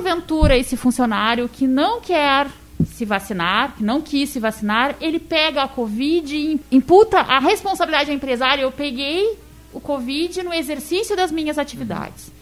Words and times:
porventura 0.00 0.56
esse 0.56 0.78
funcionário 0.78 1.46
que 1.46 1.66
não 1.66 2.00
quer 2.00 2.46
se 2.86 3.04
vacinar, 3.04 3.74
que 3.76 3.84
não 3.84 4.00
quis 4.00 4.30
se 4.30 4.40
vacinar, 4.40 4.96
ele 4.98 5.18
pega 5.18 5.62
a 5.62 5.68
Covid 5.68 6.34
e 6.34 6.58
imputa 6.72 7.18
a 7.18 7.38
responsabilidade 7.38 8.10
à 8.10 8.14
empresária. 8.14 8.62
Eu 8.62 8.72
peguei 8.72 9.38
o 9.74 9.78
Covid 9.78 10.42
no 10.42 10.54
exercício 10.54 11.14
das 11.14 11.30
minhas 11.30 11.58
atividades. 11.58 12.32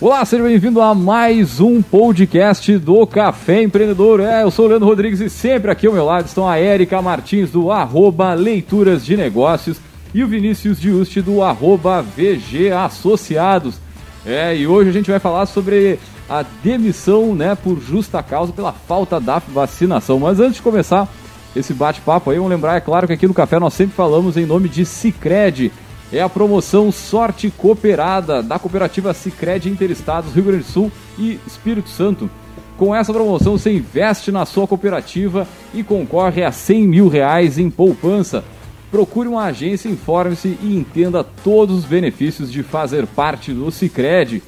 Olá, 0.00 0.24
seja 0.24 0.44
bem-vindo 0.44 0.80
a 0.80 0.94
mais 0.94 1.58
um 1.58 1.82
podcast 1.82 2.78
do 2.78 3.04
Café 3.08 3.62
Empreendedor. 3.62 4.20
É, 4.20 4.44
eu 4.44 4.52
sou 4.52 4.66
o 4.66 4.68
Leandro 4.68 4.86
Rodrigues 4.86 5.20
e 5.20 5.28
sempre 5.28 5.68
aqui 5.68 5.88
ao 5.88 5.92
meu 5.92 6.04
lado 6.04 6.26
estão 6.26 6.48
a 6.48 6.58
Érica 6.58 7.02
Martins 7.02 7.50
do 7.50 7.72
arroba 7.72 8.34
Leituras 8.34 9.04
de 9.04 9.16
Negócios 9.16 9.80
e 10.16 10.24
o 10.24 10.26
Vinícius 10.26 10.80
Diusti 10.80 11.20
do 11.20 11.42
arroba 11.42 12.00
VG 12.00 12.72
Associados. 12.72 13.78
É, 14.24 14.56
e 14.56 14.66
hoje 14.66 14.88
a 14.88 14.92
gente 14.94 15.10
vai 15.10 15.20
falar 15.20 15.44
sobre 15.44 15.98
a 16.26 16.42
demissão 16.64 17.34
né, 17.34 17.54
por 17.54 17.78
justa 17.82 18.22
causa 18.22 18.50
pela 18.50 18.72
falta 18.72 19.20
da 19.20 19.38
vacinação. 19.38 20.18
Mas 20.18 20.40
antes 20.40 20.56
de 20.56 20.62
começar 20.62 21.06
esse 21.54 21.74
bate-papo 21.74 22.30
aí, 22.30 22.38
vamos 22.38 22.50
lembrar, 22.50 22.76
é 22.76 22.80
claro 22.80 23.06
que 23.06 23.12
aqui 23.12 23.26
no 23.26 23.34
Café 23.34 23.58
nós 23.58 23.74
sempre 23.74 23.94
falamos 23.94 24.38
em 24.38 24.46
nome 24.46 24.70
de 24.70 24.86
Cicred 24.86 25.70
é 26.10 26.22
a 26.22 26.30
promoção 26.30 26.90
Sorte 26.90 27.50
Cooperada 27.50 28.42
da 28.42 28.58
cooperativa 28.58 29.12
Sicredi 29.12 29.68
Interestados 29.68 30.32
Rio 30.32 30.44
Grande 30.44 30.62
do 30.62 30.70
Sul 30.70 30.90
e 31.18 31.38
Espírito 31.46 31.90
Santo. 31.90 32.30
Com 32.78 32.94
essa 32.94 33.12
promoção 33.12 33.58
você 33.58 33.70
investe 33.70 34.32
na 34.32 34.46
sua 34.46 34.66
cooperativa 34.66 35.46
e 35.74 35.82
concorre 35.82 36.42
a 36.42 36.50
100 36.50 36.88
mil 36.88 37.08
reais 37.08 37.58
em 37.58 37.68
poupança. 37.68 38.42
Procure 38.90 39.28
uma 39.28 39.44
agência, 39.44 39.88
informe-se 39.88 40.56
e 40.62 40.76
entenda 40.76 41.24
todos 41.24 41.76
os 41.76 41.84
benefícios 41.84 42.50
de 42.50 42.62
fazer 42.62 43.06
parte 43.06 43.52
do 43.52 43.70
Sicredi. 43.70 44.42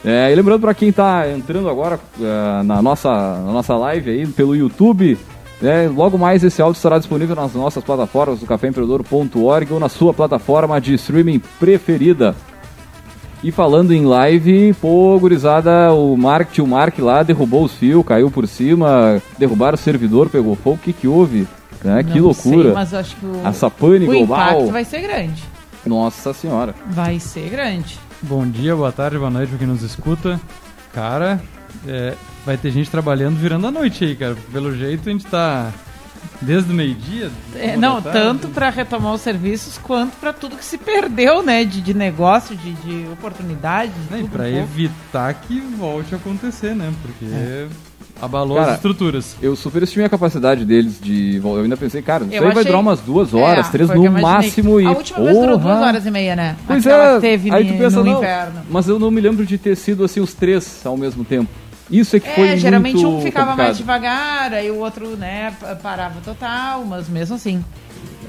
É, 0.03 0.31
e 0.31 0.35
lembrando 0.35 0.61
para 0.61 0.73
quem 0.73 0.89
está 0.89 1.29
entrando 1.29 1.69
agora 1.69 1.99
uh, 2.17 2.63
na, 2.63 2.81
nossa, 2.81 3.09
na 3.11 3.51
nossa 3.51 3.75
live 3.77 4.09
aí 4.09 4.25
pelo 4.25 4.55
YouTube, 4.55 5.15
né, 5.61 5.87
logo 5.87 6.17
mais 6.17 6.43
esse 6.43 6.59
áudio 6.59 6.79
estará 6.79 6.97
disponível 6.97 7.35
nas 7.35 7.53
nossas 7.53 7.83
plataformas 7.83 8.39
do 8.39 8.47
caféempreendedor.org 8.47 9.71
ou 9.71 9.79
na 9.79 9.89
sua 9.89 10.11
plataforma 10.11 10.81
de 10.81 10.95
streaming 10.95 11.39
preferida. 11.59 12.35
E 13.43 13.51
falando 13.51 13.91
em 13.91 14.05
live, 14.05 14.73
pô, 14.79 15.17
gurizada, 15.19 15.91
o 15.93 16.15
Mark, 16.15 16.51
tio 16.51 16.67
Mark 16.67 16.99
lá 16.99 17.23
derrubou 17.23 17.63
os 17.63 17.73
fios, 17.73 18.05
caiu 18.05 18.29
por 18.29 18.47
cima, 18.47 19.19
derrubaram 19.37 19.73
o 19.73 19.77
servidor, 19.77 20.29
pegou 20.29 20.55
fogo, 20.55 20.75
o 20.75 20.79
que 20.79 20.93
que 20.93 21.07
houve? 21.07 21.47
Né? 21.83 22.03
Que 22.03 22.19
loucura. 22.19 22.63
Sei, 22.65 22.71
mas 22.71 22.93
acho 22.93 23.15
que 23.15 23.25
o, 23.25 23.41
Essa 23.43 23.67
pane 23.67 24.07
o 24.07 24.11
global. 24.11 24.51
impacto 24.51 24.71
vai 24.71 24.85
ser 24.85 25.01
grande. 25.01 25.43
Nossa 25.83 26.33
senhora. 26.33 26.75
Vai 26.87 27.19
ser 27.19 27.49
grande. 27.49 27.97
Bom 28.21 28.45
dia, 28.45 28.75
boa 28.75 28.91
tarde, 28.91 29.17
boa 29.17 29.31
noite 29.31 29.49
pra 29.49 29.57
quem 29.57 29.67
nos 29.67 29.81
escuta. 29.81 30.39
Cara, 30.93 31.41
é, 31.87 32.13
vai 32.45 32.57
ter 32.57 32.69
gente 32.69 32.91
trabalhando 32.91 33.37
virando 33.37 33.65
a 33.65 33.71
noite 33.71 34.03
aí, 34.03 34.15
cara. 34.15 34.37
Pelo 34.53 34.75
jeito 34.75 35.09
a 35.09 35.11
gente 35.11 35.25
tá 35.25 35.71
desde 36.41 36.71
o 36.71 36.75
meio-dia. 36.75 37.29
É, 37.55 37.75
não, 37.77 38.01
tanto 38.01 38.47
para 38.49 38.69
retomar 38.69 39.13
os 39.13 39.21
serviços 39.21 39.77
quanto 39.77 40.15
para 40.17 40.33
tudo 40.33 40.55
que 40.55 40.65
se 40.65 40.77
perdeu, 40.77 41.43
né? 41.43 41.63
De, 41.63 41.81
de 41.81 41.93
negócio, 41.93 42.55
de, 42.55 42.71
de 42.73 43.07
oportunidades. 43.11 43.93
Né, 44.09 44.25
para 44.31 44.43
um 44.43 44.47
evitar 44.63 45.33
que 45.33 45.59
volte 45.59 46.13
a 46.13 46.17
acontecer, 46.17 46.75
né? 46.75 46.91
Porque. 47.01 47.25
É. 47.25 47.67
Abalou 48.21 48.57
Cara, 48.57 48.69
as 48.71 48.75
estruturas. 48.75 49.35
Eu 49.41 49.55
superestimei 49.55 50.05
a 50.05 50.09
capacidade 50.09 50.63
deles 50.63 50.99
de. 51.01 51.37
Eu 51.43 51.55
ainda 51.61 51.75
pensei, 51.75 52.03
cara, 52.03 52.23
isso 52.23 52.33
Eu 52.35 52.43
aí 52.43 52.49
vai 52.49 52.51
achei- 52.51 52.65
durar 52.65 52.79
umas 52.81 52.99
duas 52.99 53.33
horas, 53.33 53.67
É, 53.67 53.71
três 53.71 53.89
no 53.89 54.11
máximo 54.11 54.79
e. 54.79 54.85
A 54.85 54.91
última 54.91 55.19
vez 55.23 55.35
durou 55.35 55.57
duas 55.57 55.79
horas 55.81 56.05
e 56.05 56.11
meia, 56.11 56.35
né? 56.35 56.55
Pois 56.67 56.85
Aquela 56.85 57.17
é, 57.17 57.19
teve 57.19 57.51
aí 57.51 57.65
tu 57.65 57.77
pensa, 57.79 57.97
no 57.97 58.03
não, 58.05 58.17
inverno. 58.19 58.61
mas 58.69 58.87
eu 58.87 58.99
não 58.99 59.09
me 59.09 59.19
lembro 59.21 59.43
de 59.43 59.57
ter 59.57 59.75
sido 59.75 60.03
assim 60.03 60.19
os 60.19 60.35
três 60.35 60.85
ao 60.85 60.95
mesmo 60.95 61.23
tempo. 61.25 61.49
Isso 61.91 62.15
é 62.15 62.19
que 62.19 62.29
foi 62.33 62.47
É, 62.47 62.57
geralmente 62.57 62.95
muito 63.03 63.17
um 63.17 63.21
ficava 63.21 63.55
mais 63.55 63.77
complicado. 63.77 63.99
devagar, 64.01 64.53
aí 64.53 64.71
o 64.71 64.77
outro, 64.77 65.17
né, 65.17 65.53
pa- 65.59 65.75
parava 65.75 66.21
total, 66.21 66.85
mas 66.85 67.09
mesmo 67.09 67.35
assim. 67.35 67.63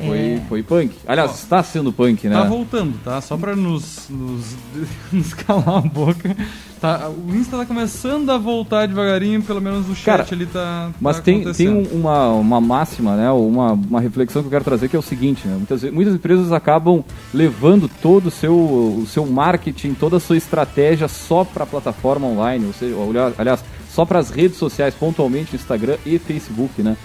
Foi, 0.06 0.18
é, 0.18 0.42
foi 0.48 0.62
punk. 0.62 0.94
Aliás, 1.06 1.34
está 1.34 1.62
sendo 1.62 1.92
punk, 1.92 2.28
né? 2.28 2.34
Tá 2.34 2.44
voltando, 2.44 2.98
tá? 3.04 3.20
Só 3.20 3.36
pra 3.36 3.54
nos, 3.56 4.08
nos, 4.10 4.56
nos 5.12 5.34
calar 5.34 5.78
a 5.78 5.80
boca. 5.80 6.36
Tá, 6.80 7.08
o 7.08 7.32
Insta 7.32 7.56
tá 7.56 7.64
começando 7.64 8.28
a 8.30 8.36
voltar 8.36 8.88
devagarinho, 8.88 9.40
pelo 9.42 9.60
menos 9.60 9.88
o 9.88 9.94
chat 9.94 10.04
Cara, 10.04 10.26
ali 10.32 10.46
tá. 10.46 10.90
Mas 11.00 11.16
tá 11.18 11.22
tem, 11.22 11.34
tem 11.34 11.42
acontecendo. 11.42 11.94
um- 11.94 12.00
uma, 12.00 12.28
uma 12.32 12.60
máxima, 12.60 13.14
né? 13.14 13.30
Uma, 13.30 13.72
uma 13.74 14.00
reflexão 14.00 14.42
que 14.42 14.46
eu 14.46 14.50
quero 14.50 14.64
trazer 14.64 14.88
que 14.88 14.96
é 14.96 14.98
o 14.98 15.02
seguinte, 15.02 15.46
né? 15.46 15.54
Muitas, 15.56 15.82
muitas 15.92 16.14
empresas 16.14 16.50
acabam 16.50 17.04
levando 17.32 17.88
todo 18.00 18.26
o 18.26 18.30
seu, 18.32 18.52
o 18.54 19.04
seu 19.06 19.24
marketing, 19.26 19.94
toda 19.94 20.16
a 20.16 20.20
sua 20.20 20.36
estratégia 20.36 21.06
só 21.06 21.44
para 21.44 21.62
a 21.62 21.66
plataforma 21.66 22.26
online, 22.26 22.66
ou 22.66 22.72
seja, 22.72 22.96
aliás, 23.38 23.64
só 23.88 24.04
para 24.04 24.18
as 24.18 24.30
redes 24.30 24.56
sociais, 24.58 24.92
pontualmente 24.92 25.54
Instagram 25.54 25.96
e 26.04 26.18
Facebook, 26.18 26.82
né? 26.82 26.96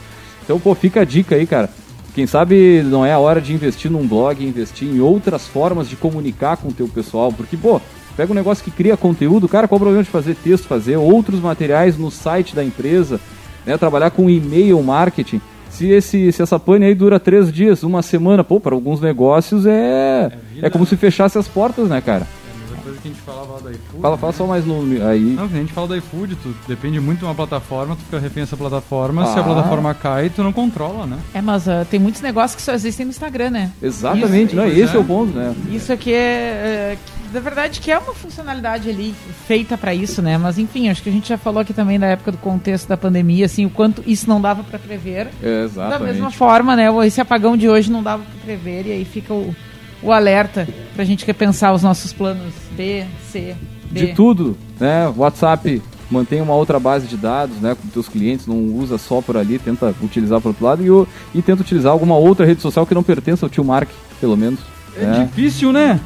Então, 0.43 0.59
pô, 0.59 0.73
fica 0.73 1.01
a 1.01 1.05
dica 1.05 1.35
aí, 1.35 1.45
cara. 1.45 1.69
Quem 2.17 2.25
sabe 2.25 2.81
não 2.81 3.05
é 3.05 3.13
a 3.13 3.19
hora 3.19 3.39
de 3.39 3.53
investir 3.53 3.91
num 3.91 4.07
blog, 4.07 4.43
investir 4.43 4.87
em 4.87 4.99
outras 4.99 5.45
formas 5.45 5.87
de 5.87 5.95
comunicar 5.95 6.57
com 6.57 6.69
o 6.69 6.73
teu 6.73 6.87
pessoal, 6.87 7.31
porque, 7.31 7.55
pô, 7.55 7.79
pega 8.15 8.31
um 8.31 8.35
negócio 8.35 8.63
que 8.63 8.71
cria 8.71 8.97
conteúdo, 8.97 9.47
cara, 9.47 9.67
qual 9.67 9.77
o 9.77 9.79
problema 9.79 10.03
de 10.03 10.09
fazer 10.09 10.33
texto, 10.33 10.65
fazer 10.65 10.97
outros 10.97 11.39
materiais 11.39 11.95
no 11.95 12.09
site 12.09 12.55
da 12.55 12.63
empresa, 12.63 13.19
né, 13.63 13.77
trabalhar 13.77 14.09
com 14.09 14.27
e-mail 14.31 14.81
marketing. 14.81 15.39
Se, 15.69 15.91
esse, 15.91 16.31
se 16.31 16.41
essa 16.41 16.57
pane 16.57 16.87
aí 16.87 16.95
dura 16.95 17.19
três 17.19 17.53
dias, 17.53 17.83
uma 17.83 18.01
semana, 18.01 18.43
pô, 18.43 18.59
para 18.59 18.73
alguns 18.73 18.99
negócios 18.99 19.67
é, 19.67 20.31
vida, 20.55 20.65
é 20.65 20.71
como 20.71 20.85
né? 20.85 20.89
se 20.89 20.97
fechasse 20.97 21.37
as 21.37 21.47
portas, 21.47 21.87
né, 21.87 22.01
cara? 22.01 22.25
A 22.73 22.81
coisa 22.81 22.99
que 23.01 23.07
a 23.07 23.11
gente 23.11 23.21
falava 23.21 23.53
lá 23.53 23.59
do 23.59 23.71
iFood. 23.71 24.01
Fala, 24.01 24.15
né? 24.15 24.21
fala 24.21 24.33
só 24.33 24.45
mais 24.47 24.65
no 24.65 24.81
aí. 25.07 25.19
Não, 25.21 25.45
a 25.45 25.47
gente 25.47 25.73
fala 25.73 25.87
do 25.87 25.95
iFood, 25.95 26.35
tu 26.35 26.55
depende 26.67 26.99
muito 26.99 27.19
de 27.19 27.25
uma 27.25 27.35
plataforma, 27.35 27.95
tu 27.95 28.03
fica 28.03 28.19
refém 28.19 28.43
dessa 28.43 28.57
plataforma, 28.57 29.25
se 29.27 29.37
Ah. 29.37 29.41
a 29.41 29.43
plataforma 29.43 29.93
cai, 29.93 30.29
tu 30.29 30.43
não 30.43 30.51
controla, 30.53 31.05
né? 31.05 31.17
É, 31.33 31.41
mas 31.41 31.67
ah, 31.67 31.85
tem 31.89 31.99
muitos 31.99 32.21
negócios 32.21 32.55
que 32.55 32.61
só 32.61 32.73
existem 32.73 33.05
no 33.05 33.09
Instagram, 33.11 33.49
né? 33.51 33.71
Exatamente, 33.81 34.47
Isso, 34.53 34.55
né? 34.55 34.69
Esse 34.69 34.93
é. 34.93 34.97
é. 34.97 34.99
o 34.99 35.03
ponto, 35.03 35.33
né? 35.37 35.55
Isso 35.71 35.91
aqui 35.93 36.13
é, 36.13 36.17
é, 36.17 36.97
na 37.33 37.39
verdade, 37.39 37.79
que 37.79 37.91
é 37.91 37.97
uma 37.97 38.13
funcionalidade 38.13 38.89
ali 38.89 39.13
feita 39.47 39.77
pra 39.77 39.93
isso, 39.93 40.21
né? 40.21 40.37
Mas 40.37 40.57
enfim, 40.57 40.89
acho 40.89 41.01
que 41.03 41.09
a 41.09 41.11
gente 41.11 41.27
já 41.29 41.37
falou 41.37 41.61
aqui 41.61 41.73
também 41.73 41.99
da 41.99 42.07
época 42.07 42.31
do 42.31 42.37
contexto 42.37 42.87
da 42.87 42.97
pandemia, 42.97 43.45
assim, 43.45 43.65
o 43.65 43.69
quanto 43.69 44.03
isso 44.07 44.27
não 44.29 44.39
dava 44.41 44.63
pra 44.63 44.79
prever. 44.79 45.27
É, 45.41 45.59
Da 45.59 45.63
exatamente. 45.65 46.03
mesma 46.13 46.31
forma, 46.31 46.75
né? 46.75 46.87
Esse 47.05 47.19
apagão 47.21 47.55
de 47.57 47.67
hoje 47.69 47.91
não 47.91 48.01
dava 48.03 48.23
pra 48.23 48.43
prever 48.45 48.87
e 48.87 48.91
aí 48.91 49.05
fica 49.05 49.33
o, 49.33 49.53
o 50.01 50.11
alerta 50.11 50.67
pra 50.95 51.03
gente 51.05 51.25
repensar 51.25 51.73
os 51.73 51.83
nossos 51.83 52.13
planos 52.13 52.53
B, 52.71 53.03
C, 53.31 53.55
D. 53.91 54.07
de 54.07 54.13
tudo, 54.13 54.57
né? 54.79 55.11
WhatsApp 55.15 55.81
mantém 56.09 56.41
uma 56.41 56.53
outra 56.53 56.79
base 56.79 57.05
de 57.07 57.17
dados, 57.17 57.57
né, 57.57 57.75
com 57.75 57.87
teus 57.89 58.07
clientes, 58.07 58.47
não 58.47 58.55
usa 58.55 58.97
só 58.97 59.21
por 59.21 59.35
ali, 59.35 59.59
tenta 59.59 59.93
utilizar 60.01 60.39
por 60.39 60.49
outro 60.49 60.63
lado 60.65 60.81
e, 60.83 60.89
o- 60.89 61.05
e 61.35 61.41
tenta 61.41 61.61
utilizar 61.61 61.91
alguma 61.91 62.15
outra 62.15 62.45
rede 62.45 62.61
social 62.61 62.85
que 62.85 62.95
não 62.95 63.03
pertença 63.03 63.45
ao 63.45 63.49
tio 63.49 63.63
Mark, 63.65 63.89
pelo 64.21 64.37
menos. 64.37 64.59
É, 64.97 65.03
né? 65.05 65.29
difícil, 65.29 65.73
né? 65.73 65.99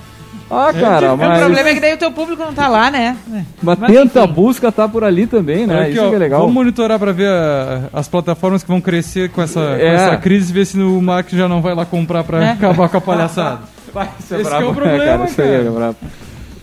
Ah, 0.49 0.73
cara, 0.73 1.13
O 1.13 1.17
mas, 1.17 1.39
problema 1.39 1.69
é 1.69 1.73
que 1.73 1.79
daí 1.79 1.93
o 1.93 1.97
teu 1.97 2.11
público 2.11 2.43
não 2.43 2.51
tá 2.53 2.67
lá, 2.67 2.91
né? 2.91 3.15
mas, 3.63 3.77
Mas, 3.79 3.91
tenta 3.91 4.21
a 4.21 4.23
enfim. 4.25 4.33
busca 4.33 4.69
tá 4.71 4.85
por 4.87 5.01
ali 5.03 5.25
também, 5.25 5.65
né? 5.65 5.83
Aqui, 5.83 5.91
Isso 5.91 6.03
ó, 6.03 6.09
que 6.09 6.15
é 6.15 6.17
legal. 6.17 6.39
Vamos 6.41 6.53
monitorar 6.55 6.99
pra 6.99 7.11
ver 7.13 7.27
a- 7.29 7.89
as 7.93 8.07
plataformas 8.09 8.61
que 8.63 8.67
vão 8.67 8.81
crescer 8.81 9.29
com 9.29 9.41
essa, 9.41 9.61
com 9.61 9.65
É. 9.75 9.93
essa 9.95 10.17
crise 10.17 10.51
e 10.51 10.53
ver 10.53 10.65
se 10.65 10.77
o 10.79 11.01
Mark 11.01 11.29
já 11.29 11.47
não 11.47 11.61
vai 11.61 11.73
lá 11.73 11.85
comprar 11.85 12.23
pra 12.25 12.43
É. 12.43 12.51
acabar 12.51 12.89
com 12.89 12.97
a 12.97 13.01
palhaçada. 13.01 13.59
Vai, 13.93 14.09
isso 14.19 14.35
Esse 14.35 14.49
que 14.49 14.55
é 14.55 14.65
o 14.65 14.73
problema, 14.73 15.03
cara, 15.03 15.25
isso 15.25 15.41
aí 15.41 15.67
é 15.67 15.69
brabo. 15.69 15.97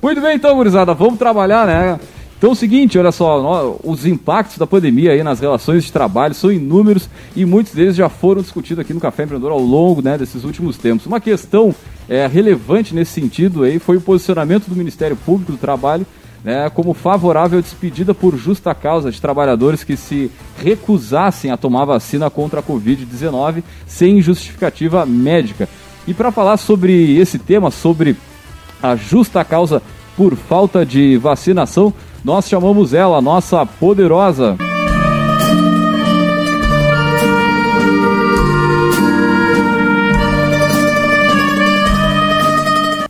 Muito 0.03 0.21
bem, 0.21 0.37
então, 0.37 0.55
gurizada, 0.57 0.95
vamos 0.95 1.19
trabalhar, 1.19 1.67
né? 1.67 1.99
Então 2.39 2.51
é 2.51 2.53
o 2.53 2.57
seguinte, 2.57 2.97
olha 2.97 3.11
só, 3.11 3.77
os 3.83 4.07
impactos 4.07 4.59
da 4.59 4.67
pandemia 4.67 5.11
aí 5.11 5.25
nas 5.25 5.41
relações 5.41 5.83
de 5.83 5.93
trabalho 5.93 6.35
são 6.35 6.53
inúmeros 6.53 7.11
e 7.35 7.45
muitos 7.45 7.73
deles 7.75 7.97
já 7.97 8.09
foram 8.09 8.41
discutidos 8.41 8.79
aqui 8.79 8.95
no 8.95 9.01
Café 9.01 9.25
Empreendedor 9.25 9.51
ao 9.51 9.59
longo 9.59 10.01
né, 10.01 10.17
desses 10.17 10.45
últimos 10.45 10.77
tempos. 10.77 11.05
Uma 11.05 11.19
questão 11.19 11.75
é, 12.09 12.29
relevante 12.29 12.95
nesse 12.95 13.11
sentido 13.11 13.65
aí 13.65 13.81
foi 13.81 13.97
o 13.97 14.01
posicionamento 14.01 14.69
do 14.69 14.77
Ministério 14.77 15.17
Público 15.17 15.51
do 15.51 15.59
Trabalho 15.59 16.07
né, 16.45 16.71
como 16.71 16.95
favorável 16.95 17.59
à 17.59 17.63
despedida 17.63 18.15
por 18.15 18.37
justa 18.37 18.75
causa 18.75 19.11
de 19.11 19.21
trabalhadores 19.21 19.83
que 19.83 19.97
se 19.97 20.31
recusassem 20.63 21.51
a 21.51 21.57
tomar 21.57 21.85
vacina 21.85 22.31
contra 22.31 22.61
a 22.61 22.63
Covid-19 22.63 23.63
sem 23.85 24.23
justificativa 24.23 25.05
médica. 25.05 25.69
E 26.09 26.15
para 26.15 26.33
falar 26.33 26.57
sobre 26.57 27.19
esse 27.19 27.39
tema, 27.39 27.71
sobre 27.71 28.17
a 28.83 28.97
justa 28.97 29.45
causa 29.45 29.83
por 30.17 30.35
falta 30.35 30.85
de 30.85 31.19
vacinação, 31.19 31.93
nós 32.25 32.49
chamamos 32.49 32.95
ela, 32.95 33.21
nossa 33.21 33.67
poderosa. 33.67 34.57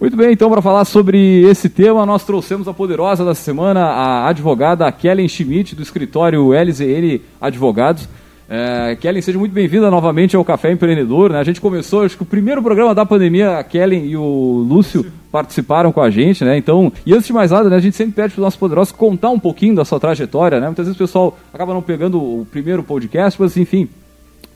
Muito 0.00 0.16
bem, 0.16 0.32
então, 0.32 0.50
para 0.50 0.60
falar 0.60 0.84
sobre 0.84 1.42
esse 1.42 1.68
tema, 1.68 2.04
nós 2.04 2.24
trouxemos 2.24 2.66
a 2.66 2.74
poderosa 2.74 3.24
da 3.24 3.34
semana, 3.34 3.84
a 3.84 4.28
advogada 4.28 4.90
Kellen 4.90 5.28
Schmidt, 5.28 5.76
do 5.76 5.84
escritório 5.84 6.52
LZN 6.52 7.20
Advogados. 7.40 8.08
É, 8.50 8.96
Kellen, 8.96 9.20
seja 9.20 9.38
muito 9.38 9.52
bem-vinda 9.52 9.90
novamente 9.90 10.34
ao 10.34 10.42
Café 10.42 10.72
Empreendedor. 10.72 11.30
Né? 11.30 11.38
A 11.38 11.44
gente 11.44 11.60
começou, 11.60 12.02
acho 12.02 12.16
que 12.16 12.22
o 12.22 12.26
primeiro 12.26 12.62
programa 12.62 12.94
da 12.94 13.04
pandemia, 13.04 13.58
a 13.58 13.64
Kellen 13.64 14.06
e 14.06 14.16
o 14.16 14.64
Lúcio 14.66 15.12
participaram 15.30 15.92
com 15.92 16.00
a 16.00 16.08
gente, 16.08 16.42
né? 16.42 16.56
Então, 16.56 16.90
e 17.04 17.12
antes 17.12 17.26
de 17.26 17.32
mais 17.34 17.50
nada, 17.50 17.68
né, 17.68 17.76
a 17.76 17.80
gente 17.80 17.94
sempre 17.94 18.14
pede 18.14 18.32
para 18.32 18.40
os 18.40 18.44
nossos 18.44 18.58
poderosos 18.58 18.90
contar 18.92 19.28
um 19.28 19.38
pouquinho 19.38 19.74
da 19.74 19.84
sua 19.84 20.00
trajetória, 20.00 20.58
né? 20.58 20.66
Muitas 20.66 20.86
vezes 20.86 20.98
o 20.98 21.04
pessoal 21.04 21.38
acaba 21.52 21.74
não 21.74 21.82
pegando 21.82 22.18
o 22.18 22.46
primeiro 22.50 22.82
podcast, 22.82 23.38
mas 23.38 23.54
enfim, 23.58 23.90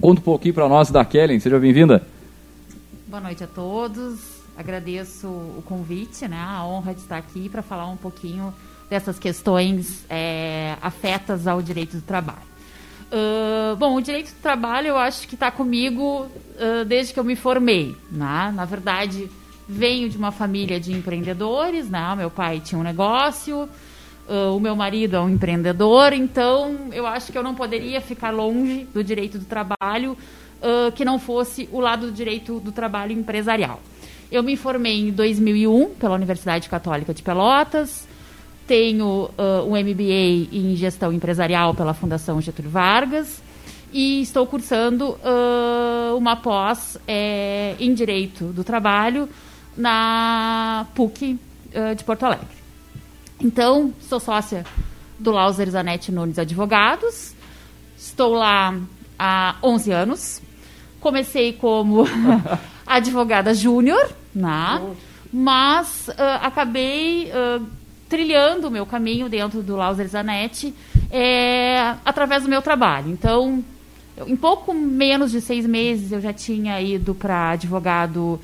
conta 0.01 0.23
um 0.23 0.25
pouquinho 0.25 0.55
para 0.55 0.67
nós 0.67 0.91
da 0.91 1.05
Kellen. 1.05 1.39
Seja 1.39 1.59
bem-vinda. 1.59 2.03
Boa 3.07 3.21
noite 3.21 3.45
a 3.45 3.47
todos. 3.47 4.41
Agradeço 4.57 5.27
o 5.29 5.63
convite, 5.67 6.27
né? 6.27 6.39
A 6.39 6.65
honra 6.65 6.95
de 6.95 7.01
estar 7.01 7.19
aqui 7.19 7.51
para 7.51 7.61
falar 7.61 7.87
um 7.87 7.97
pouquinho 7.99 8.55
dessas 8.89 9.19
questões 9.19 10.07
é, 10.09 10.77
afetas 10.81 11.47
ao 11.47 11.61
direito 11.61 11.97
do 11.97 12.03
trabalho. 12.03 12.52
Uh, 13.13 13.77
bom, 13.77 13.97
o 13.97 14.01
direito 14.01 14.33
do 14.33 14.41
trabalho 14.41 14.89
eu 14.89 14.97
acho 14.97 15.29
que 15.29 15.35
está 15.35 15.51
comigo 15.51 16.27
uh, 16.57 16.83
desde 16.87 17.13
que 17.13 17.21
eu 17.21 17.25
me 17.25 17.37
formei. 17.37 17.95
Né? 18.11 18.51
Na 18.55 18.65
verdade, 18.65 19.31
venho 19.69 20.09
de 20.09 20.17
uma 20.17 20.33
família 20.33 20.81
de 20.81 20.95
empreendedores, 20.95 21.91
né? 21.91 22.15
Meu 22.17 22.31
pai 22.31 22.61
tinha 22.61 22.79
um 22.79 22.83
negócio, 22.83 23.69
uh, 24.27 24.57
o 24.57 24.59
meu 24.59 24.75
marido 24.75 25.17
é 25.17 25.21
um 25.21 25.29
empreendedor, 25.29 26.15
então 26.15 26.89
eu 26.91 27.07
acho 27.07 27.31
que 27.31 27.37
eu 27.37 27.43
não 27.43 27.55
poderia 27.55 28.01
ficar 28.01 28.31
longe 28.31 28.89
do 28.95 29.05
direito 29.05 29.39
do 29.39 29.45
trabalho 29.45 30.17
que 30.95 31.05
não 31.05 31.19
fosse 31.19 31.69
o 31.73 31.81
lado 31.81 32.07
do 32.07 32.13
direito 32.13 32.61
do 32.61 32.71
trabalho 32.71 33.11
empresarial. 33.11 33.81
Eu 34.31 34.45
me 34.45 34.57
formei 34.57 35.09
em 35.09 35.11
2001 35.11 35.95
pela 35.97 36.15
Universidade 36.15 36.69
Católica 36.69 37.13
de 37.13 37.21
Pelotas. 37.21 38.07
Tenho 38.73 39.29
uh, 39.37 39.67
um 39.67 39.73
MBA 39.73 40.49
em 40.51 40.75
Gestão 40.77 41.13
Empresarial 41.13 41.75
pela 41.75 41.93
Fundação 41.93 42.41
Getúlio 42.41 42.71
Vargas. 42.71 43.43
E 43.93 44.23
estou 44.23 44.47
cursando 44.47 45.11
uh, 45.11 46.17
uma 46.17 46.37
pós 46.37 46.97
é, 47.07 47.77
em 47.79 47.93
Direito 47.93 48.47
do 48.47 48.65
Trabalho 48.65 49.29
na 49.77 50.87
PUC 50.95 51.39
uh, 51.75 51.95
de 51.95 52.03
Porto 52.03 52.23
Alegre. 52.23 52.47
Então, 53.43 53.93
sou 54.01 54.19
sócia 54.19 54.65
do 55.19 55.33
Lauser 55.33 55.69
Zanetti 55.69 56.11
Nunes 56.11 56.39
Advogados. 56.39 57.35
Estou 57.95 58.33
lá 58.33 58.75
há 59.19 59.55
11 59.63 59.93
anos. 59.93 60.43
Comecei 60.99 61.53
como 61.53 62.07
advogada 62.89 63.53
júnior, 63.53 64.11
né? 64.35 64.81
mas 65.31 66.09
uh, 66.09 66.15
acabei 66.41 67.31
uh, 67.33 67.82
trilhando 68.13 68.69
o 68.69 68.71
meu 68.71 68.85
caminho 68.85 69.27
dentro 69.27 69.63
do 69.63 69.75
Lauser 69.75 70.07
Zanetti 70.07 70.75
é, 71.11 71.95
através 72.05 72.43
do 72.43 72.49
meu 72.51 72.61
trabalho. 72.61 73.11
Então, 73.11 73.65
em 74.27 74.37
pouco 74.37 74.75
menos 74.75 75.31
de 75.31 75.41
seis 75.41 75.65
meses 75.65 76.13
eu 76.13 76.21
já 76.21 76.31
tinha 76.31 76.79
ido 76.79 77.15
para 77.15 77.53
advogado 77.53 78.39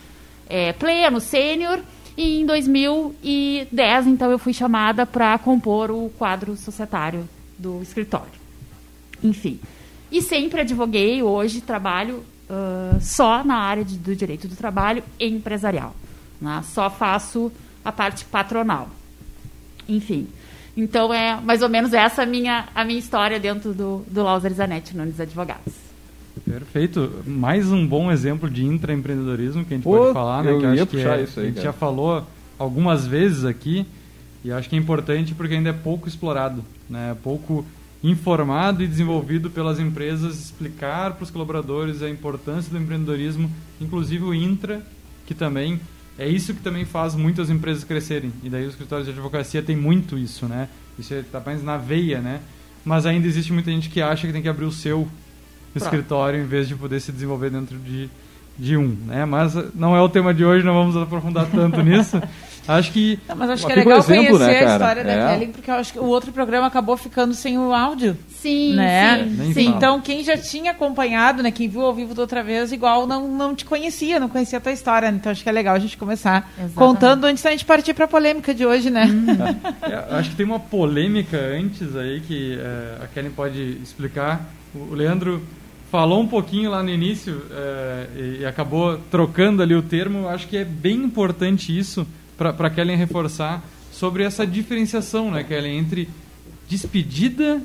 é, 0.49 0.73
pleno, 0.73 1.21
sênior, 1.21 1.81
e 2.17 2.41
em 2.41 2.47
2010, 2.47 4.07
então, 4.07 4.31
eu 4.31 4.39
fui 4.39 4.55
chamada 4.55 5.05
para 5.05 5.39
compor 5.39 5.91
o 5.91 6.11
quadro 6.17 6.57
societário 6.57 7.29
do 7.59 7.83
escritório. 7.83 8.33
Enfim. 9.23 9.61
E 10.11 10.23
sempre 10.23 10.63
advoguei, 10.63 11.23
hoje 11.23 11.61
trabalho 11.61 12.25
uh, 12.49 12.99
só 13.03 13.45
na 13.45 13.59
área 13.59 13.85
de, 13.85 13.99
do 13.99 14.17
direito 14.17 14.49
do 14.49 14.57
trabalho 14.57 15.05
empresarial. 15.21 15.95
Né? 16.41 16.65
Só 16.73 16.89
faço 16.89 17.53
a 17.85 17.93
parte 17.93 18.25
patronal. 18.25 18.89
Enfim. 19.89 20.29
Então 20.77 21.13
é 21.13 21.41
mais 21.41 21.63
ou 21.63 21.69
menos 21.69 21.93
essa 21.93 22.23
a 22.23 22.27
minha, 22.27 22.69
a 22.75 22.85
minha 22.85 22.99
história 22.99 23.41
dentro 23.41 23.73
do, 23.73 24.05
do 24.09 24.23
Lauser 24.23 24.53
Zanetti 24.53 24.97
Nunes 24.97 25.19
Advogados. 25.19 25.75
Perfeito. 26.45 27.23
Mais 27.27 27.71
um 27.71 27.87
bom 27.87 28.13
exemplo 28.13 28.49
de 28.49 28.65
intraempreendedorismo 28.65 29.65
que 29.65 29.75
a 29.75 29.77
gente 29.77 29.85
Pô, 29.85 29.99
pode 29.99 30.13
falar, 30.13 30.45
né? 30.45 30.53
Eu 30.53 30.59
que 30.59 30.67
ia 30.67 30.73
acho 30.73 30.87
puxar 30.87 31.15
que 31.17 31.21
é, 31.21 31.25
isso 31.25 31.41
aí, 31.41 31.47
a 31.47 31.49
gente 31.49 31.57
cara. 31.57 31.67
já 31.67 31.73
falou 31.73 32.27
algumas 32.59 33.07
vezes 33.07 33.45
aqui 33.45 33.87
e 34.45 34.53
acho 34.53 34.69
que 34.69 34.77
é 34.77 34.79
importante 34.79 35.35
porque 35.35 35.55
ainda 35.55 35.71
é 35.71 35.73
pouco 35.73 36.09
explorado, 36.09 36.65
né? 36.89 37.17
Pouco 37.23 37.67
informado 38.03 38.83
e 38.83 38.87
desenvolvido 38.87 39.51
pelas 39.51 39.81
empresas 39.81 40.39
explicar 40.39 41.15
para 41.15 41.25
os 41.25 41.31
colaboradores 41.31 42.03
a 42.03 42.09
importância 42.09 42.71
do 42.71 42.79
empreendedorismo, 42.79 43.51
inclusive 43.81 44.25
o 44.25 44.33
intra, 44.33 44.81
que 45.27 45.35
também 45.35 45.81
é 46.19 46.27
isso 46.29 46.53
que 46.53 46.61
também 46.61 46.85
faz 46.85 47.15
muitas 47.15 47.49
empresas 47.49 47.85
crescerem. 47.85 48.33
E 48.43 48.51
daí 48.51 48.65
os 48.65 48.71
escritórios 48.71 49.07
de 49.07 49.13
advocacia 49.13 49.63
tem 49.63 49.77
muito 49.77 50.19
isso, 50.19 50.47
né? 50.47 50.69
Isso 50.99 51.15
está 51.15 51.39
apenas 51.39 51.63
na 51.63 51.77
veia, 51.77 52.21
né? 52.21 52.41
Mas 52.85 53.07
ainda 53.07 53.27
existe 53.27 53.53
muita 53.53 53.71
gente 53.71 53.89
que 53.89 54.03
acha 54.03 54.27
que 54.27 54.33
tem 54.33 54.43
que 54.43 54.49
abrir 54.49 54.65
o 54.65 54.73
seu 54.73 55.09
escritório 55.75 56.41
em 56.41 56.47
vez 56.47 56.67
de 56.67 56.75
poder 56.75 57.01
se 57.01 57.13
desenvolver 57.13 57.51
dentro 57.51 57.79
de, 57.79 58.11
de 58.59 58.77
um, 58.77 58.97
né? 59.07 59.25
Mas 59.25 59.55
não 59.75 59.95
é 59.95 60.01
o 60.01 60.09
tema 60.09 60.35
de 60.35 60.45
hoje, 60.45 60.65
não 60.65 60.75
vamos 60.75 60.97
aprofundar 60.97 61.47
tanto 61.47 61.81
nisso. 61.85 62.21
Acho 62.69 62.93
que. 62.93 63.19
Não, 63.27 63.35
mas 63.35 63.49
acho 63.49 63.67
que 63.67 63.73
é 63.73 63.77
legal 63.77 63.99
exemplo, 63.99 64.39
conhecer 64.39 64.61
né, 64.61 64.67
a 64.67 64.73
história 64.73 65.05
da 65.05 65.13
É. 65.13 65.33
Kelly, 65.33 65.53
porque 65.53 65.71
eu 65.71 65.75
acho 65.75 65.93
que 65.95 65.99
o 65.99 66.05
outro 66.05 66.31
programa 66.31 66.67
acabou 66.67 66.99
ficando 66.99 67.33
sem 67.33 67.59
o 67.59 67.73
áudio. 67.73 68.15
Sim, 68.29 68.75
né? 68.75 69.25
sim, 69.25 69.31
Nem 69.31 69.55
sim. 69.55 69.67
Então, 69.69 69.99
quem 70.03 70.23
já 70.23 70.37
tinha 70.37 70.73
acompanhado, 70.73 71.43
né, 71.43 71.51
quem 71.51 71.67
viu 71.67 71.81
ao 71.81 71.95
vivo 71.95 72.15
da 72.15 72.21
outra 72.21 72.43
vez, 72.43 72.71
igual 72.71 73.07
não, 73.07 73.27
não 73.27 73.55
te 73.55 73.65
conhecia, 73.65 74.21
não 74.21 74.29
conhecia 74.29 74.59
a 74.59 74.61
tua 74.61 74.73
história. 74.73 75.09
Então, 75.09 75.33
acho 75.33 75.43
que 75.43 75.49
é 75.49 75.53
legal 75.53 75.75
a 75.75 75.79
gente 75.79 75.97
começar 75.97 76.47
Exatamente. 76.59 76.75
contando 76.75 77.25
antes 77.25 77.43
da 77.43 77.51
gente 77.51 77.65
partir 77.65 77.95
para 77.95 78.05
a 78.05 78.09
polêmica 78.09 78.53
de 78.53 78.67
hoje, 78.67 78.91
né? 78.91 79.09
É, 79.83 80.17
acho 80.17 80.31
que 80.31 80.37
tem 80.37 80.45
uma 80.45 80.61
polêmica 80.61 81.39
antes 81.39 81.97
aí 81.97 82.21
que 82.21 82.59
é, 82.61 83.05
a 83.05 83.07
Kellen 83.07 83.31
pode 83.31 83.79
explicar. 83.83 84.45
O 84.75 84.95
Leandro 84.95 85.43
falou 85.91 86.21
um 86.21 86.29
pouquinho 86.29 86.71
lá 86.71 86.83
no 86.83 86.91
início 86.91 87.43
é, 87.51 88.41
e, 88.41 88.45
acabou 88.45 88.99
trocando 89.11 89.63
ali 89.63 89.75
o 89.75 89.83
termo. 89.83 90.29
Acho 90.29 90.47
que 90.47 90.57
é 90.57 90.65
bem 90.65 90.97
importante 90.97 91.77
isso 91.77 92.07
para 92.39 92.51
a 92.51 92.71
Kellen 92.71 92.97
reforçar 92.97 93.63
sobre 93.93 94.23
essa 94.23 94.47
diferenciação, 94.47 95.31
né, 95.31 95.43
Kellen, 95.43 95.77
entre 95.79 96.09
despedida 96.69 97.61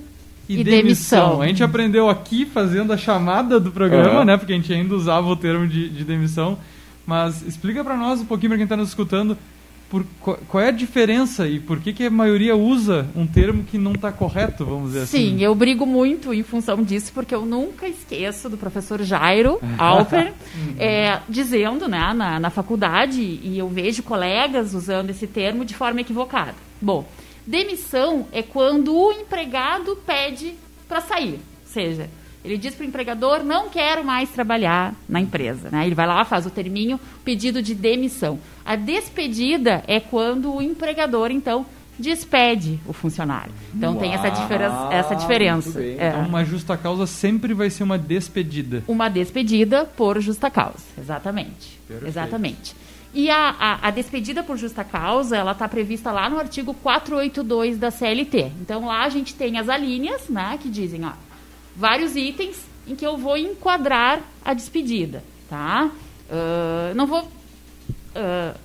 e, 0.50 0.60
E 0.60 0.64
demissão. 0.64 0.82
demissão. 1.28 1.42
A 1.42 1.48
gente 1.48 1.64
aprendeu 1.64 2.10
aqui 2.10 2.46
fazendo 2.46 2.92
a 2.92 2.98
chamada 2.98 3.60
do 3.60 3.72
programa, 3.72 4.10
Aham. 4.18 4.26
né, 4.26 4.38
porque 4.38 4.52
a 4.52 4.56
gente 4.56 4.74
ainda 4.74 4.96
usava 4.96 5.28
o 5.28 5.36
termo 5.36 5.68
de, 5.68 5.90
de 5.90 6.04
demissão. 6.04 6.58
Mas 7.06 7.46
explica 7.46 7.84
para 7.84 7.96
nós 7.98 8.22
um 8.22 8.26
pouquinho, 8.26 8.50
para 8.50 8.58
quem 8.58 8.64
está 8.64 8.78
nos 8.78 8.90
escutando, 8.90 9.38
por, 9.94 10.04
qual, 10.48 10.64
é 10.64 10.70
a 10.70 10.72
diferença 10.72 11.48
e 11.48 11.60
por 11.60 11.80
que, 11.80 11.94
que 11.94 12.08
a 12.08 12.10
maioria 12.10 12.56
usa 12.56 13.08
um 13.16 13.28
termo 13.28 13.64
que 13.64 13.78
não 13.78 13.92
está 13.92 14.12
correto, 14.12 14.66
vamos 14.66 14.88
dizer 14.88 15.04
assim. 15.04 15.38
Sim, 15.38 15.44
eu 15.44 15.54
brigo 15.54 15.86
muito 15.86 16.34
em 16.34 16.42
função 16.42 16.82
disso, 16.82 17.12
porque 17.14 17.36
eu 17.36 17.46
nunca 17.46 17.88
esqueço 17.88 18.50
do 18.50 18.58
professor 18.58 19.04
Jairo 19.04 19.60
Alper 19.78 20.34
é, 20.80 21.20
dizendo 21.30 21.88
né, 21.88 22.12
na, 22.12 22.40
na 22.40 22.50
faculdade, 22.50 23.22
e 23.22 23.56
eu 23.56 23.70
vejo 23.70 24.02
colegas 24.02 24.74
usando 24.74 25.12
esse 25.12 25.28
termo 25.28 25.64
de 25.64 25.76
forma 25.76 26.02
equivocada. 26.02 26.56
Bom, 26.82 27.08
demissão 27.46 28.26
é 28.32 28.42
quando 28.42 28.96
o 28.96 29.12
empregado 29.12 29.96
pede 30.08 30.56
para 30.88 31.02
sair, 31.02 31.34
ou 31.36 31.68
seja, 31.68 32.10
ele 32.44 32.58
diz 32.58 32.76
para 32.76 32.84
o 32.84 32.88
empregador, 32.88 33.44
não 33.44 33.70
quero 33.70 34.04
mais 34.04 34.30
trabalhar 34.30 34.94
na 35.08 35.22
empresa. 35.22 35.70
Né? 35.72 35.86
Ele 35.86 35.96
vai 35.96 36.06
lá, 36.06 36.26
faz 36.26 36.46
o 36.46 36.50
terminho, 36.50 37.00
pedido 37.24 37.62
de 37.62 37.74
demissão. 37.74 38.40
A 38.66 38.76
despedida 38.76 39.84
é 39.88 40.00
quando 40.00 40.54
o 40.54 40.62
empregador, 40.62 41.32
então, 41.32 41.66
despede 41.98 42.80
o 42.86 42.94
funcionário. 42.94 43.54
Então 43.74 43.96
tem 43.96 44.14
essa, 44.14 44.30
diferença, 44.30 44.90
essa 44.92 45.16
diferença. 45.16 45.82
É. 45.82 46.10
Então, 46.10 46.28
uma 46.28 46.44
justa 46.44 46.76
causa 46.76 47.06
sempre 47.06 47.54
vai 47.54 47.70
ser 47.70 47.84
uma 47.84 47.98
despedida. 47.98 48.84
Uma 48.88 49.10
despedida 49.10 49.86
por 49.86 50.20
justa 50.20 50.50
causa, 50.50 50.84
exatamente. 50.98 51.80
Perfeito. 51.88 52.08
Exatamente. 52.08 52.76
E 53.14 53.30
a, 53.30 53.56
a, 53.60 53.88
a 53.88 53.92
despedida 53.92 54.42
por 54.42 54.58
justa 54.58 54.84
causa, 54.84 55.38
ela 55.38 55.52
está 55.52 55.70
prevista 55.70 56.12
lá 56.12 56.28
no 56.30 56.40
artigo 56.40 56.74
482 56.74 57.78
da 57.78 57.92
CLT. 57.92 58.52
Então 58.60 58.88
lá 58.88 59.04
a 59.04 59.10
gente 59.10 59.36
tem 59.36 59.60
as 59.60 59.70
alíneas, 59.70 60.28
né, 60.30 60.58
que 60.60 60.68
dizem, 60.68 61.06
ó, 61.06 61.12
vários 61.76 62.16
itens 62.16 62.58
em 62.88 62.96
que 62.96 63.06
eu 63.06 63.18
vou 63.18 63.38
enquadrar 63.38 64.22
a 64.44 64.54
despedida, 64.54 65.24
tá? 65.50 65.90
Ah, 66.30 66.94
não 66.96 67.06
vou 67.06 67.28
ah, 68.16 68.56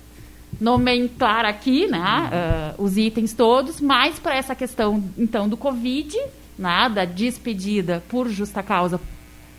nomenclar 0.59 1.45
aqui 1.45 1.87
né, 1.87 2.75
uh, 2.77 2.83
os 2.83 2.97
itens 2.97 3.33
todos, 3.33 3.79
mas 3.79 4.19
para 4.19 4.35
essa 4.35 4.53
questão, 4.53 5.01
então, 5.17 5.47
do 5.47 5.55
Covid, 5.55 6.17
né, 6.57 6.91
da 6.93 7.05
despedida 7.05 8.03
por 8.09 8.27
justa 8.27 8.61
causa 8.61 8.99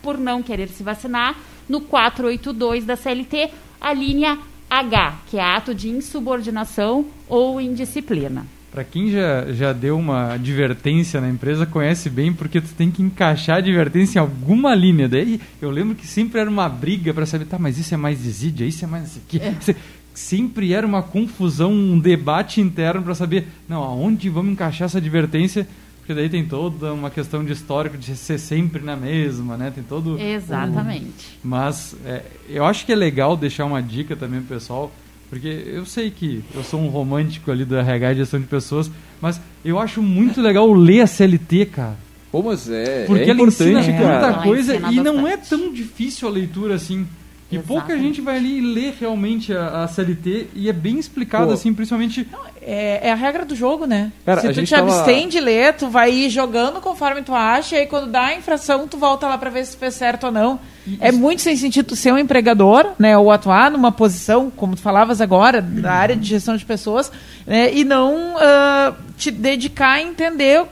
por 0.01 0.17
não 0.17 0.43
querer 0.43 0.69
se 0.69 0.83
vacinar, 0.83 1.35
no 1.67 1.81
482 1.81 2.85
da 2.85 2.95
CLT, 2.95 3.49
a 3.79 3.93
linha 3.93 4.37
H, 4.69 5.19
que 5.27 5.37
é 5.37 5.43
ato 5.43 5.73
de 5.73 5.89
insubordinação 5.89 7.05
ou 7.27 7.59
indisciplina. 7.59 8.45
Para 8.71 8.85
quem 8.85 9.11
já, 9.11 9.51
já 9.51 9.73
deu 9.73 9.99
uma 9.99 10.33
advertência 10.33 11.19
na 11.19 11.29
empresa, 11.29 11.65
conhece 11.65 12.09
bem, 12.09 12.31
porque 12.31 12.61
tu 12.61 12.73
tem 12.73 12.89
que 12.89 13.01
encaixar 13.03 13.57
a 13.57 13.59
advertência 13.59 14.17
em 14.17 14.21
alguma 14.21 14.73
linha. 14.73 15.09
Daí 15.09 15.41
eu 15.61 15.69
lembro 15.69 15.93
que 15.93 16.07
sempre 16.07 16.39
era 16.39 16.49
uma 16.49 16.69
briga 16.69 17.13
para 17.13 17.25
saber, 17.25 17.45
tá, 17.45 17.59
mas 17.59 17.77
isso 17.77 17.93
é 17.93 17.97
mais 17.97 18.19
desídia, 18.19 18.65
isso 18.65 18.85
é 18.85 18.87
mais 18.87 19.09
isso 19.09 19.21
aqui. 19.27 19.39
É. 19.41 19.75
Sempre 20.13 20.73
era 20.73 20.87
uma 20.87 21.03
confusão, 21.03 21.71
um 21.71 21.99
debate 21.99 22.61
interno 22.61 23.01
para 23.01 23.15
saber, 23.15 23.47
não, 23.67 23.83
aonde 23.83 24.29
vamos 24.29 24.53
encaixar 24.53 24.85
essa 24.85 24.97
advertência 24.97 25.67
porque 26.01 26.15
daí 26.15 26.29
tem 26.29 26.45
toda 26.45 26.91
uma 26.93 27.09
questão 27.09 27.45
de 27.45 27.53
histórico 27.53 27.97
de 27.97 28.15
ser 28.17 28.39
sempre 28.39 28.83
na 28.83 28.95
mesma, 28.97 29.55
né? 29.55 29.71
Tem 29.73 29.83
todo. 29.83 30.19
Exatamente. 30.19 31.37
Mas 31.43 31.95
é, 32.03 32.23
eu 32.49 32.65
acho 32.65 32.85
que 32.85 32.91
é 32.91 32.95
legal 32.95 33.37
deixar 33.37 33.65
uma 33.65 33.81
dica 33.81 34.15
também 34.15 34.41
pro 34.41 34.55
pessoal, 34.55 34.91
porque 35.31 35.47
eu 35.47 35.85
sei 35.85 36.11
que 36.11 36.43
eu 36.53 36.61
sou 36.61 36.81
um 36.81 36.89
romântico 36.89 37.49
ali 37.49 37.63
do 37.63 37.77
RH 37.77 38.11
e 38.11 38.15
gestão 38.17 38.37
de 38.37 38.47
pessoas, 38.47 38.91
mas 39.21 39.39
eu 39.63 39.79
acho 39.79 40.01
muito 40.01 40.41
legal 40.41 40.69
ler 40.73 40.99
a 40.99 41.07
CLT, 41.07 41.67
cara. 41.67 41.95
Pô, 42.29 42.43
mas 42.43 42.69
é. 42.69 43.05
Porque 43.05 43.23
é 43.23 43.29
ela 43.29 43.41
ensina 43.43 43.81
cara. 43.81 44.27
muita 44.27 44.43
coisa 44.43 44.75
e 44.75 44.95
não 44.99 45.25
é 45.25 45.37
tão 45.37 45.71
difícil 45.71 46.27
a 46.27 46.31
leitura 46.31 46.75
assim. 46.75 47.07
E 47.51 47.57
Exatamente. 47.57 47.67
pouca 47.67 47.99
gente 47.99 48.21
vai 48.21 48.37
ali 48.37 48.61
ler 48.61 48.95
realmente 48.99 49.53
a, 49.53 49.83
a 49.83 49.87
CLT 49.87 50.47
e 50.55 50.69
é 50.69 50.73
bem 50.73 50.97
explicado, 50.97 51.47
Pô. 51.47 51.53
assim, 51.53 51.73
principalmente. 51.73 52.25
É, 52.61 53.09
é, 53.09 53.11
a 53.11 53.15
regra 53.15 53.43
do 53.43 53.55
jogo, 53.55 53.85
né? 53.85 54.11
Cara, 54.25 54.39
Se 54.39 54.53
tu 54.53 54.63
te 54.63 54.69
tava... 54.69 54.87
abstém 54.87 55.27
de 55.27 55.39
ler, 55.39 55.73
tu 55.73 55.89
vai 55.89 56.11
ir 56.11 56.29
jogando 56.29 56.79
conforme 56.79 57.23
tu 57.23 57.33
acha, 57.33 57.75
e 57.75 57.79
aí 57.79 57.87
quando 57.87 58.09
dá 58.09 58.27
a 58.27 58.35
infração, 58.35 58.87
tu 58.87 58.97
volta 58.97 59.27
lá 59.27 59.37
para 59.37 59.49
ver 59.49 59.65
se 59.65 59.75
fez 59.75 59.95
certo 59.95 60.27
ou 60.27 60.31
não. 60.31 60.59
Isso. 60.87 60.97
É 61.01 61.11
muito 61.11 61.41
sem 61.41 61.57
sentido 61.57 61.87
tu 61.87 61.95
ser 61.95 62.13
um 62.13 62.17
empregador, 62.17 62.91
né? 62.97 63.17
Ou 63.17 63.31
atuar 63.31 63.69
numa 63.69 63.91
posição, 63.91 64.49
como 64.49 64.75
tu 64.75 64.81
falavas 64.81 65.19
agora, 65.19 65.61
da 65.61 65.91
área 65.91 66.15
de 66.15 66.27
gestão 66.27 66.55
de 66.55 66.63
pessoas, 66.63 67.11
né, 67.45 67.73
e 67.73 67.83
não 67.83 68.35
uh, 68.35 68.95
te 69.17 69.29
dedicar 69.29 69.93
a 69.93 70.01
entender 70.01 70.63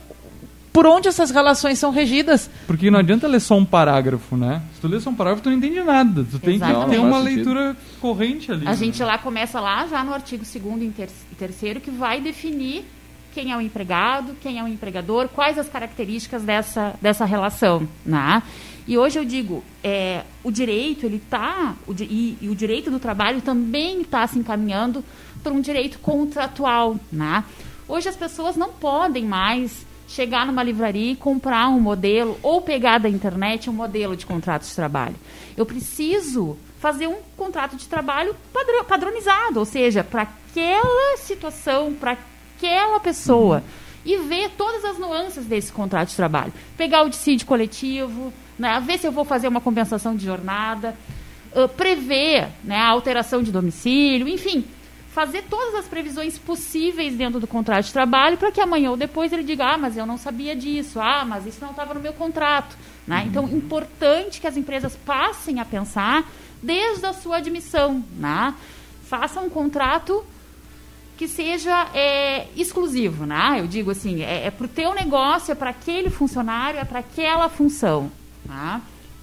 por 0.72 0.86
onde 0.86 1.08
essas 1.08 1.32
relações 1.32 1.80
são 1.80 1.92
regidas. 1.92 2.50
Porque 2.68 2.92
não 2.92 3.00
adianta 3.00 3.28
ler 3.28 3.40
só 3.40 3.58
um 3.58 3.66
parágrafo, 3.66 4.38
né? 4.38 4.62
Se 4.76 4.82
tu 4.82 4.88
lê 4.88 5.00
só 5.00 5.10
um 5.10 5.16
parágrafo, 5.16 5.44
tu 5.44 5.50
não 5.50 5.58
entende 5.58 5.82
nada. 5.82 6.26
Tu 6.30 6.40
tem 6.40 6.56
Exatamente. 6.56 6.86
que 6.86 6.92
ter 6.92 7.00
uma 7.00 7.20
leitura 7.20 7.78
corrente 8.00 8.52
ali. 8.52 8.66
A 8.66 8.72
né? 8.72 8.76
gente 8.76 9.04
lá 9.04 9.18
começa 9.18 9.60
lá 9.60 9.88
já 9.88 10.04
no 10.04 10.14
artigo 10.14 10.44
2 10.44 10.92
e 11.32 11.36
terceiro 11.36 11.80
que 11.80 11.90
vai 11.90 12.22
definir 12.22 12.86
quem 13.34 13.52
é 13.52 13.58
o 13.58 13.62
empregado, 13.62 14.36
quem 14.42 14.60
é 14.60 14.64
o 14.64 14.68
empregador, 14.68 15.28
quais 15.30 15.58
as 15.58 15.70
características 15.70 16.44
dessa, 16.44 16.96
dessa 17.02 17.26
relação, 17.26 17.88
né? 18.06 18.42
E 18.88 18.98
hoje 18.98 19.20
eu 19.20 19.26
digo, 19.26 19.64
é, 19.84 20.24
o 20.44 20.52
direito, 20.52 21.06
ele 21.06 21.18
está, 21.18 21.76
e, 22.00 22.38
e, 22.42 22.50
o 22.50 22.56
direito 22.56 22.90
do 22.90 23.00
trabalho 23.00 23.40
também 23.40 24.02
está 24.02 24.26
se 24.26 24.40
encaminhando 24.40 25.06
para 25.44 25.54
um 25.54 25.62
direito 25.62 26.00
contratual, 26.00 27.00
né? 27.12 27.44
Hoje 27.88 28.10
as 28.10 28.16
pessoas 28.16 28.56
não 28.56 28.70
podem 28.70 29.26
mais 29.26 29.86
chegar 30.10 30.46
numa 30.46 30.64
livraria 30.64 31.12
e 31.12 31.16
comprar 31.16 31.70
um 31.70 31.80
modelo 31.80 32.38
ou 32.42 32.62
pegar 32.62 32.98
da 32.98 33.08
internet 33.08 33.70
um 33.70 33.74
modelo 33.74 34.18
de 34.18 34.26
contrato 34.26 34.68
de 34.68 34.76
trabalho. 34.76 35.16
Eu 35.56 35.66
preciso 35.66 36.58
fazer 36.80 37.08
um 37.08 37.18
contrato 37.38 37.76
de 37.76 37.88
trabalho 37.88 38.36
padronizado, 38.88 39.60
ou 39.60 39.66
seja, 39.66 40.04
para 40.04 40.24
aquela 40.24 41.18
situação, 41.18 41.94
para 41.94 42.18
aquela 42.58 43.00
pessoa. 43.00 43.58
Uhum. 43.58 43.90
E 44.06 44.18
ver 44.18 44.50
todas 44.58 44.84
as 44.86 44.98
nuances 44.98 45.46
desse 45.46 45.72
contrato 45.72 46.10
de 46.10 46.16
trabalho. 46.16 46.54
Pegar 46.76 47.04
o 47.04 47.10
dissídio 47.10 47.46
coletivo, 47.46 48.34
né, 48.58 48.82
ver 48.84 48.98
se 48.98 49.06
eu 49.06 49.12
vou 49.12 49.26
fazer 49.26 49.48
uma 49.48 49.62
compensação 49.62 50.16
de 50.16 50.26
jornada, 50.26 50.96
uh, 51.54 51.68
prever 51.68 52.48
né, 52.64 52.78
a 52.78 52.88
alteração 52.88 53.44
de 53.44 53.52
domicílio, 53.52 54.28
enfim, 54.28 54.64
fazer 55.20 55.44
todas 55.50 55.76
as 55.76 55.86
previsões 55.86 56.40
possíveis 56.40 57.14
dentro 57.14 57.42
do 57.42 57.46
contrato 57.46 57.88
de 57.88 57.92
trabalho 57.92 58.38
para 58.38 58.54
que 58.54 58.62
amanhã 58.62 58.92
ou 58.92 58.96
depois 58.96 59.34
ele 59.34 59.44
diga, 59.44 59.74
ah, 59.74 59.78
mas 59.78 59.98
eu 59.98 60.06
não 60.06 60.18
sabia 60.18 60.56
disso, 60.56 60.98
ah, 60.98 61.26
mas 61.26 61.46
isso 61.46 61.60
não 61.60 61.72
estava 61.72 61.94
no 61.94 62.00
meu 62.00 62.14
contrato. 62.14 62.78
Né? 63.06 63.18
Uhum. 63.18 63.28
Então, 63.28 63.50
importante 63.50 64.40
que 64.40 64.48
as 64.48 64.56
empresas 64.56 64.96
passem 64.96 65.60
a 65.60 65.66
pensar 65.66 66.26
desde 66.64 67.06
a 67.06 67.12
sua 67.12 67.36
admissão. 67.36 68.02
Né? 68.16 68.56
Faça 69.10 69.42
um 69.42 69.50
contrato 69.50 70.26
que 71.18 71.28
seja 71.28 71.90
é, 71.94 72.48
exclusivo, 72.56 73.26
né? 73.26 73.58
Eu 73.60 73.68
digo 73.68 73.92
assim, 73.92 74.22
é, 74.22 74.46
é 74.46 74.52
para 74.52 74.68
o 74.68 74.70
teu 74.70 74.94
negócio, 74.94 75.52
é 75.52 75.56
para 75.56 75.72
aquele 75.72 76.10
funcionário, 76.10 76.80
é 76.80 76.86
para 76.86 77.00
aquela 77.00 77.50
função. 77.50 78.10
Tá? 78.48 78.80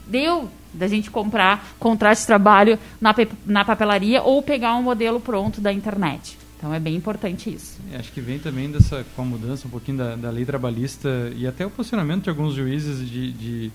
Deu 0.06 0.50
da 0.76 0.86
gente 0.86 1.10
comprar 1.10 1.74
contrato 1.78 2.18
de 2.18 2.26
trabalho 2.26 2.78
na, 3.00 3.14
na 3.44 3.64
papelaria 3.64 4.22
ou 4.22 4.42
pegar 4.42 4.76
um 4.76 4.82
modelo 4.82 5.20
pronto 5.20 5.60
da 5.60 5.72
internet. 5.72 6.38
Então 6.56 6.72
é 6.72 6.80
bem 6.80 6.94
importante 6.94 7.52
isso. 7.52 7.78
É, 7.92 7.98
acho 7.98 8.12
que 8.12 8.20
vem 8.20 8.38
também 8.38 8.70
dessa 8.70 9.04
com 9.14 9.22
a 9.22 9.24
mudança 9.24 9.66
um 9.66 9.70
pouquinho 9.70 9.98
da, 9.98 10.16
da 10.16 10.30
lei 10.30 10.44
trabalhista 10.44 11.30
e 11.36 11.46
até 11.46 11.66
o 11.66 11.70
posicionamento 11.70 12.24
de 12.24 12.30
alguns 12.30 12.54
juízes 12.54 13.08
de, 13.08 13.32
de 13.32 13.72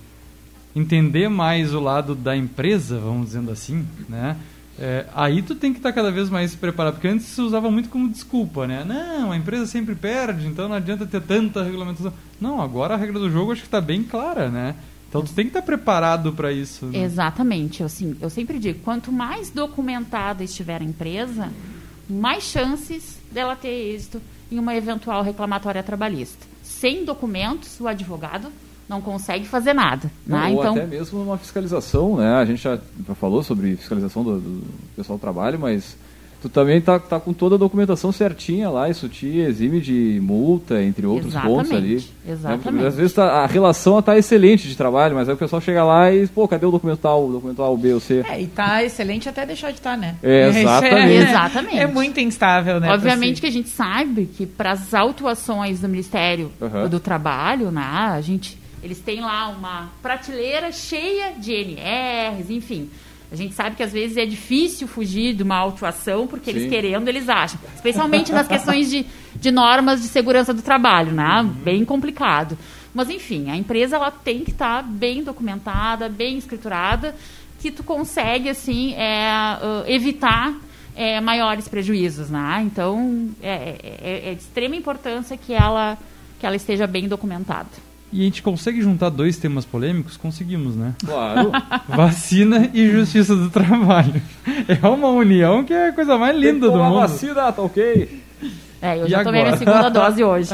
entender 0.76 1.30
mais 1.30 1.74
o 1.74 1.80
lado 1.80 2.16
da 2.16 2.36
empresa, 2.36 3.00
vamos 3.00 3.28
dizendo 3.28 3.52
assim, 3.52 3.86
né? 4.10 4.38
É, 4.80 5.06
aí 5.14 5.44
tu 5.44 5.54
tem 5.54 5.72
que 5.72 5.80
estar 5.80 5.90
tá 5.90 5.96
cada 5.96 6.12
vez 6.12 6.30
mais 6.30 6.56
preparado, 6.56 6.94
porque 6.94 7.08
antes 7.08 7.28
se 7.28 7.42
usava 7.42 7.70
muito 7.70 7.88
como 7.90 8.10
desculpa, 8.10 8.66
né? 8.66 8.84
Não, 8.84 9.32
a 9.32 9.38
empresa 9.38 9.66
sempre 9.68 9.94
perde, 9.94 10.48
então 10.48 10.68
não 10.68 10.76
adianta 10.76 11.06
ter 11.06 11.22
tanta 11.22 11.64
regulamentação. 11.64 12.12
Não, 12.40 12.60
agora 12.60 12.96
a 12.96 12.98
regra 12.98 13.20
do 13.20 13.30
jogo 13.30 13.52
acho 13.52 13.62
que 13.62 13.68
está 13.68 13.82
bem 13.82 14.02
clara, 14.02 14.50
né? 14.50 14.76
Então 15.12 15.22
tu 15.22 15.34
tem 15.34 15.44
que 15.44 15.50
estar 15.50 15.62
preparado 15.62 16.32
para 16.32 16.54
isso. 16.54 16.86
Né? 16.86 17.00
Exatamente. 17.00 17.82
Eu, 17.82 17.88
assim, 17.88 18.16
eu 18.22 18.30
sempre 18.30 18.58
digo, 18.58 18.80
quanto 18.80 19.12
mais 19.12 19.50
documentada 19.50 20.42
estiver 20.42 20.82
a 20.82 20.86
empresa, 20.86 21.52
mais 22.10 22.46
chances 22.46 23.20
dela 23.30 23.54
ter 23.54 23.94
êxito 23.94 24.22
em 24.50 24.58
uma 24.58 24.74
eventual 24.74 25.22
reclamatória 25.22 25.84
trabalhista. 25.84 26.48
Sem 26.64 27.04
documentos, 27.04 27.78
o 27.82 27.90
advogado 27.90 28.48
não 28.88 29.02
consegue 29.02 29.46
fazer 29.46 29.74
nada. 29.74 30.10
Né? 30.26 30.48
Ou 30.48 30.60
então, 30.62 30.76
até 30.76 30.88
mesmo 30.88 31.22
uma 31.22 31.38
fiscalização, 31.38 32.16
né? 32.16 32.36
A 32.36 32.46
gente 32.46 32.64
já 32.64 32.80
falou 33.20 33.44
sobre 33.44 33.76
fiscalização 33.76 34.24
do, 34.24 34.40
do 34.40 34.64
pessoal 34.96 35.18
do 35.18 35.22
trabalho, 35.22 35.60
mas 35.60 35.98
tu 36.42 36.50
também 36.50 36.82
tá, 36.82 36.98
tá 36.98 37.20
com 37.20 37.34
toda 37.34 37.56
a 37.56 37.58
documentação 37.58 38.12
certinha 38.12 38.70
lá, 38.70 38.90
isso 38.90 39.08
te 39.08 39.28
exime 39.28 39.80
de 39.80 40.20
multa, 40.22 40.82
entre 40.82 41.06
outros 41.06 41.34
Exatamente. 41.34 41.56
pontos 41.56 41.72
ali. 41.72 42.04
Exatamente. 42.28 42.82
Né? 42.82 42.88
Às 42.88 42.96
vezes 42.96 43.14
tá, 43.14 43.26
a 43.44 43.46
relação 43.46 44.00
está 44.00 44.18
excelente 44.18 44.68
de 44.68 44.76
trabalho, 44.76 45.16
mas 45.16 45.30
aí 45.30 45.36
o 45.36 45.38
pessoal 45.38 45.62
chega 45.62 45.84
lá 45.84 46.12
e, 46.12 46.28
pô, 46.28 46.48
cadê 46.48 46.66
o 46.66 46.72
documental, 46.72 47.28
o 47.28 47.32
documental 47.32 47.78
B 47.78 47.94
ou 47.94 48.00
C? 48.00 48.24
É, 48.28 48.42
e 48.42 48.48
tá 48.48 48.84
excelente 48.84 49.30
até 49.30 49.46
deixar 49.46 49.70
de 49.70 49.78
estar, 49.78 49.92
tá, 49.92 49.98
né? 49.98 50.16
É, 50.24 50.48
exatamente. 50.60 50.96
É, 50.96 51.22
exatamente. 51.22 51.78
É 51.78 51.88
muito 51.88 52.20
instável, 52.20 52.80
né? 52.80 52.92
Obviamente 52.92 53.40
que 53.40 53.48
a 53.48 53.52
gente 53.52 53.70
sabe 53.70 54.26
que 54.26 54.48
para 54.48 54.72
as 54.72 54.96
autuações 54.96 55.82
do 55.82 55.88
Ministério 55.88 56.52
uhum. 56.60 56.90
do 56.90 57.00
Trabalho, 57.00 57.70
né, 57.70 57.84
a 57.84 58.20
gente, 58.22 58.58
eles 58.84 59.00
têm 59.00 59.22
lá 59.22 59.48
uma 59.50 59.90
prateleira 60.02 60.72
cheia 60.72 61.34
de 61.38 61.52
NRs, 61.54 62.50
enfim 62.50 62.90
a 63.32 63.36
gente 63.36 63.54
sabe 63.54 63.78
que 63.78 63.84
às 63.84 63.94
vezes 63.94 64.18
é 64.18 64.26
difícil 64.26 64.90
fugir 64.90 65.34
de 65.34 65.42
uma 65.42 65.56
autuação, 65.56 66.28
porque 66.28 66.52
Sim. 66.52 66.58
eles 66.58 66.70
querendo, 66.70 67.08
eles 67.08 67.30
acham. 67.30 67.58
Especialmente 67.74 68.30
nas 68.34 68.46
questões 68.46 68.90
de, 68.90 69.06
de 69.34 69.52
normas 69.52 70.02
de 70.02 70.10
segurança 70.10 70.54
do 70.54 70.62
trabalho, 70.62 71.14
né? 71.14 71.42
Uhum. 71.42 71.48
Bem 71.48 71.86
complicado. 71.86 72.58
Mas, 72.94 73.10
enfim, 73.10 73.50
a 73.50 73.56
empresa 73.56 73.96
ela 73.96 74.12
tem 74.12 74.44
que 74.44 74.52
estar 74.52 74.84
tá 74.84 74.90
bem 74.90 75.24
documentada, 75.24 76.10
bem 76.10 76.38
escriturada, 76.38 77.16
que 77.62 77.72
tu 77.72 77.84
consegue, 77.84 78.50
assim, 78.50 78.94
é, 78.96 79.32
uh, 79.62 79.90
evitar 79.90 80.54
é, 80.94 81.22
maiores 81.22 81.70
prejuízos, 81.70 82.30
né? 82.30 82.62
Então, 82.66 83.30
é, 83.42 83.78
é, 83.82 84.32
é 84.32 84.34
de 84.34 84.42
extrema 84.42 84.76
importância 84.76 85.38
que 85.38 85.54
ela, 85.54 85.98
que 86.38 86.46
ela 86.46 86.58
esteja 86.58 86.86
bem 86.86 87.08
documentada. 87.08 87.70
E 88.12 88.22
a 88.22 88.24
gente 88.26 88.42
consegue 88.42 88.82
juntar 88.82 89.10
dois 89.10 89.38
temas 89.38 89.64
polêmicos? 89.64 90.18
Conseguimos, 90.18 90.76
né? 90.76 90.94
Claro. 91.06 91.52
Vacina 91.88 92.70
e 92.74 92.90
justiça 92.92 93.36
do 93.36 93.50
trabalho. 93.50 94.22
É 94.68 94.86
uma 94.86 95.08
união 95.10 95.64
que 95.64 95.74
é 95.74 95.90
a 95.90 95.94
coisa 95.94 96.18
mais 96.18 96.38
linda 96.38 96.70
do 96.70 96.78
mundo. 96.78 96.96
vacina, 96.96 97.52
tá 97.52 97.62
ok? 97.62 98.22
É, 98.82 99.00
eu 99.00 99.06
e 99.06 99.10
já 99.10 99.22
agora? 99.22 99.24
tomei 99.24 99.44
minha 99.44 99.58
segunda 99.58 99.90
dose 99.90 100.24
hoje. 100.24 100.50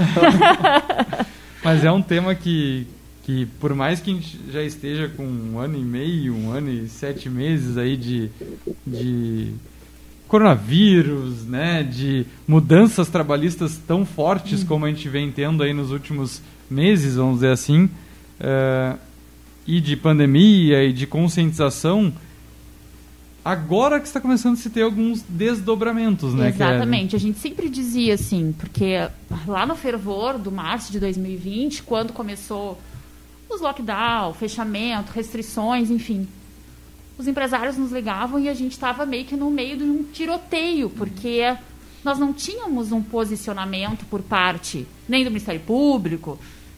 Mas 1.64 1.84
é 1.84 1.92
um 1.92 2.02
tema 2.02 2.36
que, 2.36 2.86
que, 3.24 3.48
por 3.60 3.74
mais 3.74 4.00
que 4.00 4.12
a 4.12 4.14
gente 4.14 4.40
já 4.52 4.62
esteja 4.62 5.10
com 5.10 5.24
um 5.24 5.58
ano 5.58 5.78
e 5.78 5.82
meio, 5.82 6.36
um 6.36 6.52
ano 6.52 6.70
e 6.70 6.88
sete 6.88 7.28
meses 7.28 7.76
aí 7.78 7.98
de, 7.98 8.30
de 8.86 9.54
coronavírus, 10.28 11.46
né, 11.46 11.82
de 11.84 12.26
mudanças 12.48 13.10
trabalhistas 13.10 13.78
tão 13.78 14.06
fortes 14.06 14.62
hum. 14.62 14.66
como 14.68 14.86
a 14.86 14.90
gente 14.90 15.10
vem 15.10 15.32
tendo 15.32 15.64
aí 15.64 15.74
nos 15.74 15.92
últimos 15.92 16.42
meses, 16.70 17.16
vamos 17.16 17.36
dizer 17.36 17.52
assim, 17.52 17.86
uh, 17.86 18.98
e 19.66 19.82
de 19.82 19.96
pandemia 19.96 20.84
e 20.84 20.94
de 20.94 21.06
conscientização, 21.06 22.14
agora 23.44 24.00
que 24.00 24.08
está 24.08 24.20
começando 24.20 24.54
a 24.54 24.58
se 24.58 24.70
ter 24.70 24.82
alguns 24.82 25.22
desdobramentos, 25.22 26.34
né? 26.34 26.50
Exatamente. 26.50 27.16
A 27.16 27.20
gente 27.20 27.40
sempre 27.40 27.70
dizia 27.70 28.14
assim, 28.14 28.54
porque 28.58 29.10
lá 29.46 29.66
no 29.66 29.76
fervor 29.76 30.38
do 30.38 30.52
março 30.52 30.92
de 30.92 31.00
2020, 31.00 31.84
quando 31.84 32.14
começou 32.14 32.80
os 33.50 33.62
lockdown, 33.62 34.34
fechamento, 34.34 35.12
restrições, 35.14 35.90
enfim, 35.90 36.28
os 37.18 37.28
empresários 37.28 37.78
nos 37.78 37.92
ligavam 37.92 38.40
e 38.40 38.50
a 38.50 38.54
gente 38.54 38.74
estava 38.74 39.06
meio 39.06 39.26
que 39.26 39.36
no 39.36 39.50
meio 39.50 39.78
de 39.78 39.84
um 39.84 40.04
tiroteio, 40.04 40.90
porque 40.90 41.56
nós 42.04 42.20
não 42.20 42.32
tínhamos 42.32 42.92
um 42.92 43.02
posicionamento 43.02 44.06
por 44.06 44.22
parte 44.22 44.86
nem 45.08 45.24
do 45.24 45.32
Ministério 45.32 45.62
Público, 45.62 46.38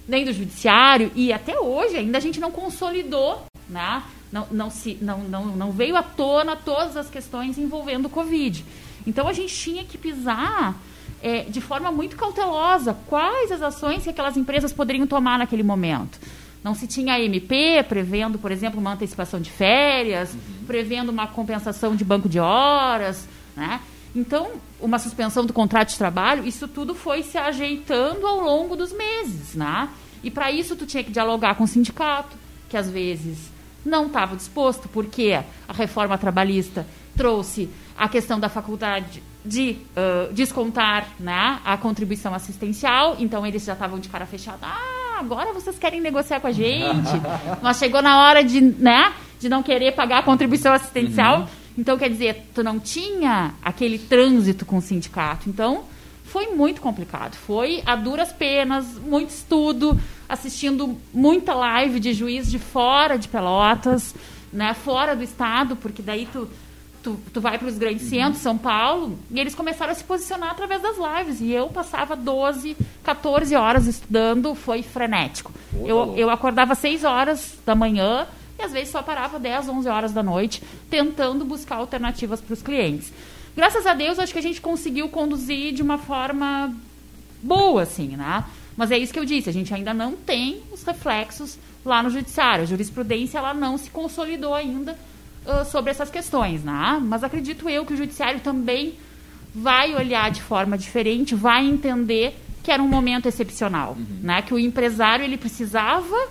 nem 0.09 0.25
do 0.25 0.33
Judiciário, 0.33 1.11
e 1.15 1.31
até 1.31 1.59
hoje 1.59 1.95
ainda 1.95 2.17
a 2.17 2.21
gente 2.21 2.39
não 2.39 2.51
consolidou, 2.51 3.45
né? 3.69 4.03
não, 4.31 4.47
não, 4.51 4.69
se, 4.69 4.97
não, 5.01 5.19
não, 5.19 5.45
não 5.45 5.71
veio 5.71 5.95
à 5.95 6.03
tona 6.03 6.55
todas 6.55 6.95
as 6.95 7.09
questões 7.09 7.57
envolvendo 7.57 8.05
o 8.05 8.09
Covid. 8.09 8.63
Então 9.05 9.27
a 9.27 9.33
gente 9.33 9.53
tinha 9.55 9.83
que 9.83 9.97
pisar 9.97 10.75
é, 11.21 11.43
de 11.43 11.59
forma 11.59 11.91
muito 11.91 12.15
cautelosa 12.15 12.95
quais 13.07 13.51
as 13.51 13.61
ações 13.61 14.03
que 14.03 14.09
aquelas 14.09 14.37
empresas 14.37 14.71
poderiam 14.71 15.07
tomar 15.07 15.39
naquele 15.39 15.63
momento. 15.63 16.19
Não 16.63 16.75
se 16.75 16.87
tinha 16.87 17.19
MP 17.19 17.83
prevendo, 17.87 18.37
por 18.37 18.51
exemplo, 18.51 18.79
uma 18.79 18.93
antecipação 18.93 19.39
de 19.39 19.49
férias, 19.49 20.33
uhum. 20.33 20.65
prevendo 20.67 21.09
uma 21.09 21.25
compensação 21.25 21.95
de 21.95 22.03
banco 22.03 22.27
de 22.27 22.39
horas, 22.39 23.27
né? 23.55 23.79
Então, 24.13 24.51
uma 24.79 24.99
suspensão 24.99 25.45
do 25.45 25.53
contrato 25.53 25.89
de 25.89 25.97
trabalho, 25.97 26.47
isso 26.47 26.67
tudo 26.67 26.95
foi 26.95 27.23
se 27.23 27.37
ajeitando 27.37 28.25
ao 28.25 28.39
longo 28.39 28.75
dos 28.75 28.91
meses, 28.93 29.55
né? 29.55 29.89
E 30.23 30.29
para 30.29 30.51
isso 30.51 30.75
tu 30.75 30.85
tinha 30.85 31.03
que 31.03 31.11
dialogar 31.11 31.55
com 31.55 31.63
o 31.63 31.67
sindicato, 31.67 32.37
que 32.67 32.77
às 32.77 32.89
vezes 32.89 33.51
não 33.85 34.07
estava 34.07 34.35
disposto, 34.35 34.89
porque 34.89 35.39
a 35.67 35.73
reforma 35.73 36.17
trabalhista 36.17 36.85
trouxe 37.15 37.69
a 37.97 38.07
questão 38.07 38.39
da 38.39 38.49
faculdade 38.49 39.23
de 39.43 39.77
uh, 39.95 40.33
descontar 40.33 41.07
né, 41.19 41.59
a 41.63 41.77
contribuição 41.77 42.33
assistencial, 42.33 43.15
então 43.19 43.45
eles 43.45 43.63
já 43.63 43.73
estavam 43.73 43.99
de 43.99 44.09
cara 44.09 44.25
fechada. 44.25 44.59
Ah, 44.61 45.17
agora 45.19 45.53
vocês 45.53 45.77
querem 45.79 46.01
negociar 46.01 46.39
com 46.39 46.47
a 46.47 46.51
gente. 46.51 47.11
Mas 47.61 47.77
chegou 47.77 48.01
na 48.01 48.25
hora 48.25 48.43
de, 48.43 48.61
né, 48.61 49.13
de 49.39 49.49
não 49.49 49.63
querer 49.63 49.93
pagar 49.93 50.19
a 50.19 50.23
contribuição 50.23 50.73
assistencial. 50.73 51.41
Uhum. 51.41 51.47
Então, 51.79 51.97
quer 51.97 52.09
dizer, 52.09 52.49
tu 52.53 52.61
não 52.61 52.77
tinha 52.77 53.53
aquele 53.61 53.97
trânsito 53.97 54.65
com 54.65 54.77
o 54.77 54.81
sindicato. 54.81 55.49
Então, 55.49 55.85
foi 56.25 56.47
muito 56.47 56.81
complicado. 56.81 57.35
Foi 57.35 57.81
a 57.85 57.95
duras 57.95 58.33
penas, 58.33 58.85
muito 58.99 59.29
estudo, 59.29 59.97
assistindo 60.27 60.97
muita 61.13 61.53
live 61.53 62.01
de 62.01 62.13
juiz 62.13 62.51
de 62.51 62.59
fora 62.59 63.17
de 63.17 63.29
Pelotas, 63.29 64.13
né, 64.51 64.73
fora 64.73 65.15
do 65.15 65.23
estado, 65.23 65.77
porque 65.77 66.01
daí 66.01 66.27
tu 66.31 66.49
tu, 67.01 67.17
tu 67.33 67.39
vai 67.39 67.57
para 67.57 67.69
os 67.69 67.77
grandes 67.77 68.03
uhum. 68.03 68.09
centros, 68.09 68.41
São 68.41 68.57
Paulo, 68.57 69.17
e 69.31 69.39
eles 69.39 69.55
começaram 69.55 69.93
a 69.93 69.95
se 69.95 70.03
posicionar 70.03 70.51
através 70.51 70.81
das 70.81 70.97
lives. 70.97 71.39
E 71.39 71.49
eu 71.49 71.69
passava 71.69 72.13
12, 72.13 72.75
14 73.05 73.55
horas 73.55 73.87
estudando, 73.87 74.53
foi 74.53 74.83
frenético. 74.83 75.53
eu, 75.85 76.07
tá 76.07 76.13
eu 76.17 76.29
acordava 76.29 76.75
6 76.75 77.05
horas 77.05 77.57
da 77.65 77.73
manhã 77.73 78.27
e 78.59 78.61
às 78.61 78.73
vezes 78.73 78.89
só 78.89 79.01
parava 79.01 79.39
10, 79.39 79.69
11 79.69 79.87
horas 79.87 80.11
da 80.11 80.21
noite, 80.21 80.61
tentando 80.89 81.45
buscar 81.45 81.77
alternativas 81.77 82.41
para 82.41 82.53
os 82.53 82.61
clientes. 82.61 83.11
Graças 83.55 83.85
a 83.87 83.93
Deus, 83.93 84.19
acho 84.19 84.33
que 84.33 84.39
a 84.39 84.43
gente 84.43 84.61
conseguiu 84.61 85.09
conduzir 85.09 85.73
de 85.73 85.81
uma 85.81 85.97
forma 85.97 86.73
boa, 87.41 87.83
assim, 87.83 88.15
né? 88.15 88.43
Mas 88.75 88.91
é 88.91 88.97
isso 88.97 89.11
que 89.11 89.19
eu 89.19 89.25
disse, 89.25 89.49
a 89.49 89.53
gente 89.53 89.73
ainda 89.73 89.93
não 89.93 90.13
tem 90.13 90.61
os 90.71 90.83
reflexos 90.83 91.57
lá 91.83 92.03
no 92.03 92.09
judiciário. 92.09 92.63
A 92.63 92.67
jurisprudência 92.67 93.37
ela 93.37 93.53
não 93.53 93.77
se 93.77 93.89
consolidou 93.89 94.53
ainda 94.53 94.97
uh, 95.45 95.65
sobre 95.65 95.91
essas 95.91 96.09
questões, 96.09 96.63
né? 96.63 97.01
Mas 97.01 97.23
acredito 97.23 97.67
eu 97.69 97.85
que 97.85 97.93
o 97.93 97.97
judiciário 97.97 98.39
também 98.39 98.93
vai 99.53 99.95
olhar 99.95 100.29
de 100.31 100.41
forma 100.41 100.77
diferente, 100.77 101.35
vai 101.35 101.65
entender 101.65 102.37
que 102.63 102.71
era 102.71 102.81
um 102.81 102.87
momento 102.87 103.27
excepcional, 103.27 103.95
uhum. 103.97 104.19
né? 104.21 104.41
Que 104.41 104.53
o 104.53 104.59
empresário 104.59 105.25
ele 105.25 105.37
precisava 105.37 106.29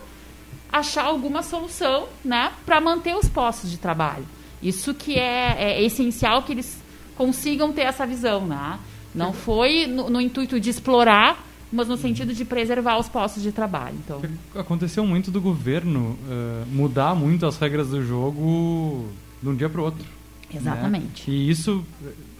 achar 0.72 1.04
alguma 1.04 1.42
solução, 1.42 2.08
né, 2.24 2.52
para 2.64 2.80
manter 2.80 3.14
os 3.14 3.28
postos 3.28 3.70
de 3.70 3.78
trabalho. 3.78 4.26
Isso 4.62 4.92
que 4.94 5.14
é, 5.14 5.56
é, 5.58 5.82
essencial 5.82 6.42
que 6.42 6.52
eles 6.52 6.82
consigam 7.16 7.72
ter 7.72 7.82
essa 7.82 8.06
visão, 8.06 8.46
né? 8.46 8.78
Não 9.14 9.32
foi 9.32 9.86
no, 9.86 10.10
no 10.10 10.20
intuito 10.20 10.60
de 10.60 10.70
explorar 10.70 11.44
mas 11.70 11.86
no 11.86 11.96
sentido 11.96 12.32
de 12.32 12.44
preservar 12.44 12.98
os 12.98 13.08
postos 13.08 13.42
de 13.42 13.52
trabalho. 13.52 13.96
Então 14.04 14.22
aconteceu 14.54 15.06
muito 15.06 15.30
do 15.30 15.40
governo 15.40 16.18
uh, 16.22 16.66
mudar 16.66 17.14
muito 17.14 17.46
as 17.46 17.58
regras 17.58 17.88
do 17.88 18.04
jogo 18.04 19.08
de 19.42 19.48
um 19.48 19.54
dia 19.54 19.68
para 19.68 19.80
o 19.80 19.84
outro. 19.84 20.02
Né? 20.50 20.60
Exatamente. 20.60 21.30
Né? 21.30 21.36
E 21.36 21.50
isso 21.50 21.84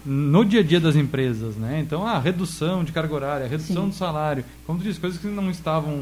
no 0.05 0.43
dia 0.43 0.61
a 0.61 0.63
dia 0.63 0.79
das 0.79 0.95
empresas, 0.95 1.55
né? 1.55 1.79
Então 1.79 2.05
a 2.05 2.17
redução 2.17 2.83
de 2.83 2.91
carga 2.91 3.13
horária, 3.13 3.45
a 3.45 3.49
redução 3.49 3.83
Sim. 3.83 3.89
do 3.89 3.95
salário, 3.95 4.43
como 4.65 4.79
tu 4.79 4.83
disse, 4.83 4.99
coisas 4.99 5.19
que 5.19 5.27
não 5.27 5.51
estavam 5.51 6.01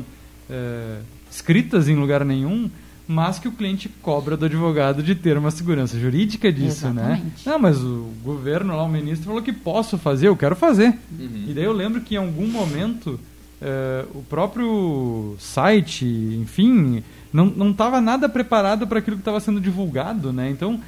uh, 0.49 1.03
escritas 1.29 1.87
em 1.87 1.95
lugar 1.95 2.23
nenhum 2.25 2.69
mas 3.07 3.39
que 3.39 3.47
o 3.47 3.51
cliente 3.53 3.87
cobra 4.01 4.35
do 4.35 4.45
advogado 4.45 5.01
de 5.01 5.15
ter 5.15 5.37
uma 5.37 5.49
segurança 5.49 5.97
jurídica 5.97 6.51
disso, 6.51 6.89
né? 6.89 7.01
Exatamente. 7.01 7.23
né? 7.23 7.31
Não, 7.45 7.57
mas 7.57 7.81
o 7.81 8.11
governo 8.21 8.75
lá, 8.75 8.83
o 8.83 8.89
ministro 8.89 9.27
falou 9.27 9.41
que 9.41 9.53
posso 9.53 9.97
fazer, 9.97 10.27
eu 10.27 10.35
quero 10.35 10.55
fazer. 10.55 10.89
Uhum. 11.17 11.45
E 11.47 11.53
daí 11.53 11.63
eu 11.63 11.71
lembro 11.71 12.01
que 12.01 12.15
em 12.15 12.17
algum 12.17 12.47
momento 12.47 13.17
eh, 13.61 14.03
o 14.13 14.21
próprio 14.23 15.35
site, 15.39 16.05
enfim, 16.05 17.01
não 17.31 17.71
estava 17.71 18.01
nada 18.01 18.27
preparado 18.27 18.85
para 18.85 18.99
aquilo 18.99 19.15
que 19.15 19.21
estava 19.21 19.39
sendo 19.39 19.61
divulgado, 19.61 20.33
né? 20.33 20.49
Então 20.49 20.79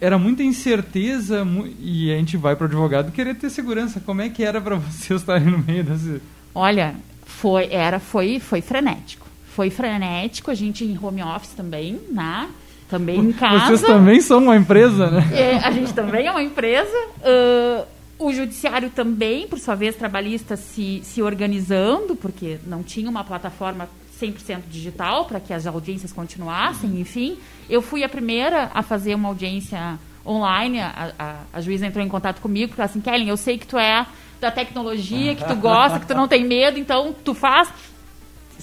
era 0.00 0.16
muita 0.16 0.42
incerteza 0.42 1.46
e 1.78 2.10
a 2.10 2.16
gente 2.16 2.36
vai 2.38 2.56
para 2.56 2.64
o 2.64 2.68
advogado 2.68 3.12
querer 3.12 3.34
ter 3.34 3.50
segurança. 3.50 4.00
Como 4.00 4.22
é 4.22 4.30
que 4.30 4.42
era 4.42 4.58
para 4.58 4.76
vocês 4.80 5.20
estarem 5.20 5.48
no 5.48 5.58
meio 5.58 5.84
desse? 5.84 6.22
Olha, 6.54 6.94
foi 7.26 7.68
era 7.70 8.00
foi 8.00 8.40
foi 8.40 8.62
frenético 8.62 9.27
foi 9.58 9.70
frenético, 9.70 10.52
a 10.52 10.54
gente 10.54 10.84
em 10.84 10.96
home 10.96 11.20
office 11.20 11.50
também, 11.50 11.98
né? 12.12 12.48
Também 12.88 13.18
em 13.18 13.32
casa. 13.32 13.66
Vocês 13.66 13.82
também 13.92 14.20
são 14.20 14.38
uma 14.38 14.56
empresa, 14.56 15.10
né? 15.10 15.28
É, 15.32 15.56
a 15.56 15.72
gente 15.72 15.92
também 15.92 16.28
é 16.28 16.30
uma 16.30 16.44
empresa. 16.44 16.96
Uh, 17.18 17.84
o 18.20 18.32
judiciário 18.32 18.88
também, 18.90 19.48
por 19.48 19.58
sua 19.58 19.74
vez, 19.74 19.96
trabalhista 19.96 20.56
se, 20.56 21.00
se 21.02 21.20
organizando, 21.20 22.14
porque 22.14 22.58
não 22.68 22.84
tinha 22.84 23.10
uma 23.10 23.24
plataforma 23.24 23.88
100% 24.22 24.60
digital 24.70 25.24
para 25.24 25.40
que 25.40 25.52
as 25.52 25.66
audiências 25.66 26.12
continuassem, 26.12 26.90
uhum. 26.90 27.00
enfim. 27.00 27.36
Eu 27.68 27.82
fui 27.82 28.04
a 28.04 28.08
primeira 28.08 28.70
a 28.72 28.80
fazer 28.84 29.16
uma 29.16 29.28
audiência 29.28 29.98
online, 30.24 30.78
a, 30.78 31.12
a, 31.18 31.36
a 31.52 31.60
juíza 31.60 31.84
entrou 31.84 32.04
em 32.04 32.08
contato 32.08 32.40
comigo, 32.40 32.74
falou 32.74 32.84
assim, 32.84 33.00
Kellen, 33.00 33.28
eu 33.28 33.36
sei 33.36 33.58
que 33.58 33.66
tu 33.66 33.76
é 33.76 34.06
da 34.40 34.52
tecnologia, 34.52 35.34
que 35.34 35.44
tu 35.44 35.56
gosta, 35.56 35.98
que 35.98 36.06
tu 36.06 36.14
não 36.14 36.28
tem 36.28 36.44
medo, 36.44 36.78
então 36.78 37.12
tu 37.24 37.34
faz 37.34 37.68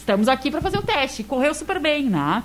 estamos 0.06 0.28
aqui 0.28 0.52
para 0.52 0.62
fazer 0.62 0.78
o 0.78 0.84
teste. 0.84 1.24
Correu 1.24 1.54
super 1.56 1.80
bem, 1.80 2.04
né? 2.04 2.44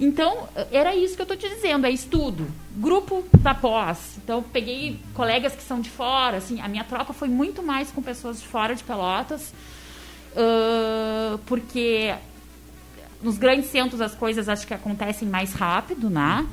Então, 0.00 0.48
era 0.72 0.96
isso 0.96 1.14
que 1.14 1.22
eu 1.22 1.24
estou 1.24 1.36
te 1.36 1.48
dizendo, 1.48 1.86
é 1.86 1.90
estudo. 1.90 2.48
Grupo 2.76 3.24
da 3.38 3.54
pós. 3.54 4.16
Então, 4.22 4.42
peguei 4.42 4.98
colegas 5.14 5.54
que 5.54 5.62
são 5.62 5.80
de 5.80 5.88
fora, 5.88 6.38
assim, 6.38 6.60
a 6.60 6.66
minha 6.66 6.82
troca 6.82 7.12
foi 7.12 7.28
muito 7.28 7.62
mais 7.62 7.92
com 7.92 8.02
pessoas 8.02 8.40
de 8.40 8.48
fora 8.48 8.74
de 8.74 8.82
Pelotas, 8.82 9.52
uh, 10.32 11.38
porque 11.46 12.14
nos 13.22 13.38
grandes 13.38 13.70
centros 13.70 14.00
as 14.00 14.14
coisas 14.14 14.48
acho 14.48 14.66
que 14.66 14.74
acontecem 14.74 15.28
mais 15.28 15.52
rápido, 15.52 16.10
né? 16.10 16.46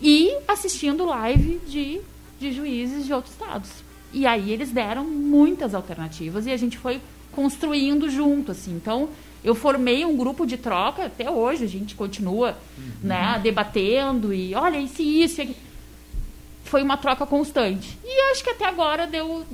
E 0.00 0.36
assistindo 0.46 1.04
live 1.06 1.60
de, 1.66 2.00
de 2.38 2.52
juízes 2.52 3.06
de 3.06 3.12
outros 3.12 3.32
estados. 3.32 3.70
E 4.12 4.26
aí 4.26 4.52
eles 4.52 4.70
deram 4.70 5.04
muitas 5.04 5.74
alternativas 5.74 6.46
e 6.46 6.52
a 6.52 6.56
gente 6.56 6.76
foi 6.78 7.00
construindo 7.32 8.10
junto, 8.10 8.52
assim. 8.52 8.72
Então, 8.72 9.08
eu 9.42 9.54
formei 9.54 10.04
um 10.04 10.16
grupo 10.16 10.46
de 10.46 10.56
troca, 10.56 11.06
até 11.06 11.30
hoje 11.30 11.64
a 11.64 11.68
gente 11.68 11.94
continua 11.94 12.58
uhum. 12.76 12.90
né, 13.02 13.40
debatendo 13.42 14.32
e 14.32 14.54
olha, 14.54 14.78
isso 14.78 15.00
e 15.00 15.22
isso. 15.22 15.42
Foi 16.64 16.82
uma 16.82 16.96
troca 16.96 17.26
constante. 17.26 17.98
E 18.04 18.32
acho 18.32 18.44
que 18.44 18.50
até 18.50 18.66
agora 18.66 19.06
deu, 19.06 19.44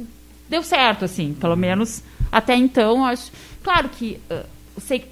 deu 0.49 0.63
certo, 0.63 1.05
assim, 1.05 1.33
pelo 1.35 1.55
uhum. 1.55 1.59
menos 1.59 2.03
até 2.31 2.57
então. 2.57 3.05
Acho, 3.05 3.31
claro 3.63 3.89
que 3.89 4.21
uh, 4.31 4.45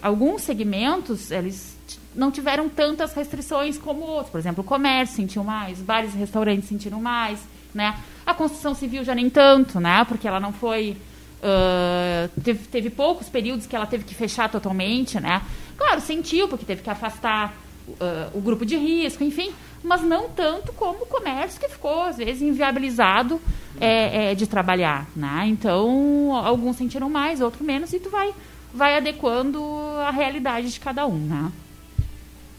alguns 0.03 0.43
segmentos, 0.43 1.31
eles 1.31 1.75
não 2.15 2.31
tiveram 2.31 2.69
tantas 2.69 3.13
restrições 3.15 3.79
como 3.79 4.03
outros. 4.05 4.31
Por 4.31 4.39
exemplo, 4.39 4.63
o 4.63 4.67
comércio 4.67 5.17
sentiu 5.17 5.45
mais, 5.45 5.79
bares 5.79 6.15
e 6.15 6.19
restaurantes 6.19 6.69
sentiram 6.69 7.01
mais, 7.01 7.41
né? 7.73 7.99
A 8.25 8.35
construção 8.35 8.75
civil 8.75 9.05
já 9.05 9.15
nem 9.15 9.29
tanto, 9.29 9.81
né? 9.81 10.05
Porque 10.05 10.27
ela 10.27 10.41
não 10.41 10.53
foi 10.53 10.97
Uh, 11.45 12.41
teve, 12.41 12.67
teve, 12.69 12.91
poucos 12.91 13.29
períodos 13.29 13.67
que 13.67 13.77
ela 13.77 13.85
teve 13.85 14.03
que 14.03 14.15
fechar 14.15 14.49
totalmente, 14.49 15.21
né? 15.21 15.43
Claro, 15.77 16.01
sentiu, 16.01 16.49
porque 16.49 16.65
teve 16.65 16.81
que 16.81 16.89
afastar 16.89 17.55
uh, 17.87 18.39
o 18.39 18.41
grupo 18.41 18.65
de 18.65 18.77
risco, 18.77 19.23
enfim, 19.23 19.53
mas 19.83 20.01
não 20.01 20.31
tanto 20.31 20.73
como 20.73 21.03
o 21.03 21.07
comércio, 21.07 21.61
que 21.61 21.69
ficou, 21.69 22.05
às 22.05 22.17
vezes, 22.17 22.41
inviabilizado 22.41 23.39
é, 23.79 24.31
é, 24.31 24.35
de 24.35 24.47
trabalhar, 24.47 25.07
né? 25.15 25.45
Então, 25.47 26.35
alguns 26.35 26.77
sentiram 26.77 27.11
mais, 27.11 27.43
outros 27.43 27.61
menos, 27.61 27.93
e 27.93 28.01
tu 28.01 28.09
vai, 28.09 28.33
vai 28.73 28.97
adequando 28.97 29.63
a 30.07 30.11
realidade 30.11 30.73
de 30.73 30.81
cada 30.81 31.07
um, 31.07 31.19
né? 31.19 31.53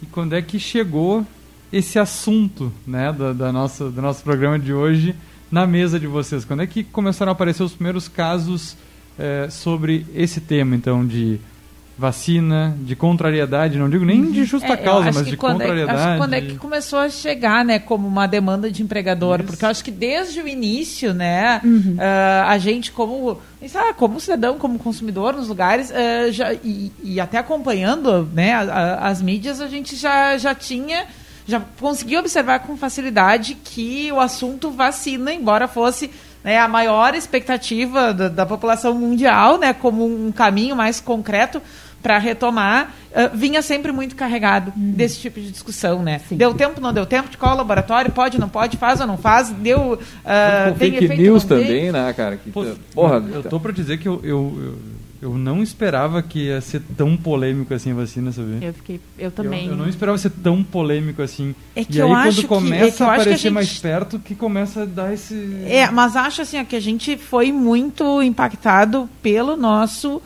E 0.03 0.05
quando 0.05 0.33
é 0.33 0.43
que 0.43 0.59
chegou 0.59 1.25
esse 1.73 1.97
assunto 1.97 2.71
né, 2.85 3.11
da 3.11 3.51
nossa, 3.51 3.89
do 3.89 3.99
nosso 3.99 4.23
programa 4.23 4.59
de 4.59 4.71
hoje 4.71 5.15
na 5.51 5.65
mesa 5.67 5.99
de 5.99 6.08
vocês? 6.08 6.45
Quando 6.45 6.63
é 6.63 6.67
que 6.67 6.84
começaram 6.84 7.31
a 7.31 7.34
aparecer 7.34 7.63
os 7.63 7.73
primeiros 7.73 8.08
casos 8.08 8.75
é, 9.17 9.47
sobre 9.49 10.05
esse 10.13 10.41
tema, 10.41 10.75
então, 10.75 11.05
de 11.05 11.39
vacina, 11.97 12.75
de 12.81 12.93
contrariedade, 12.93 13.77
não 13.77 13.89
digo 13.89 14.03
nem 14.03 14.29
de 14.31 14.43
justa 14.43 14.73
é, 14.73 14.77
causa, 14.77 15.12
mas 15.13 15.25
de 15.25 15.38
quando 15.38 15.60
contrariedade. 15.60 15.97
É, 15.97 16.01
acho 16.01 16.12
que 16.12 16.17
quando 16.17 16.34
é 16.34 16.41
que 16.41 16.55
começou 16.58 16.99
a 16.99 17.10
chegar, 17.10 17.63
né, 17.63 17.79
como 17.79 18.05
uma 18.05 18.27
demanda 18.27 18.69
de 18.69 18.84
empregador, 18.84 19.39
Isso. 19.39 19.47
porque 19.47 19.63
eu 19.63 19.69
acho 19.69 19.84
que 19.84 19.91
desde 19.91 20.41
o 20.41 20.47
início, 20.47 21.13
né, 21.13 21.62
uhum. 21.63 21.95
uh, 21.97 22.47
a 22.47 22.58
gente 22.58 22.91
como, 22.91 23.39
sabe, 23.67 23.93
como 23.93 24.19
cidadão, 24.19 24.58
como 24.58 24.77
consumidor 24.77 25.36
nos 25.36 25.47
lugares, 25.47 25.89
uh, 25.89 26.31
já, 26.34 26.53
e, 26.53 26.91
e, 27.01 27.19
até 27.19 27.38
acompanhando, 27.38 28.29
né, 28.34 28.53
a, 28.53 28.62
a, 28.62 29.08
as 29.08 29.21
mídias, 29.21 29.62
a 29.62 29.67
gente 29.67 29.95
já, 29.95 30.38
já 30.38 30.53
tinha 30.53 31.05
já 31.47 31.62
conseguiu 31.79 32.19
observar 32.19 32.60
com 32.60 32.75
facilidade 32.75 33.55
que 33.55 34.12
o 34.12 34.19
assunto 34.19 34.71
vacina, 34.71 35.34
embora 35.34 35.67
fosse 35.67 36.10
né, 36.43 36.60
a 36.60 36.67
maior 36.67 37.15
expectativa 37.15 38.13
da, 38.13 38.29
da, 38.29 38.45
população 38.45 38.93
mundial, 38.93 39.58
né, 39.58 39.73
como 39.73 40.05
um 40.05 40.31
caminho 40.31 40.75
mais 40.75 40.99
concreto 40.99 41.62
para 42.01 42.19
retomar, 42.19 42.91
uh, 43.12 43.36
vinha 43.36 43.63
sempre 43.63 43.91
muito 43.91 44.15
carregado 44.15 44.71
uhum. 44.77 44.91
desse 44.91 45.19
tipo 45.19 45.39
de 45.39 45.49
discussão, 45.49 46.03
né? 46.03 46.19
Sim. 46.29 46.38
Deu 46.38 46.53
tempo, 46.53 46.79
não 46.79 46.93
deu 46.93 47.03
tempo, 47.03 47.29
de 47.29 47.38
qual 47.38 47.58
laboratório, 47.58 48.12
pode, 48.12 48.39
não 48.39 48.47
pode, 48.47 48.77
faz 48.77 49.01
ou 49.01 49.08
não 49.08 49.17
faz, 49.17 49.49
deu... 49.49 49.93
Uh, 49.93 50.77
tem 50.77 50.91
fake 50.91 51.17
news 51.17 51.45
também, 51.45 51.91
né, 51.91 52.13
cara? 52.13 52.38
Que, 52.38 52.51
Pô, 52.51 52.63
porra, 52.93 53.23
eu 53.34 53.41
tô 53.41 53.60
para 53.60 53.71
dizer 53.71 53.97
que 53.97 54.08
eu, 54.08 54.21
eu, 54.23 54.53
eu 54.55 54.77
eu 55.25 55.39
não 55.39 55.63
esperava 55.63 56.21
que 56.21 56.45
ia 56.45 56.61
ser 56.61 56.83
tão 56.95 57.17
polêmico 57.17 57.73
assim 57.73 57.91
a 57.91 57.95
vacina, 57.95 58.31
sabe? 58.31 58.63
Eu 58.63 58.73
fiquei, 58.75 59.01
eu 59.17 59.31
também. 59.31 59.65
Eu, 59.65 59.71
eu 59.71 59.77
não 59.77 59.89
esperava 59.89 60.15
ser 60.19 60.29
tão 60.29 60.63
polêmico 60.63 61.19
assim. 61.19 61.55
É 61.75 61.83
que 61.83 61.97
e 61.97 61.99
eu 61.99 62.13
aí 62.13 62.31
quando 62.31 62.47
começa 62.47 62.97
que, 62.97 63.03
é 63.03 63.05
a 63.05 63.09
aparecer 63.09 63.38
gente... 63.39 63.51
mais 63.51 63.79
perto 63.79 64.19
que 64.19 64.35
começa 64.35 64.83
a 64.83 64.85
dar 64.85 65.11
esse 65.11 65.63
É, 65.65 65.89
mas 65.89 66.15
acho 66.15 66.43
assim 66.43 66.63
que 66.63 66.75
a 66.75 66.79
gente 66.79 67.17
foi 67.17 67.51
muito 67.51 68.21
impactado 68.21 69.09
pelo 69.23 69.57
nosso 69.57 70.21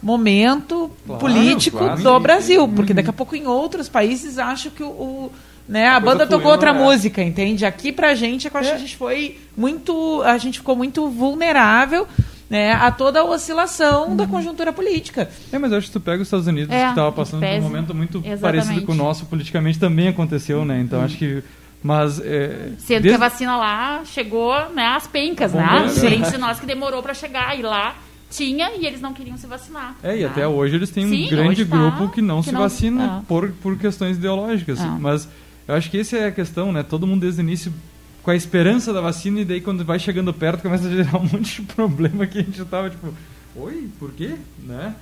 momento 0.00 0.88
claro, 1.04 1.20
político 1.20 1.78
claro, 1.78 2.00
do 2.00 2.20
Brasil, 2.20 2.68
porque 2.68 2.94
daqui 2.94 3.10
a 3.10 3.12
pouco 3.12 3.34
em 3.34 3.48
outros 3.48 3.88
países 3.88 4.38
acho 4.38 4.70
que 4.70 4.84
o, 4.84 4.88
o 4.88 5.32
né, 5.68 5.88
a, 5.88 5.96
a 5.96 6.00
banda 6.00 6.28
tocou 6.28 6.52
outra 6.52 6.70
é. 6.70 6.72
música, 6.72 7.22
entende? 7.22 7.66
Aqui 7.66 7.90
pra 7.90 8.14
gente, 8.14 8.46
eu 8.46 8.52
acho 8.54 8.68
é. 8.68 8.72
que 8.72 8.76
a 8.76 8.80
gente 8.80 8.96
foi 8.96 9.36
muito, 9.56 10.22
a 10.22 10.38
gente 10.38 10.60
ficou 10.60 10.76
muito 10.76 11.08
vulnerável 11.08 12.06
né, 12.48 12.72
a 12.72 12.90
toda 12.90 13.20
a 13.20 13.24
oscilação 13.24 14.08
uhum. 14.08 14.16
da 14.16 14.26
conjuntura 14.26 14.72
política. 14.72 15.30
É, 15.52 15.58
mas 15.58 15.72
eu 15.72 15.78
acho 15.78 15.86
que 15.88 15.92
tu 15.92 16.00
pega 16.00 16.22
os 16.22 16.28
Estados 16.28 16.46
Unidos, 16.46 16.74
é, 16.74 16.84
que 16.84 16.90
estava 16.90 17.10
passando 17.12 17.40
por 17.40 17.48
um 17.48 17.62
momento 17.62 17.94
muito 17.94 18.18
Exatamente. 18.18 18.40
parecido 18.40 18.86
com 18.86 18.92
o 18.92 18.94
nosso, 18.94 19.26
politicamente 19.26 19.78
também 19.78 20.08
aconteceu, 20.08 20.64
né? 20.64 20.80
Então 20.80 20.98
uhum. 20.98 21.04
acho 21.04 21.16
que 21.16 21.42
mas 21.84 22.18
é, 22.18 22.72
sendo 22.78 23.02
desde... 23.02 23.08
que 23.10 23.14
a 23.14 23.18
vacina 23.18 23.58
lá 23.58 24.02
chegou 24.06 24.54
né 24.70 24.86
às 24.86 25.06
pencas 25.06 25.52
Bom, 25.52 25.58
né 25.58 25.86
diferente 25.86 26.30
de 26.30 26.38
nós 26.38 26.58
que 26.58 26.64
demorou 26.64 27.02
para 27.02 27.12
chegar 27.12 27.58
e 27.58 27.60
lá 27.60 27.94
tinha 28.30 28.70
e 28.74 28.86
eles 28.86 29.02
não 29.02 29.12
queriam 29.12 29.36
se 29.36 29.46
vacinar 29.46 29.94
é 30.02 30.16
e 30.16 30.20
né? 30.20 30.26
até 30.26 30.48
hoje 30.48 30.76
eles 30.76 30.88
têm 30.88 31.06
Sim, 31.06 31.26
um 31.26 31.28
grande 31.28 31.62
tá, 31.62 31.76
grupo 31.76 32.08
que 32.08 32.22
não 32.22 32.40
que 32.40 32.46
se 32.46 32.52
não, 32.52 32.60
vacina 32.62 33.18
é. 33.22 33.26
por, 33.28 33.52
por 33.62 33.76
questões 33.76 34.16
ideológicas 34.16 34.80
é. 34.80 34.86
mas 34.98 35.28
eu 35.68 35.74
acho 35.74 35.90
que 35.90 36.00
essa 36.00 36.16
é 36.16 36.28
a 36.28 36.32
questão 36.32 36.72
né 36.72 36.82
todo 36.82 37.06
mundo 37.06 37.20
desde 37.20 37.42
o 37.42 37.42
início 37.42 37.70
com 38.24 38.30
a 38.30 38.34
esperança 38.34 38.90
da 38.90 39.02
vacina 39.02 39.40
e 39.40 39.44
daí 39.44 39.60
quando 39.60 39.84
vai 39.84 39.98
chegando 39.98 40.32
perto 40.32 40.62
começa 40.62 40.88
a 40.88 40.90
gerar 40.90 41.18
um 41.18 41.24
monte 41.24 41.60
de 41.60 41.62
problema 41.62 42.26
que 42.26 42.38
a 42.38 42.42
gente 42.42 42.64
tava 42.64 42.88
tipo, 42.88 43.12
oi, 43.54 43.88
por 43.98 44.12
quê? 44.12 44.34
Né? 44.58 44.94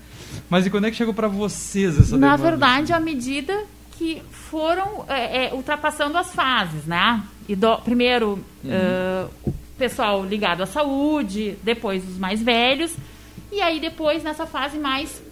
Mas 0.50 0.66
e 0.66 0.70
quando 0.70 0.86
é 0.86 0.90
que 0.90 0.96
chegou 0.96 1.14
para 1.14 1.28
vocês 1.28 1.96
essa 1.98 2.18
Na 2.18 2.36
demanda? 2.36 2.50
verdade, 2.50 2.92
à 2.92 2.98
medida 2.98 3.64
que 3.92 4.20
foram 4.30 5.04
é, 5.08 5.46
é, 5.46 5.54
ultrapassando 5.54 6.18
as 6.18 6.34
fases, 6.34 6.84
né? 6.84 7.22
E 7.48 7.54
do, 7.54 7.76
primeiro 7.78 8.44
uhum. 8.64 8.70
uh, 8.70 9.30
o 9.44 9.54
pessoal 9.78 10.24
ligado 10.24 10.62
à 10.62 10.66
saúde, 10.66 11.56
depois 11.62 12.02
os 12.08 12.18
mais 12.18 12.42
velhos 12.42 12.96
e 13.52 13.60
aí 13.60 13.78
depois 13.78 14.24
nessa 14.24 14.46
fase 14.46 14.78
mais 14.78 15.22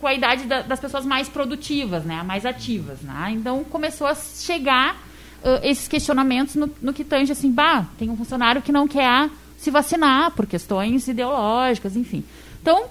com 0.00 0.06
a 0.06 0.14
idade 0.14 0.44
da, 0.44 0.62
das 0.62 0.78
pessoas 0.78 1.04
mais 1.04 1.28
produtivas, 1.28 2.04
né? 2.04 2.22
Mais 2.22 2.46
ativas, 2.46 3.00
né? 3.00 3.32
Então 3.32 3.64
começou 3.64 4.06
a 4.06 4.14
chegar 4.14 5.09
uh, 5.44 5.60
esses 5.62 5.88
questionamentos 5.88 6.54
no, 6.54 6.70
no, 6.80 6.92
que 6.92 7.04
tange 7.04 7.32
assim, 7.32 7.50
bah, 7.50 7.86
tem 7.98 8.10
um 8.10 8.16
funcionário 8.16 8.62
que 8.62 8.72
não 8.72 8.86
quer 8.86 9.30
se 9.58 9.70
vacinar 9.70 10.30
por 10.32 10.46
questões 10.46 11.06
ideológicas, 11.08 11.96
enfim. 11.96 12.24
Então, 12.62 12.86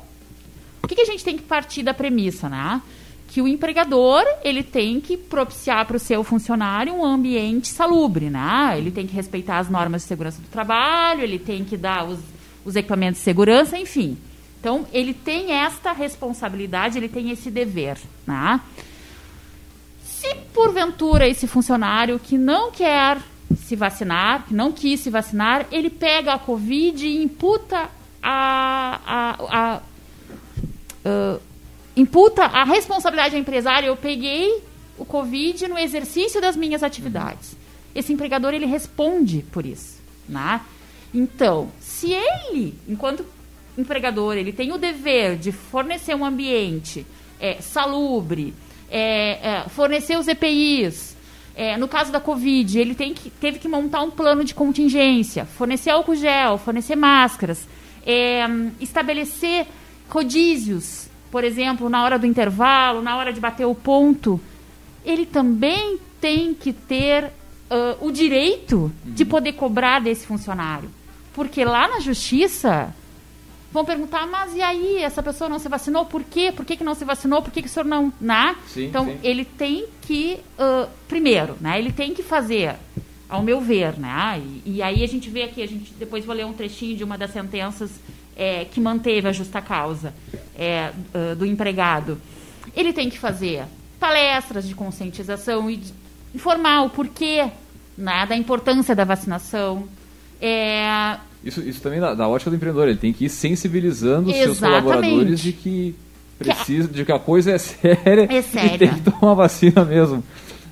o 0.84 0.88
que, 0.88 0.96
que 0.96 1.02
a 1.02 1.06
gente 1.06 1.24
tem 1.24 1.38
que 1.38 1.44
partir 1.44 1.84
da 1.84 1.94
premissa, 1.94 2.50
né? 2.50 2.82
Que 3.28 3.42
o 3.42 3.48
empregador 3.48 4.24
ele 4.44 4.64
tem 4.64 5.00
que 5.00 5.16
propiciar 5.16 5.86
para 5.86 5.98
o 5.98 6.00
seu 6.00 6.24
funcionário 6.24 6.94
um 6.94 7.06
ambiente 7.06 7.68
salubre, 7.68 8.30
né? 8.30 8.76
Ele 8.78 8.92
tem 8.92 9.06
que 9.06 9.14
respeitar 9.14 9.60
as 9.60 9.70
normas 9.70 10.02
de 10.04 10.08
segurança 10.08 10.42
do 10.42 10.48
trabalho, 10.48 11.22
ele 11.22 11.40
tem 11.40 11.64
que 11.64 11.78
dar 11.78 12.06
os, 12.08 12.20
os 12.66 12.76
equipamentos 12.76 13.20
de 13.20 13.24
segurança, 13.24 13.78
enfim. 13.78 14.18
Então, 14.60 14.86
ele 14.92 15.14
tem 15.14 15.52
esta 15.52 15.92
responsabilidade, 15.92 16.98
ele 16.98 17.08
tem 17.08 17.32
esse 17.32 17.50
dever, 17.50 17.98
né? 18.28 18.60
Porventura 20.54 21.28
esse 21.28 21.48
funcionário 21.48 22.20
que 22.20 22.38
não 22.38 22.72
quer 22.72 23.18
se 23.56 23.76
vacinar, 23.76 24.46
que 24.48 24.54
não 24.54 24.72
quis 24.72 25.00
se 25.00 25.10
vacinar, 25.10 25.66
ele 25.72 25.90
pega 25.90 26.34
a 26.34 26.40
Covid 26.40 27.06
e 27.06 27.24
imputa 27.24 27.90
a, 28.22 29.00
a, 29.06 29.36
a 29.50 29.82
uh, 31.06 31.42
imputa 31.96 32.44
a 32.44 32.64
responsabilidade 32.64 33.36
ao 33.36 33.42
empresário. 33.42 33.88
Eu 33.88 33.98
peguei 33.98 34.64
o 34.98 35.06
Covid 35.06 35.68
no 35.68 35.78
exercício 35.78 36.42
das 36.42 36.56
minhas 36.56 36.84
atividades. 36.84 37.56
Esse 37.96 38.14
empregador 38.14 38.54
ele 38.54 38.66
responde 38.66 39.46
por 39.52 39.66
isso, 39.66 40.00
né? 40.28 40.62
Então, 41.14 41.72
se 41.80 42.14
ele, 42.14 42.76
enquanto 42.88 43.26
empregador, 43.78 44.36
ele 44.36 44.54
tem 44.54 44.72
o 44.72 44.78
dever 44.78 45.38
de 45.38 45.52
fornecer 45.52 46.16
um 46.16 46.24
ambiente 46.24 47.06
é, 47.40 47.56
salubre, 47.62 48.54
é, 48.90 49.40
é, 49.42 49.70
fornecer 49.70 50.18
os 50.18 50.28
EPIs. 50.28 51.18
É, 51.56 51.78
no 51.78 51.88
caso 51.88 52.12
da 52.12 52.22
Covid, 52.22 52.80
ele 52.80 52.96
tem 52.96 53.14
que, 53.14 53.30
teve 53.30 53.60
que 53.60 53.68
montar 53.68 54.02
um 54.02 54.10
plano 54.10 54.44
de 54.44 54.54
contingência, 54.54 55.46
fornecer 55.46 55.90
álcool 55.90 56.16
gel, 56.16 56.58
fornecer 56.58 56.96
máscaras, 56.96 57.68
é, 58.06 58.46
estabelecer 58.80 59.68
rodízios, 60.10 61.10
por 61.30 61.44
exemplo, 61.44 61.90
na 61.90 62.04
hora 62.04 62.18
do 62.18 62.26
intervalo, 62.26 63.02
na 63.02 63.18
hora 63.18 63.34
de 63.34 63.40
bater 63.40 63.66
o 63.66 63.76
ponto. 63.76 64.40
Ele 65.06 65.26
também 65.26 66.00
tem 66.20 66.54
que 66.54 66.74
ter 66.74 67.26
uh, 67.26 68.06
o 68.06 68.12
direito 68.12 68.78
uhum. 68.78 68.92
de 69.06 69.26
poder 69.26 69.54
cobrar 69.54 70.00
desse 70.00 70.26
funcionário. 70.26 70.90
Porque 71.34 71.64
lá 71.64 71.88
na 71.88 72.00
justiça, 72.00 72.94
vão 73.72 73.86
perguntar, 73.86 74.28
mas 74.28 74.56
e 74.56 74.62
aí, 74.62 74.98
essa 75.04 75.22
pessoa 75.22 75.50
não 75.50 75.60
se 75.60 75.70
vacinou, 75.70 76.06
por 76.06 76.24
quê? 76.24 76.52
Por 76.52 76.66
que, 76.66 76.76
que 76.76 76.84
não 76.84 76.96
se 76.96 77.06
vacinou? 77.06 77.42
Por 77.42 77.52
que, 77.52 77.62
que 77.62 77.68
o 77.68 77.72
senhor 77.72 77.86
não. 77.86 78.12
Né? 78.20 78.56
Sim, 78.68 78.86
então, 78.86 79.06
sim. 79.06 79.20
ele 79.24 79.46
tem 79.46 79.86
que, 80.02 80.40
uh, 80.58 80.90
primeiro, 81.08 81.56
né, 81.62 81.78
ele 81.78 81.92
tem 81.92 82.14
que 82.14 82.24
fazer, 82.24 82.76
ao 83.30 83.44
meu 83.44 83.62
ver, 83.62 83.98
né? 83.98 84.42
E, 84.66 84.78
e, 84.78 84.82
aí 84.82 85.04
a 85.04 85.08
gente 85.08 85.30
vê 85.30 85.44
aqui, 85.44 85.62
a 85.62 85.68
gente 85.68 85.94
depois 85.94 86.26
vou 86.26 86.36
ler 86.36 86.46
um 86.46 86.54
trechinho 86.54 86.98
de 86.98 87.04
uma 87.04 87.18
das 87.18 87.32
sentenças 87.32 87.92
é, 88.36 88.66
que 88.66 88.82
manteve 88.82 89.28
a 89.28 89.32
justa 89.32 89.62
causa 89.62 90.14
é, 90.58 90.92
uh, 91.14 91.36
do 91.36 91.46
empregado. 91.46 92.20
Ele 92.76 92.92
tem 92.92 93.10
que 93.10 93.20
fazer 93.20 93.66
palestras 94.00 94.68
de 94.68 94.74
conscientização 94.74 95.70
e 95.70 95.84
informar 96.34 96.84
o 96.84 96.90
porquê 96.90 97.52
né, 97.98 98.26
da 98.26 98.36
importância 98.36 98.96
da 98.96 99.04
vacinação. 99.04 99.88
É, 100.42 101.18
isso, 101.44 101.62
isso 101.62 101.82
também 101.82 102.00
da, 102.00 102.14
da 102.14 102.28
ótica 102.28 102.50
do 102.50 102.56
empreendedor, 102.56 102.90
ele 102.90 102.98
tem 102.98 103.14
que 103.14 103.26
ir 103.26 103.30
sensibilizando 103.30 104.30
os 104.30 104.36
seus 104.36 104.60
colaboradores 104.60 105.40
de 105.40 105.54
que 105.54 105.96
precisa, 106.38 106.88
de 106.88 107.06
que 107.06 107.12
a 107.12 107.20
coisa 107.20 107.52
é 107.52 107.58
séria, 107.60 108.28
é 108.30 108.42
séria. 108.42 108.76
e 108.76 108.78
tem 108.78 108.94
que 108.94 109.12
tomar 109.12 109.34
vacina 109.34 109.84
mesmo. 109.86 110.24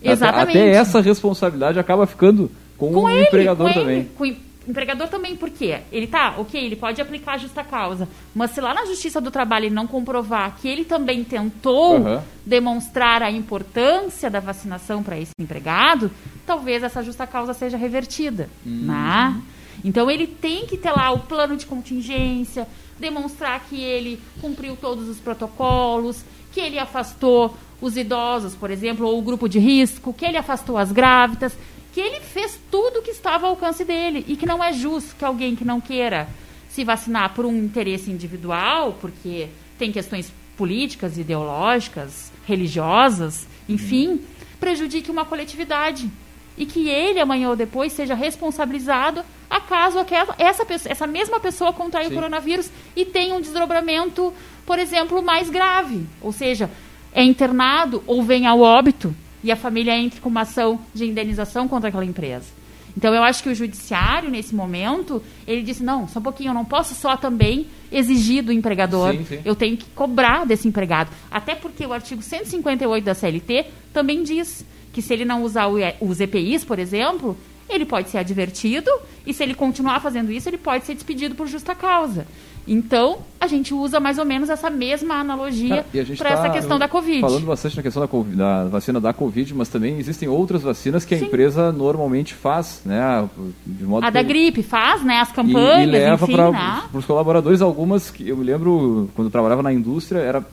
Exatamente. 0.01 0.57
Até, 0.57 0.69
até 0.69 0.77
essa 0.77 1.01
responsabilidade 1.01 1.79
acaba 1.79 2.05
ficando 2.05 2.51
com, 2.77 2.91
com 2.91 3.03
o 3.03 3.09
ele, 3.09 3.27
empregador 3.27 3.67
com 3.67 3.79
também. 3.79 3.99
Ele, 3.99 4.09
com 4.15 4.23
o 4.23 4.35
empregador 4.67 5.07
também, 5.07 5.35
por 5.35 5.49
quê? 5.49 5.79
Ele 5.91 6.07
tá, 6.07 6.35
ok, 6.37 6.61
ele 6.63 6.75
pode 6.75 7.01
aplicar 7.01 7.33
a 7.33 7.37
justa 7.37 7.63
causa, 7.63 8.07
mas 8.35 8.51
se 8.51 8.59
lá 8.59 8.73
na 8.73 8.85
Justiça 8.85 9.21
do 9.21 9.31
Trabalho 9.31 9.65
ele 9.65 9.75
não 9.75 9.87
comprovar 9.87 10.55
que 10.57 10.67
ele 10.67 10.83
também 10.83 11.23
tentou 11.23 11.99
uhum. 11.99 12.21
demonstrar 12.45 13.23
a 13.23 13.31
importância 13.31 14.29
da 14.29 14.39
vacinação 14.39 15.01
para 15.01 15.17
esse 15.17 15.31
empregado, 15.39 16.11
talvez 16.45 16.83
essa 16.83 17.01
justa 17.01 17.25
causa 17.25 17.53
seja 17.53 17.77
revertida, 17.77 18.49
uhum. 18.65 18.83
né? 18.83 19.41
Então 19.83 20.09
ele 20.09 20.27
tem 20.27 20.65
que 20.65 20.77
ter 20.77 20.91
lá 20.91 21.11
o 21.11 21.19
plano 21.19 21.55
de 21.55 21.65
contingência, 21.65 22.67
demonstrar 22.99 23.59
que 23.61 23.81
ele 23.81 24.19
cumpriu 24.41 24.75
todos 24.75 25.07
os 25.07 25.19
protocolos, 25.19 26.23
que 26.51 26.59
ele 26.59 26.79
afastou 26.79 27.55
os 27.79 27.95
idosos, 27.95 28.55
por 28.55 28.71
exemplo, 28.71 29.07
ou 29.07 29.19
o 29.19 29.21
grupo 29.21 29.47
de 29.47 29.59
risco, 29.59 30.13
que 30.13 30.25
ele 30.25 30.37
afastou 30.37 30.77
as 30.77 30.91
grávidas, 30.91 31.55
que 31.93 32.01
ele 32.01 32.19
fez 32.19 32.59
tudo 32.71 33.01
que 33.01 33.11
estava 33.11 33.45
ao 33.45 33.51
alcance 33.51 33.83
dele 33.83 34.25
e 34.27 34.35
que 34.35 34.45
não 34.45 34.63
é 34.63 34.73
justo 34.73 35.15
que 35.15 35.25
alguém 35.25 35.55
que 35.55 35.65
não 35.65 35.79
queira 35.79 36.27
se 36.69 36.83
vacinar 36.83 37.33
por 37.33 37.45
um 37.45 37.55
interesse 37.55 38.11
individual, 38.11 38.97
porque 38.99 39.47
tem 39.77 39.91
questões 39.91 40.31
políticas, 40.55 41.17
ideológicas, 41.17 42.31
religiosas, 42.47 43.47
enfim, 43.69 44.21
prejudique 44.59 45.11
uma 45.11 45.25
coletividade. 45.25 46.09
E 46.57 46.65
que 46.65 46.89
ele, 46.89 47.19
amanhã 47.19 47.49
ou 47.49 47.55
depois, 47.55 47.93
seja 47.93 48.15
responsabilizado 48.15 49.23
acaso 49.49 49.99
aquela, 49.99 50.35
essa, 50.37 50.65
essa 50.85 51.07
mesma 51.07 51.39
pessoa 51.39 51.71
contraia 51.71 52.09
o 52.09 52.13
coronavírus 52.13 52.69
e 52.95 53.05
tenha 53.05 53.35
um 53.35 53.41
desdobramento, 53.41 54.33
por 54.65 54.79
exemplo, 54.79 55.21
mais 55.21 55.49
grave. 55.49 56.05
Ou 56.21 56.31
seja, 56.31 56.69
é 57.13 57.23
internado 57.23 58.03
ou 58.05 58.23
vem 58.23 58.45
ao 58.45 58.59
óbito 58.59 59.15
e 59.43 59.51
a 59.51 59.55
família 59.55 59.95
entra 59.97 60.19
com 60.19 60.29
uma 60.29 60.41
ação 60.41 60.79
de 60.93 61.05
indenização 61.05 61.67
contra 61.67 61.89
aquela 61.89 62.05
empresa. 62.05 62.57
Então, 62.97 63.13
eu 63.13 63.21
acho 63.21 63.43
que 63.43 63.49
o 63.49 63.53
judiciário, 63.53 64.27
nesse 64.27 64.55
momento, 64.55 65.21
ele 65.45 65.61
disse, 65.61 65.83
não, 65.83 66.07
só 66.07 66.17
um 66.17 66.23
pouquinho, 66.23 66.49
eu 66.49 66.53
não 66.53 66.65
posso 66.65 66.95
só 66.95 67.15
também 67.15 67.67
exigir 67.91 68.43
do 68.43 68.51
empregador, 68.51 69.11
sim, 69.11 69.25
sim. 69.25 69.41
eu 69.45 69.55
tenho 69.55 69.77
que 69.77 69.85
cobrar 69.91 70.47
desse 70.47 70.67
empregado. 70.67 71.11
Até 71.29 71.53
porque 71.53 71.85
o 71.85 71.93
artigo 71.93 72.23
158 72.23 73.05
da 73.05 73.13
CLT 73.13 73.67
também 73.93 74.23
diz 74.23 74.65
que 74.97 75.01
se 75.03 75.13
ele 75.13 75.25
não 75.25 75.43
usar 75.43 75.67
os 76.01 76.19
EPIs, 76.19 76.65
por 76.65 76.79
exemplo, 76.79 77.37
ele 77.69 77.85
pode 77.85 78.09
ser 78.09 78.17
advertido 78.17 78.89
e 79.27 79.31
se 79.31 79.43
ele 79.43 79.53
continuar 79.53 79.99
fazendo 79.99 80.31
isso, 80.31 80.49
ele 80.49 80.57
pode 80.57 80.87
ser 80.87 80.95
despedido 80.95 81.35
por 81.35 81.45
justa 81.45 81.75
causa. 81.75 82.25
Então, 82.67 83.19
a 83.39 83.45
gente 83.45 83.75
usa 83.75 83.99
mais 83.99 84.17
ou 84.17 84.25
menos 84.25 84.49
essa 84.49 84.71
mesma 84.71 85.19
analogia 85.19 85.85
para 86.17 86.31
essa 86.31 86.41
tá 86.41 86.49
questão 86.49 86.79
da 86.79 86.87
Covid. 86.87 87.21
Falando 87.21 87.45
bastante 87.45 87.77
na 87.77 87.83
questão 87.83 88.01
da, 88.01 88.07
COVID, 88.07 88.35
da, 88.35 88.63
vacina 88.65 88.99
da 88.99 89.13
Covid, 89.13 89.53
mas 89.53 89.69
também 89.69 89.99
existem 89.99 90.27
outras 90.27 90.63
vacinas 90.63 91.05
que 91.05 91.13
a 91.13 91.19
Sim. 91.19 91.25
empresa 91.25 91.71
normalmente 91.71 92.33
faz, 92.33 92.81
né? 92.83 93.29
De 93.63 93.83
modo 93.83 94.03
a 94.03 94.09
da 94.09 94.23
gripe 94.23 94.63
faz, 94.63 95.03
né? 95.03 95.19
As 95.19 95.31
campanhas, 95.31 95.81
e, 95.81 95.83
e 95.83 95.91
leva 95.91 96.27
para 96.27 96.51
né? 96.51 96.83
os 96.91 97.05
colaboradores 97.05 97.61
algumas 97.61 98.09
que 98.09 98.27
eu 98.27 98.35
me 98.35 98.43
lembro 98.43 99.11
quando 99.15 99.27
eu 99.27 99.31
trabalhava 99.31 99.61
na 99.61 99.71
indústria 99.71 100.17
era 100.21 100.43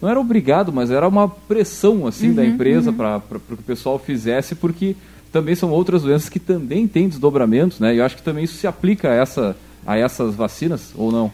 não 0.00 0.08
era 0.08 0.20
obrigado, 0.20 0.72
mas 0.72 0.90
era 0.90 1.06
uma 1.08 1.28
pressão 1.28 2.06
assim 2.06 2.28
uhum, 2.28 2.34
da 2.34 2.44
empresa 2.44 2.90
uhum. 2.90 2.96
para 2.96 3.20
que 3.20 3.54
o 3.54 3.56
pessoal 3.58 3.98
fizesse 3.98 4.54
porque 4.54 4.96
também 5.32 5.54
são 5.54 5.70
outras 5.70 6.02
doenças 6.02 6.28
que 6.28 6.38
também 6.38 6.86
têm 6.86 7.08
desdobramentos, 7.08 7.80
né? 7.80 7.94
E 7.94 7.98
eu 7.98 8.04
acho 8.04 8.16
que 8.16 8.22
também 8.22 8.44
isso 8.44 8.54
se 8.54 8.66
aplica 8.66 9.10
a, 9.10 9.14
essa, 9.14 9.56
a 9.84 9.96
essas 9.96 10.34
vacinas, 10.34 10.92
ou 10.94 11.10
não? 11.10 11.32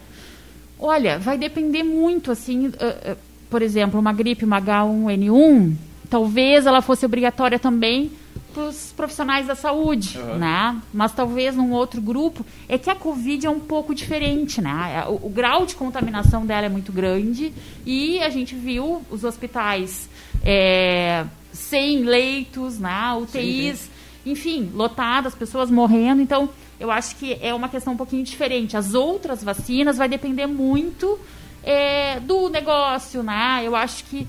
Olha, 0.78 1.18
vai 1.18 1.36
depender 1.36 1.82
muito, 1.82 2.30
assim, 2.30 2.68
uh, 2.68 2.70
uh, 2.70 3.16
por 3.50 3.60
exemplo, 3.60 4.00
uma 4.00 4.14
gripe, 4.14 4.46
uma 4.46 4.58
H1N1, 4.58 5.74
talvez 6.08 6.64
ela 6.64 6.80
fosse 6.80 7.04
obrigatória 7.04 7.58
também 7.58 8.10
para 8.50 8.64
os 8.64 8.92
profissionais 8.96 9.46
da 9.46 9.54
saúde, 9.54 10.18
uhum. 10.18 10.36
né? 10.36 10.80
Mas 10.92 11.12
talvez 11.12 11.56
num 11.56 11.72
outro 11.72 12.00
grupo 12.00 12.44
é 12.68 12.76
que 12.76 12.90
a 12.90 12.94
Covid 12.94 13.46
é 13.46 13.50
um 13.50 13.60
pouco 13.60 13.94
diferente, 13.94 14.60
né? 14.60 15.04
O, 15.08 15.26
o, 15.26 15.30
grau 15.30 15.64
de 15.64 15.74
contaminação 15.74 16.44
dela 16.44 16.66
é 16.66 16.68
muito 16.68 16.92
grande 16.92 17.52
e 17.86 18.20
a 18.20 18.28
gente 18.28 18.54
viu 18.54 19.02
os 19.10 19.24
hospitais 19.24 20.08
é, 20.44 21.24
sem 21.52 22.02
leitos, 22.04 22.78
né? 22.78 23.14
UTIs, 23.14 23.78
sim, 23.78 23.90
sim. 24.24 24.30
enfim, 24.30 24.70
lotadas, 24.74 25.34
pessoas 25.34 25.70
morrendo. 25.70 26.20
Então, 26.20 26.48
eu 26.78 26.90
acho 26.90 27.16
que 27.16 27.38
é 27.40 27.54
uma 27.54 27.68
questão 27.68 27.92
um 27.92 27.96
pouquinho 27.96 28.24
diferente. 28.24 28.76
As 28.76 28.94
outras 28.94 29.42
vacinas 29.42 29.96
vai 29.96 30.08
depender 30.08 30.46
muito 30.46 31.18
é, 31.62 32.18
do 32.20 32.48
negócio, 32.48 33.22
né? 33.22 33.62
Eu 33.64 33.76
acho 33.76 34.04
que 34.04 34.26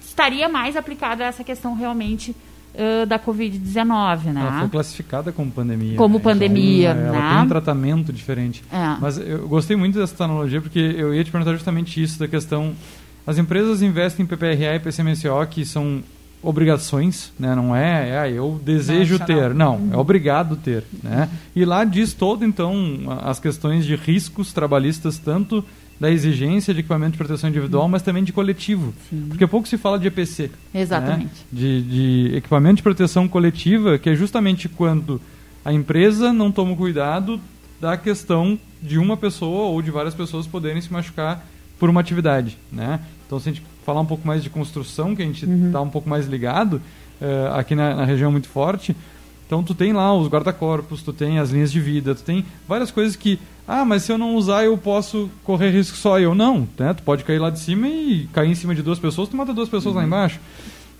estaria 0.00 0.48
mais 0.48 0.76
aplicada 0.76 1.24
essa 1.24 1.42
questão 1.42 1.74
realmente 1.74 2.34
uh, 2.74 3.06
da 3.06 3.18
Covid-19, 3.18 4.32
né? 4.32 4.40
Ela 4.40 4.60
foi 4.60 4.68
classificada 4.68 5.32
como 5.32 5.50
pandemia. 5.50 5.96
Como 5.96 6.18
né? 6.18 6.24
pandemia, 6.24 6.90
então, 6.90 7.12
né? 7.12 7.18
Ela 7.18 7.34
tem 7.34 7.44
um 7.44 7.48
tratamento 7.48 8.12
diferente. 8.12 8.62
É. 8.72 8.96
Mas 9.00 9.18
eu 9.18 9.48
gostei 9.48 9.76
muito 9.76 9.98
dessa 9.98 10.24
analogia 10.24 10.60
porque 10.60 10.78
eu 10.78 11.14
ia 11.14 11.24
te 11.24 11.30
perguntar 11.30 11.52
justamente 11.52 12.02
isso 12.02 12.18
da 12.18 12.28
questão 12.28 12.74
as 13.26 13.38
empresas 13.38 13.80
investem 13.80 14.24
em 14.24 14.26
PPRA 14.26 14.76
e 14.76 14.80
PCMSO, 14.80 15.46
que 15.50 15.64
são 15.64 16.02
obrigações, 16.42 17.32
né? 17.38 17.54
não 17.54 17.74
é, 17.74 18.10
é 18.10 18.18
ah, 18.18 18.28
eu 18.28 18.60
desejo 18.62 19.18
não, 19.18 19.26
ter, 19.26 19.54
não, 19.54 19.90
é 19.92 19.96
obrigado 19.96 20.56
ter. 20.56 20.84
Né? 21.02 21.28
E 21.56 21.64
lá 21.64 21.84
diz 21.84 22.12
todo, 22.12 22.44
então, 22.44 22.74
as 23.22 23.40
questões 23.40 23.86
de 23.86 23.96
riscos 23.96 24.52
trabalhistas, 24.52 25.16
tanto 25.16 25.64
da 25.98 26.10
exigência 26.10 26.74
de 26.74 26.80
equipamento 26.80 27.12
de 27.12 27.18
proteção 27.18 27.48
individual, 27.48 27.88
mas 27.88 28.02
também 28.02 28.24
de 28.24 28.32
coletivo. 28.32 28.92
Sim. 29.08 29.26
Porque 29.28 29.46
pouco 29.46 29.68
se 29.68 29.78
fala 29.78 29.98
de 29.98 30.08
EPC. 30.08 30.50
Né? 30.72 30.80
Exatamente. 30.80 31.24
Né? 31.24 31.30
De, 31.52 31.82
de 31.82 32.36
equipamento 32.36 32.76
de 32.76 32.82
proteção 32.82 33.28
coletiva, 33.28 33.98
que 33.98 34.10
é 34.10 34.14
justamente 34.14 34.68
quando 34.68 35.20
a 35.64 35.72
empresa 35.72 36.32
não 36.32 36.50
toma 36.50 36.76
cuidado 36.76 37.40
da 37.80 37.96
questão 37.96 38.58
de 38.82 38.98
uma 38.98 39.16
pessoa 39.16 39.66
ou 39.66 39.80
de 39.80 39.90
várias 39.90 40.14
pessoas 40.14 40.46
poderem 40.46 40.80
se 40.80 40.92
machucar 40.92 41.44
por 41.78 41.88
uma 41.88 42.00
atividade, 42.00 42.58
né? 42.70 43.00
Então, 43.26 43.38
se 43.40 43.48
a 43.48 43.52
gente 43.52 43.64
falar 43.84 44.00
um 44.00 44.06
pouco 44.06 44.26
mais 44.26 44.42
de 44.42 44.50
construção, 44.50 45.14
que 45.14 45.22
a 45.22 45.24
gente 45.24 45.44
está 45.44 45.54
uhum. 45.54 45.72
Tá 45.72 45.80
um 45.80 45.90
pouco 45.90 46.08
mais 46.08 46.26
ligado, 46.26 46.80
uh, 47.20 47.54
aqui 47.54 47.74
na, 47.74 47.94
na, 47.94 48.04
região 48.04 48.30
muito 48.30 48.48
forte, 48.48 48.94
então 49.54 49.62
tu 49.62 49.72
tem 49.72 49.92
lá 49.92 50.12
os 50.12 50.26
guarda-corpos, 50.26 51.00
tu 51.00 51.12
tem 51.12 51.38
as 51.38 51.50
linhas 51.50 51.70
de 51.70 51.78
vida, 51.78 52.12
tu 52.12 52.24
tem 52.24 52.44
várias 52.66 52.90
coisas 52.90 53.14
que, 53.14 53.38
ah, 53.68 53.84
mas 53.84 54.02
se 54.02 54.10
eu 54.10 54.18
não 54.18 54.34
usar 54.34 54.64
eu 54.64 54.76
posso 54.76 55.30
correr 55.44 55.70
risco 55.70 55.96
só 55.96 56.18
eu. 56.18 56.34
Não, 56.34 56.66
né? 56.76 56.92
Tu 56.92 57.04
pode 57.04 57.22
cair 57.22 57.38
lá 57.38 57.50
de 57.50 57.60
cima 57.60 57.86
e 57.86 58.28
cair 58.32 58.50
em 58.50 58.54
cima 58.56 58.74
de 58.74 58.82
duas 58.82 58.98
pessoas, 58.98 59.28
tu 59.28 59.36
mata 59.36 59.54
duas 59.54 59.68
pessoas 59.68 59.94
uhum. 59.94 60.00
lá 60.00 60.06
embaixo. 60.06 60.40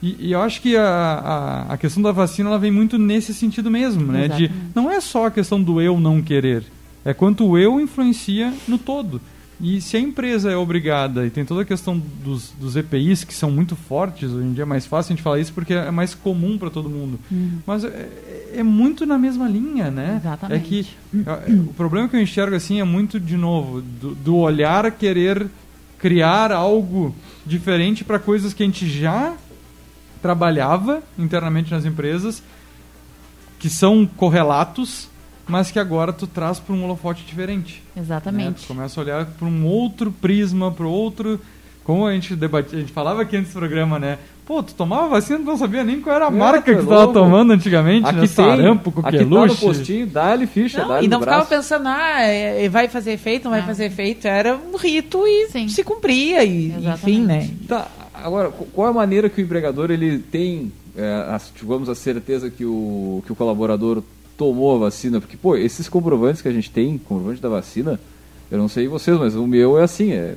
E, 0.00 0.28
e, 0.28 0.32
eu 0.32 0.40
acho 0.40 0.62
que 0.62 0.76
a, 0.76 0.84
a, 0.84 1.72
a, 1.72 1.76
questão 1.76 2.00
da 2.00 2.12
vacina 2.12 2.48
ela 2.48 2.58
vem 2.58 2.70
muito 2.70 2.96
nesse 2.96 3.34
sentido 3.34 3.68
mesmo, 3.72 4.12
né? 4.12 4.28
De, 4.28 4.48
não 4.72 4.88
é 4.88 5.00
só 5.00 5.26
a 5.26 5.30
questão 5.32 5.60
do 5.60 5.80
eu 5.80 5.98
não 5.98 6.22
querer, 6.22 6.62
é 7.04 7.12
quanto 7.12 7.44
o 7.44 7.58
eu 7.58 7.80
influencia 7.80 8.54
no 8.68 8.78
todo. 8.78 9.20
E 9.60 9.80
se 9.80 9.96
a 9.96 10.00
empresa 10.00 10.50
é 10.50 10.56
obrigada, 10.56 11.26
e 11.26 11.30
tem 11.30 11.44
toda 11.44 11.62
a 11.62 11.64
questão 11.64 12.00
dos, 12.22 12.50
dos 12.58 12.76
EPIs, 12.76 13.22
que 13.22 13.32
são 13.32 13.50
muito 13.50 13.76
fortes, 13.76 14.30
hoje 14.30 14.46
em 14.46 14.52
dia 14.52 14.62
é 14.62 14.66
mais 14.66 14.84
fácil 14.84 15.12
a 15.12 15.16
gente 15.16 15.22
falar 15.22 15.38
isso 15.38 15.52
porque 15.52 15.72
é 15.72 15.90
mais 15.90 16.14
comum 16.14 16.58
para 16.58 16.70
todo 16.70 16.90
mundo. 16.90 17.18
Uhum. 17.30 17.58
Mas 17.66 17.84
é, 17.84 18.08
é, 18.56 18.62
muito 18.62 19.06
na 19.06 19.16
mesma 19.16 19.48
linha, 19.48 19.90
né? 19.90 20.20
Exatamente. 20.20 20.60
É 20.60 20.68
que 20.68 20.86
é, 21.28 21.52
o 21.52 21.72
problema 21.74 22.08
que 22.08 22.16
eu 22.16 22.20
enxergo 22.20 22.56
assim 22.56 22.80
é 22.80 22.84
muito, 22.84 23.20
de 23.20 23.36
novo, 23.36 23.80
do, 23.80 24.14
do 24.14 24.36
olhar 24.36 24.90
querer 24.90 25.46
criar 25.98 26.52
algo 26.52 27.14
diferente 27.46 28.04
para 28.04 28.18
coisas 28.18 28.52
que 28.52 28.62
a 28.62 28.66
gente 28.66 28.88
já 28.88 29.34
trabalhava 30.20 31.02
internamente 31.18 31.70
nas 31.70 31.84
empresas, 31.84 32.42
que 33.58 33.70
são 33.70 34.06
correlatos 34.06 35.08
mas 35.46 35.70
que 35.70 35.78
agora 35.78 36.12
tu 36.12 36.26
traz 36.26 36.58
para 36.58 36.74
um 36.74 36.84
holofote 36.84 37.24
diferente. 37.24 37.82
Exatamente. 37.96 38.48
Né? 38.48 38.54
Tu 38.60 38.66
começa 38.66 39.00
a 39.00 39.04
olhar 39.04 39.26
para 39.26 39.46
um 39.46 39.66
outro 39.66 40.10
prisma, 40.10 40.70
para 40.72 40.86
outro. 40.86 41.40
Como 41.84 42.06
a 42.06 42.12
gente 42.14 42.34
debatia, 42.34 42.78
a 42.78 42.80
gente 42.80 42.92
falava 42.92 43.22
aqui 43.22 43.36
antes 43.36 43.52
do 43.52 43.58
programa, 43.58 43.98
né? 43.98 44.18
Pô, 44.46 44.62
tu 44.62 44.74
tomava 44.74 45.08
vacina, 45.08 45.38
tu 45.38 45.44
não 45.44 45.56
sabia 45.56 45.82
nem 45.84 46.00
qual 46.00 46.16
era 46.16 46.26
a 46.26 46.28
é, 46.28 46.30
marca 46.30 46.74
que 46.74 46.78
tu 46.78 46.82
estava 46.82 47.12
tomando 47.12 47.52
antigamente, 47.52 48.06
aqui 48.06 48.16
né? 48.16 48.20
Tem, 48.20 48.28
Sarampo, 48.28 48.92
coqueluche. 48.92 49.16
Aqui 49.16 49.60
tá 49.60 49.66
no 49.66 49.74
postinho, 49.74 50.06
dá-lhe 50.06 50.46
ficha, 50.46 50.84
não, 50.84 51.02
E 51.02 51.08
não 51.08 51.20
ficava 51.20 51.44
pensando, 51.46 51.88
ah, 51.88 52.22
é, 52.22 52.64
é, 52.64 52.68
vai 52.68 52.88
fazer 52.88 53.12
efeito, 53.12 53.44
não 53.44 53.52
vai 53.52 53.62
fazer 53.62 53.86
efeito. 53.86 54.26
Era 54.26 54.54
um 54.54 54.76
rito 54.76 55.26
e 55.26 55.48
Sim. 55.48 55.68
se 55.68 55.82
cumpria, 55.82 56.44
e, 56.44 56.74
enfim, 56.86 57.20
né? 57.20 57.48
Tá, 57.66 57.88
agora, 58.12 58.50
qual 58.50 58.88
é 58.88 58.90
a 58.90 58.94
maneira 58.94 59.30
que 59.30 59.40
o 59.40 59.44
empregador 59.44 59.90
ele 59.90 60.18
tem, 60.18 60.72
é, 60.96 61.06
a, 61.06 61.40
digamos, 61.58 61.88
a 61.88 61.94
certeza 61.94 62.50
que 62.50 62.66
o, 62.66 63.22
que 63.24 63.32
o 63.32 63.36
colaborador 63.36 64.02
tomou 64.36 64.76
a 64.76 64.78
vacina, 64.78 65.20
porque, 65.20 65.36
pô, 65.36 65.56
esses 65.56 65.88
comprovantes 65.88 66.42
que 66.42 66.48
a 66.48 66.52
gente 66.52 66.70
tem, 66.70 66.98
comprovante 66.98 67.40
da 67.40 67.48
vacina, 67.48 68.00
eu 68.50 68.58
não 68.58 68.68
sei 68.68 68.88
vocês, 68.88 69.18
mas 69.18 69.34
o 69.34 69.46
meu 69.46 69.78
é 69.78 69.82
assim, 69.82 70.12
é. 70.12 70.34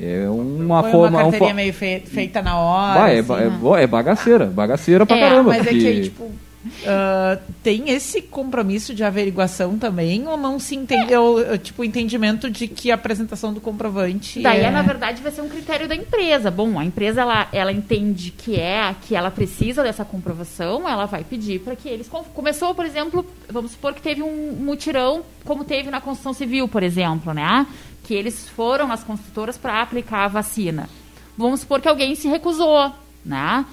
É 0.00 0.28
uma 0.28 0.82
Foi 0.82 0.90
forma. 0.90 1.18
Uma 1.18 1.22
carteirinha 1.22 1.52
um, 1.52 1.56
meio 1.56 1.72
feita 1.72 2.42
na 2.42 2.58
hora. 2.58 3.12
É, 3.12 3.20
assim, 3.20 3.32
é, 3.34 3.48
né? 3.48 3.82
é, 3.82 3.86
bagaceira, 3.86 4.46
bagaceira 4.46 5.06
pra 5.06 5.16
é, 5.16 5.20
caramba. 5.20 5.50
Mas 5.50 5.58
porque... 5.58 5.76
é 5.76 5.92
que, 5.92 6.00
tipo, 6.02 6.30
Uh, 6.64 7.42
tem 7.60 7.90
esse 7.90 8.22
compromisso 8.22 8.94
de 8.94 9.02
averiguação 9.02 9.76
também 9.76 10.28
ou 10.28 10.36
não 10.36 10.60
se 10.60 10.76
entendeu 10.76 11.40
é. 11.40 11.58
tipo 11.58 11.82
entendimento 11.82 12.48
de 12.48 12.68
que 12.68 12.92
a 12.92 12.94
apresentação 12.94 13.52
do 13.52 13.60
comprovante 13.60 14.40
daí 14.40 14.60
é... 14.60 14.70
na 14.70 14.82
verdade 14.82 15.20
vai 15.22 15.32
ser 15.32 15.40
um 15.40 15.48
critério 15.48 15.88
da 15.88 15.96
empresa. 15.96 16.52
Bom 16.52 16.78
a 16.78 16.84
empresa 16.84 17.22
ela, 17.22 17.48
ela 17.52 17.72
entende 17.72 18.30
que 18.30 18.60
é 18.60 18.94
que 19.02 19.16
ela 19.16 19.28
precisa 19.28 19.82
dessa 19.82 20.04
comprovação 20.04 20.88
ela 20.88 21.04
vai 21.04 21.24
pedir 21.24 21.60
para 21.60 21.74
que 21.74 21.88
eles 21.88 22.08
começou 22.32 22.72
por 22.76 22.86
exemplo 22.86 23.26
vamos 23.48 23.72
supor 23.72 23.92
que 23.92 24.00
teve 24.00 24.22
um 24.22 24.52
mutirão 24.52 25.24
como 25.44 25.64
teve 25.64 25.90
na 25.90 26.00
construção 26.00 26.32
civil 26.32 26.68
por 26.68 26.84
exemplo 26.84 27.34
né? 27.34 27.66
Que 28.04 28.14
eles 28.14 28.48
foram 28.48 28.86
nas 28.86 29.02
construtoras 29.02 29.58
para 29.58 29.82
aplicar 29.82 30.26
a 30.26 30.28
vacina. 30.28 30.88
Vamos 31.36 31.60
supor 31.60 31.80
que 31.80 31.88
alguém 31.88 32.14
se 32.14 32.28
recusou 32.28 32.92
né 33.24 33.64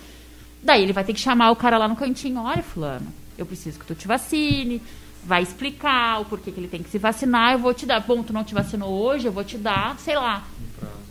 Daí 0.61 0.83
ele 0.83 0.93
vai 0.93 1.03
ter 1.03 1.13
que 1.13 1.19
chamar 1.19 1.51
o 1.51 1.55
cara 1.55 1.77
lá 1.77 1.87
no 1.87 1.95
cantinho, 1.95 2.41
olha, 2.41 2.61
fulano, 2.61 3.07
eu 3.37 3.45
preciso 3.45 3.79
que 3.79 3.85
tu 3.85 3.95
te 3.95 4.07
vacine, 4.07 4.81
vai 5.23 5.41
explicar 5.41 6.21
o 6.21 6.25
porquê 6.25 6.51
que 6.51 6.59
ele 6.59 6.67
tem 6.67 6.83
que 6.83 6.89
se 6.89 6.97
vacinar, 6.97 7.53
eu 7.53 7.59
vou 7.59 7.73
te 7.73 7.85
dar, 7.85 7.99
bom, 8.01 8.23
tu 8.23 8.33
não 8.33 8.43
te 8.43 8.53
vacinou 8.53 8.89
hoje, 8.89 9.25
eu 9.25 9.31
vou 9.31 9.43
te 9.43 9.57
dar, 9.57 9.97
sei 9.99 10.15
lá, 10.15 10.43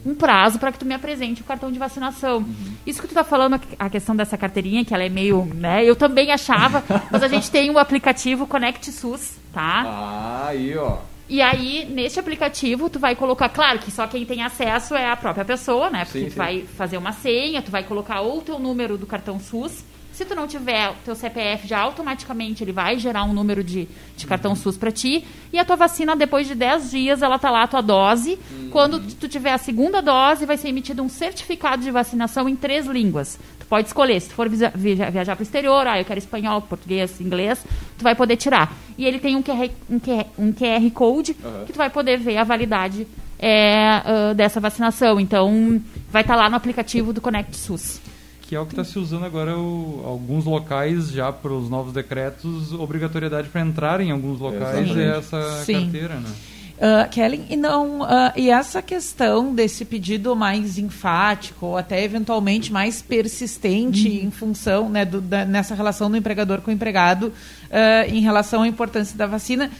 um 0.04 0.14
prazo 0.14 0.58
para 0.58 0.72
que 0.72 0.78
tu 0.78 0.86
me 0.86 0.94
apresente 0.94 1.42
o 1.42 1.44
cartão 1.44 1.70
de 1.70 1.78
vacinação. 1.78 2.38
Uhum. 2.38 2.74
Isso 2.86 3.00
que 3.00 3.08
tu 3.08 3.14
tá 3.14 3.24
falando, 3.24 3.60
a 3.78 3.90
questão 3.90 4.14
dessa 4.14 4.36
carteirinha, 4.36 4.84
que 4.84 4.94
ela 4.94 5.04
é 5.04 5.08
meio, 5.08 5.44
né, 5.54 5.84
eu 5.84 5.96
também 5.96 6.30
achava, 6.30 6.84
mas 7.10 7.22
a 7.22 7.28
gente 7.28 7.50
tem 7.50 7.70
o 7.70 7.74
um 7.74 7.78
aplicativo 7.78 8.46
Connect 8.46 8.90
SUS, 8.92 9.36
tá? 9.52 9.82
Ah, 9.84 10.46
aí, 10.48 10.76
ó. 10.76 10.98
E 11.28 11.42
aí, 11.42 11.84
neste 11.84 12.18
aplicativo, 12.18 12.88
tu 12.88 12.98
vai 12.98 13.14
colocar, 13.14 13.50
claro 13.50 13.78
que 13.78 13.90
só 13.90 14.06
quem 14.06 14.24
tem 14.24 14.42
acesso 14.42 14.94
é 14.94 15.10
a 15.10 15.16
própria 15.16 15.44
pessoa, 15.44 15.90
né? 15.90 16.04
Porque 16.04 16.20
sim, 16.20 16.24
tu 16.26 16.32
sim. 16.32 16.38
vai 16.38 16.62
fazer 16.62 16.96
uma 16.96 17.12
senha, 17.12 17.60
tu 17.60 17.70
vai 17.70 17.84
colocar 17.84 18.22
ou 18.22 18.38
o 18.38 18.42
teu 18.42 18.58
número 18.58 18.96
do 18.96 19.06
cartão 19.06 19.38
SUS, 19.38 19.84
Se 20.10 20.24
tu 20.24 20.34
não 20.34 20.48
tiver 20.48 20.90
o 20.90 20.94
teu 21.04 21.14
CPF, 21.14 21.68
já 21.68 21.78
automaticamente 21.78 22.64
ele 22.64 22.72
vai 22.72 22.98
gerar 22.98 23.22
um 23.22 23.32
número 23.32 23.62
de, 23.62 23.86
de 24.16 24.26
cartão 24.26 24.56
SUS 24.56 24.76
para 24.76 24.90
ti. 24.90 25.24
E 25.52 25.58
a 25.60 25.64
tua 25.64 25.76
vacina, 25.76 26.16
depois 26.16 26.48
de 26.48 26.56
10 26.56 26.90
dias, 26.90 27.22
ela 27.22 27.38
tá 27.38 27.52
lá, 27.52 27.62
a 27.62 27.68
tua 27.68 27.80
dose. 27.80 28.36
Uhum. 28.50 28.70
Quando 28.70 28.98
tu 28.98 29.28
tiver 29.28 29.52
a 29.52 29.58
segunda 29.58 30.02
dose, 30.02 30.44
vai 30.44 30.56
ser 30.56 30.70
emitido 30.70 31.04
um 31.04 31.08
certificado 31.08 31.84
de 31.84 31.92
vacinação 31.92 32.48
em 32.48 32.56
três 32.56 32.86
línguas. 32.86 33.38
Pode 33.68 33.88
escolher. 33.88 34.20
Se 34.20 34.28
tu 34.28 34.34
for 34.34 34.48
viajar 34.48 35.36
para 35.36 35.42
o 35.42 35.42
exterior, 35.42 35.86
ah, 35.86 35.98
eu 35.98 36.04
quero 36.04 36.18
espanhol, 36.18 36.62
português, 36.62 37.20
inglês, 37.20 37.64
tu 37.96 38.02
vai 38.02 38.14
poder 38.14 38.36
tirar. 38.36 38.72
E 38.96 39.04
ele 39.04 39.18
tem 39.18 39.36
um 39.36 39.42
QR, 39.42 39.70
um 39.90 40.00
QR, 40.00 40.26
um 40.38 40.52
QR 40.52 40.90
Code 40.92 41.36
uhum. 41.42 41.64
que 41.66 41.72
tu 41.72 41.76
vai 41.76 41.90
poder 41.90 42.18
ver 42.18 42.38
a 42.38 42.44
validade 42.44 43.06
é, 43.38 44.02
uh, 44.04 44.34
dessa 44.34 44.58
vacinação. 44.58 45.20
Então, 45.20 45.80
vai 46.10 46.22
estar 46.22 46.34
tá 46.34 46.40
lá 46.40 46.50
no 46.50 46.56
aplicativo 46.56 47.12
do 47.12 47.20
Conect 47.20 47.56
SUS 47.56 48.00
que 48.48 48.56
é 48.56 48.60
o 48.60 48.64
que 48.64 48.72
está 48.72 48.82
se 48.82 48.98
usando 48.98 49.26
agora 49.26 49.58
o, 49.58 50.02
alguns 50.06 50.46
locais 50.46 51.10
já 51.10 51.30
para 51.30 51.52
os 51.52 51.68
novos 51.68 51.92
decretos 51.92 52.72
obrigatoriedade 52.72 53.50
para 53.50 53.60
entrar 53.60 54.00
em 54.00 54.10
alguns 54.10 54.40
locais 54.40 54.96
é 54.96 55.18
essa 55.18 55.64
Sim. 55.64 55.82
carteira 55.82 56.14
né 56.14 56.30
Uh, 56.78 57.10
Kellen, 57.10 57.44
e 57.50 57.56
não 57.56 58.02
uh, 58.02 58.32
e 58.36 58.50
essa 58.50 58.80
questão 58.80 59.52
desse 59.52 59.84
pedido 59.84 60.36
mais 60.36 60.78
enfático 60.78 61.66
ou 61.66 61.76
até 61.76 62.04
eventualmente 62.04 62.72
mais 62.72 63.02
persistente 63.02 64.08
uhum. 64.08 64.28
em 64.28 64.30
função 64.30 64.88
né, 64.88 65.04
do, 65.04 65.20
da, 65.20 65.44
nessa 65.44 65.74
relação 65.74 66.08
do 66.08 66.16
empregador 66.16 66.60
com 66.60 66.70
o 66.70 66.74
empregado 66.74 67.24
uh, 67.24 68.08
em 68.08 68.20
relação 68.20 68.62
à 68.62 68.68
importância 68.68 69.18
da 69.18 69.26
vacina 69.26 69.72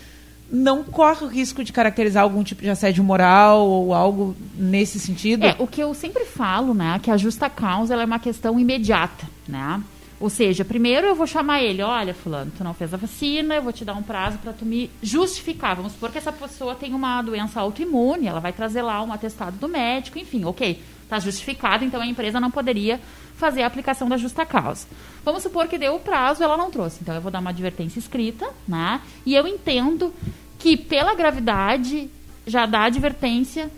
não 0.51 0.83
corre 0.83 1.25
o 1.25 1.29
risco 1.29 1.63
de 1.63 1.73
caracterizar 1.73 2.23
algum 2.23 2.43
tipo 2.43 2.63
de 2.63 2.71
assédio 2.71 3.05
moral 3.05 3.67
ou 3.67 3.95
algo 3.95 4.35
nesse 4.57 4.99
sentido? 4.99 5.45
É, 5.45 5.55
o 5.59 5.67
que 5.67 5.81
eu 5.81 5.95
sempre 5.95 6.25
falo, 6.25 6.75
né, 6.75 6.99
que 7.03 7.11
a 7.11 7.17
justa 7.17 7.49
causa 7.51 7.95
é 7.95 8.05
uma 8.05 8.19
questão 8.19 8.59
imediata, 8.59 9.27
né? 9.47 9.81
Ou 10.21 10.29
seja, 10.29 10.65
primeiro 10.65 11.07
eu 11.07 11.15
vou 11.15 11.27
chamar 11.27 11.63
ele, 11.63 11.81
olha, 11.81 12.13
fulano, 12.13 12.51
tu 12.57 12.65
não 12.65 12.75
fez 12.75 12.93
a 12.93 12.97
vacina, 12.97 13.55
eu 13.55 13.63
vou 13.63 13.73
te 13.73 13.85
dar 13.85 13.95
um 13.95 14.03
prazo 14.03 14.39
para 14.39 14.53
tu 14.53 14.65
me 14.65 14.91
justificar. 15.01 15.77
Vamos 15.77 15.93
supor 15.93 16.11
que 16.11 16.19
essa 16.19 16.33
pessoa 16.33 16.75
tem 16.75 16.93
uma 16.93 17.23
doença 17.23 17.61
autoimune, 17.61 18.27
ela 18.27 18.41
vai 18.41 18.53
trazer 18.53 18.83
lá 18.83 19.01
um 19.03 19.13
atestado 19.13 19.57
do 19.59 19.69
médico, 19.69 20.19
enfim, 20.19 20.45
ok, 20.45 20.83
está 21.05 21.21
justificado, 21.21 21.85
então 21.85 22.01
a 22.01 22.07
empresa 22.07 22.41
não 22.41 22.51
poderia 22.51 23.01
fazer 23.37 23.63
a 23.63 23.69
aplicação 23.69 24.09
da 24.09 24.17
justa 24.17 24.45
causa. 24.45 24.89
Vamos 25.25 25.45
supor 25.45 25.69
que 25.69 25.79
deu 25.79 25.95
o 25.95 26.01
prazo, 26.01 26.43
ela 26.43 26.57
não 26.57 26.69
trouxe, 26.69 26.99
então 27.01 27.15
eu 27.15 27.21
vou 27.21 27.31
dar 27.31 27.39
uma 27.39 27.51
advertência 27.51 28.01
escrita, 28.01 28.51
né? 28.67 29.01
E 29.25 29.37
eu 29.37 29.47
entendo 29.47 30.13
que 30.59 30.77
pela 30.77 31.15
gravidade 31.15 32.11
já 32.45 32.67
dá 32.67 32.87
advertência, 32.87 33.71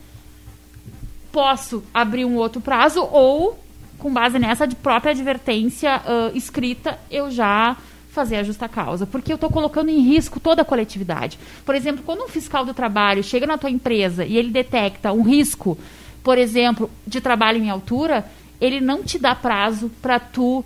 posso 1.30 1.84
abrir 1.92 2.24
um 2.24 2.36
outro 2.36 2.62
prazo 2.62 3.02
ou 3.02 3.58
com 4.00 4.12
base 4.12 4.38
nessa 4.38 4.66
própria 4.66 5.12
advertência 5.12 6.00
uh, 6.00 6.36
escrita, 6.36 6.98
eu 7.10 7.30
já 7.30 7.76
fazer 8.10 8.36
a 8.36 8.42
justa 8.42 8.68
causa, 8.68 9.06
porque 9.06 9.32
eu 9.32 9.36
estou 9.36 9.50
colocando 9.50 9.88
em 9.88 10.00
risco 10.00 10.40
toda 10.40 10.62
a 10.62 10.64
coletividade. 10.64 11.38
Por 11.64 11.74
exemplo, 11.74 12.02
quando 12.04 12.24
um 12.24 12.28
fiscal 12.28 12.64
do 12.64 12.74
trabalho 12.74 13.22
chega 13.22 13.46
na 13.46 13.56
tua 13.56 13.70
empresa 13.70 14.24
e 14.24 14.36
ele 14.36 14.50
detecta 14.50 15.12
um 15.12 15.22
risco, 15.22 15.78
por 16.22 16.36
exemplo, 16.36 16.90
de 17.06 17.20
trabalho 17.20 17.62
em 17.62 17.70
altura, 17.70 18.26
ele 18.60 18.80
não 18.80 19.04
te 19.04 19.18
dá 19.18 19.34
prazo 19.34 19.90
para 20.02 20.18
tu 20.18 20.64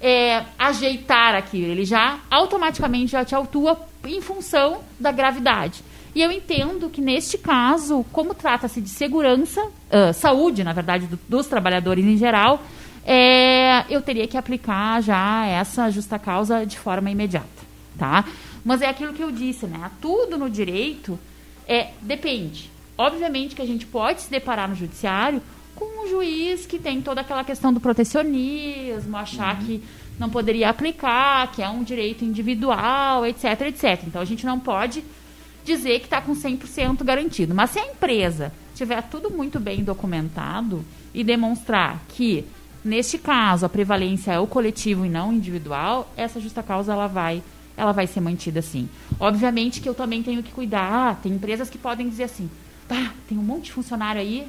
é, 0.00 0.44
ajeitar 0.58 1.34
aquilo, 1.34 1.70
ele 1.72 1.84
já 1.84 2.18
automaticamente 2.30 3.12
já 3.12 3.24
te 3.24 3.34
autua 3.34 3.78
em 4.04 4.20
função 4.20 4.80
da 4.98 5.12
gravidade. 5.12 5.82
E 6.14 6.22
eu 6.22 6.32
entendo 6.32 6.88
que, 6.88 7.02
neste 7.02 7.36
caso, 7.36 8.04
como 8.10 8.32
trata-se 8.32 8.80
de 8.80 8.88
segurança, 8.88 9.62
uh, 9.62 10.14
saúde, 10.14 10.64
na 10.64 10.72
verdade, 10.72 11.06
do, 11.06 11.18
dos 11.28 11.46
trabalhadores 11.46 12.02
em 12.06 12.16
geral, 12.16 12.62
é, 13.06 13.84
eu 13.88 14.02
teria 14.02 14.26
que 14.26 14.36
aplicar 14.36 15.00
já 15.00 15.46
essa 15.46 15.88
justa 15.90 16.18
causa 16.18 16.66
de 16.66 16.76
forma 16.76 17.08
imediata, 17.08 17.46
tá? 17.96 18.24
Mas 18.64 18.82
é 18.82 18.88
aquilo 18.88 19.12
que 19.12 19.22
eu 19.22 19.30
disse, 19.30 19.66
né? 19.66 19.90
Tudo 20.00 20.36
no 20.36 20.50
direito 20.50 21.16
é 21.68 21.90
depende. 22.02 22.68
Obviamente 22.98 23.54
que 23.54 23.62
a 23.62 23.66
gente 23.66 23.86
pode 23.86 24.22
se 24.22 24.30
deparar 24.30 24.68
no 24.68 24.74
judiciário 24.74 25.40
com 25.76 26.04
um 26.04 26.08
juiz 26.08 26.66
que 26.66 26.78
tem 26.78 27.00
toda 27.00 27.20
aquela 27.20 27.44
questão 27.44 27.72
do 27.72 27.78
protecionismo, 27.78 29.16
achar 29.16 29.56
uhum. 29.56 29.64
que 29.64 29.84
não 30.18 30.28
poderia 30.28 30.70
aplicar, 30.70 31.52
que 31.52 31.62
é 31.62 31.68
um 31.68 31.84
direito 31.84 32.24
individual, 32.24 33.24
etc, 33.24 33.60
etc. 33.68 34.02
Então 34.06 34.20
a 34.20 34.24
gente 34.24 34.44
não 34.44 34.58
pode 34.58 35.04
dizer 35.64 36.00
que 36.00 36.06
está 36.06 36.20
com 36.20 36.32
100% 36.32 37.04
garantido. 37.04 37.54
Mas 37.54 37.70
se 37.70 37.78
a 37.78 37.86
empresa 37.86 38.52
tiver 38.74 39.02
tudo 39.02 39.30
muito 39.30 39.60
bem 39.60 39.84
documentado 39.84 40.84
e 41.14 41.22
demonstrar 41.22 42.00
que, 42.08 42.44
neste 42.86 43.18
caso, 43.18 43.66
a 43.66 43.68
prevalência 43.68 44.32
é 44.32 44.38
o 44.38 44.46
coletivo 44.46 45.04
e 45.04 45.08
não 45.08 45.32
individual, 45.32 46.10
essa 46.16 46.40
justa 46.40 46.62
causa 46.62 46.92
ela 46.92 47.06
vai, 47.06 47.42
ela 47.76 47.92
vai 47.92 48.06
ser 48.06 48.20
mantida 48.20 48.60
assim. 48.60 48.88
Obviamente 49.18 49.80
que 49.80 49.88
eu 49.88 49.94
também 49.94 50.22
tenho 50.22 50.42
que 50.42 50.52
cuidar. 50.52 51.10
Ah, 51.10 51.14
tem 51.14 51.32
empresas 51.32 51.68
que 51.68 51.76
podem 51.76 52.08
dizer 52.08 52.24
assim: 52.24 52.50
tá, 52.88 53.12
tem 53.28 53.36
um 53.36 53.42
monte 53.42 53.64
de 53.64 53.72
funcionário 53.72 54.20
aí, 54.20 54.46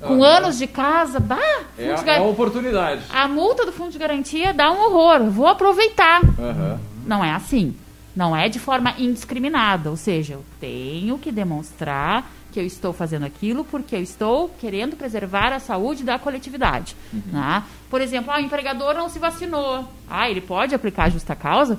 com 0.00 0.22
ah, 0.22 0.36
anos 0.36 0.58
de 0.58 0.66
casa, 0.66 1.18
bah, 1.18 1.38
é, 1.78 1.94
a, 1.94 2.12
é 2.12 2.18
a 2.18 2.22
oportunidade. 2.22 3.02
A 3.10 3.26
multa 3.26 3.64
do 3.64 3.72
fundo 3.72 3.90
de 3.90 3.98
garantia 3.98 4.52
dá 4.52 4.70
um 4.70 4.78
horror, 4.84 5.30
vou 5.30 5.46
aproveitar. 5.46 6.22
Uhum. 6.22 6.78
Não 7.06 7.24
é 7.24 7.32
assim. 7.32 7.74
Não 8.14 8.34
é 8.34 8.48
de 8.48 8.58
forma 8.58 8.94
indiscriminada, 8.98 9.90
ou 9.90 9.96
seja, 9.96 10.34
eu 10.34 10.44
tenho 10.58 11.18
que 11.18 11.30
demonstrar 11.30 12.30
que 12.56 12.60
eu 12.60 12.64
estou 12.64 12.90
fazendo 12.90 13.26
aquilo 13.26 13.66
porque 13.66 13.94
eu 13.94 14.00
estou 14.02 14.48
querendo 14.48 14.96
preservar 14.96 15.52
a 15.52 15.60
saúde 15.60 16.02
da 16.02 16.18
coletividade. 16.18 16.96
Uhum. 17.12 17.20
Né? 17.30 17.62
Por 17.90 18.00
exemplo, 18.00 18.32
ah, 18.32 18.38
o 18.38 18.40
empregador 18.40 18.94
não 18.94 19.10
se 19.10 19.18
vacinou. 19.18 19.86
Ah, 20.08 20.30
ele 20.30 20.40
pode 20.40 20.74
aplicar 20.74 21.10
justa 21.10 21.34
causa? 21.34 21.78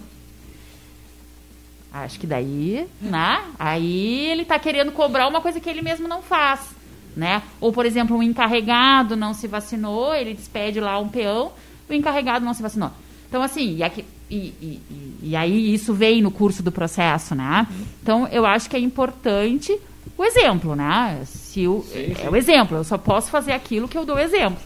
Acho 1.92 2.20
que 2.20 2.28
daí, 2.28 2.88
né? 3.02 3.44
Aí 3.58 4.28
ele 4.28 4.44
está 4.44 4.60
querendo 4.60 4.92
cobrar 4.92 5.28
uma 5.28 5.42
coisa 5.42 5.60
que 5.60 5.68
ele 5.68 5.82
mesmo 5.82 6.08
não 6.08 6.22
faz 6.22 6.78
né? 7.16 7.42
Ou, 7.60 7.74
por 7.74 7.84
exemplo, 7.84 8.16
um 8.16 8.22
encarregado 8.22 9.16
não 9.16 9.34
se 9.34 9.48
vacinou, 9.48 10.14
ele 10.14 10.36
despede 10.36 10.80
lá 10.80 11.00
um 11.00 11.10
peão, 11.10 11.52
o 11.90 11.94
encarregado 11.94 12.46
não 12.46 12.54
se 12.54 12.62
vacinou. 12.62 12.92
Então, 13.28 13.42
assim, 13.42 13.78
e, 13.78 13.84
aqui, 13.84 14.06
e, 14.30 14.54
e, 14.62 14.82
e 15.24 15.36
aí 15.36 15.74
isso 15.74 15.96
vem 15.96 16.22
no 16.22 16.30
curso 16.30 16.62
do 16.62 16.72
processo, 16.72 17.34
né? 17.34 17.66
Então, 18.04 18.28
eu 18.28 18.46
acho 18.46 18.70
que 18.70 18.76
é 18.76 18.80
importante 18.80 19.76
o 20.18 20.24
exemplo, 20.24 20.76
né? 20.76 21.22
Se 21.26 21.68
o, 21.68 21.84
sim, 21.84 22.16
sim. 22.16 22.22
É 22.24 22.30
o 22.30 22.36
exemplo, 22.36 22.78
eu 22.78 22.84
só 22.84 22.98
posso 22.98 23.30
fazer 23.30 23.52
aquilo 23.52 23.88
que 23.88 23.98
eu 23.98 24.06
dou 24.06 24.18
exemplo. 24.18 24.60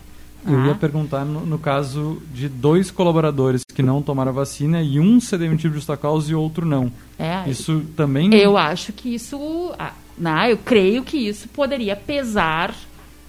Eu 0.45 0.59
ia 0.59 0.73
né? 0.73 0.77
perguntar 0.79 1.23
no, 1.23 1.45
no, 1.45 1.59
caso 1.59 2.21
de 2.33 2.49
dois 2.49 2.89
colaboradores 2.89 3.61
que 3.63 3.83
não 3.83 4.01
tomaram 4.01 4.31
a 4.31 4.33
vacina 4.33 4.81
e 4.81 4.99
um 4.99 5.19
ser 5.19 5.37
demitido 5.37 5.71
de 5.71 5.77
justa 5.77 5.95
causa 5.95 6.31
e 6.31 6.35
outro 6.35 6.65
não. 6.65 6.91
É, 7.19 7.47
isso 7.47 7.83
também. 7.95 8.33
Eu 8.33 8.57
acho 8.57 8.91
que 8.91 9.13
isso. 9.13 9.71
Né? 10.17 10.51
Eu 10.51 10.57
creio 10.57 11.03
que 11.03 11.17
isso 11.17 11.47
poderia 11.49 11.95
pesar 11.95 12.73